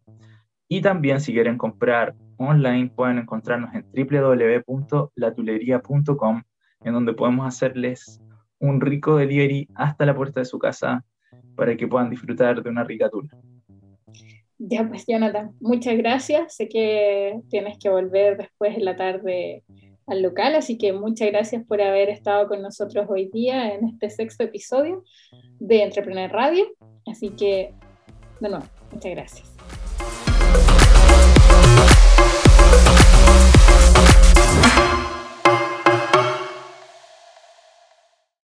Y 0.68 0.82
también 0.82 1.20
si 1.20 1.32
quieren 1.32 1.56
comprar 1.58 2.14
online 2.36 2.90
pueden 2.94 3.18
encontrarnos 3.18 3.70
en 3.74 3.84
www.latulería.com, 3.92 6.42
en 6.84 6.92
donde 6.92 7.12
podemos 7.12 7.44
hacerles 7.46 8.20
un 8.58 8.80
rico 8.80 9.16
delivery 9.16 9.68
hasta 9.74 10.06
la 10.06 10.14
puerta 10.14 10.38
de 10.40 10.46
su 10.46 10.58
casa 10.58 11.04
para 11.56 11.76
que 11.76 11.88
puedan 11.88 12.10
disfrutar 12.10 12.62
de 12.62 12.70
una 12.70 12.84
rica 12.84 13.10
tula. 13.10 13.36
Ya 14.58 14.86
pues, 14.86 15.06
Jonathan, 15.06 15.52
muchas 15.60 15.96
gracias. 15.96 16.54
Sé 16.54 16.68
que 16.68 17.40
tienes 17.48 17.78
que 17.78 17.88
volver 17.88 18.36
después 18.36 18.76
en 18.76 18.84
la 18.84 18.94
tarde 18.94 19.64
al 20.10 20.22
local, 20.22 20.56
así 20.56 20.76
que 20.76 20.92
muchas 20.92 21.28
gracias 21.28 21.64
por 21.64 21.80
haber 21.80 22.08
estado 22.08 22.48
con 22.48 22.60
nosotros 22.62 23.06
hoy 23.08 23.30
día 23.32 23.72
en 23.72 23.86
este 23.86 24.10
sexto 24.10 24.42
episodio 24.42 25.04
de 25.60 25.84
Entrepreneur 25.84 26.30
Radio. 26.30 26.66
Así 27.06 27.30
que, 27.30 27.72
de 28.40 28.48
nuevo, 28.48 28.64
muchas 28.92 29.12
gracias. 29.12 29.89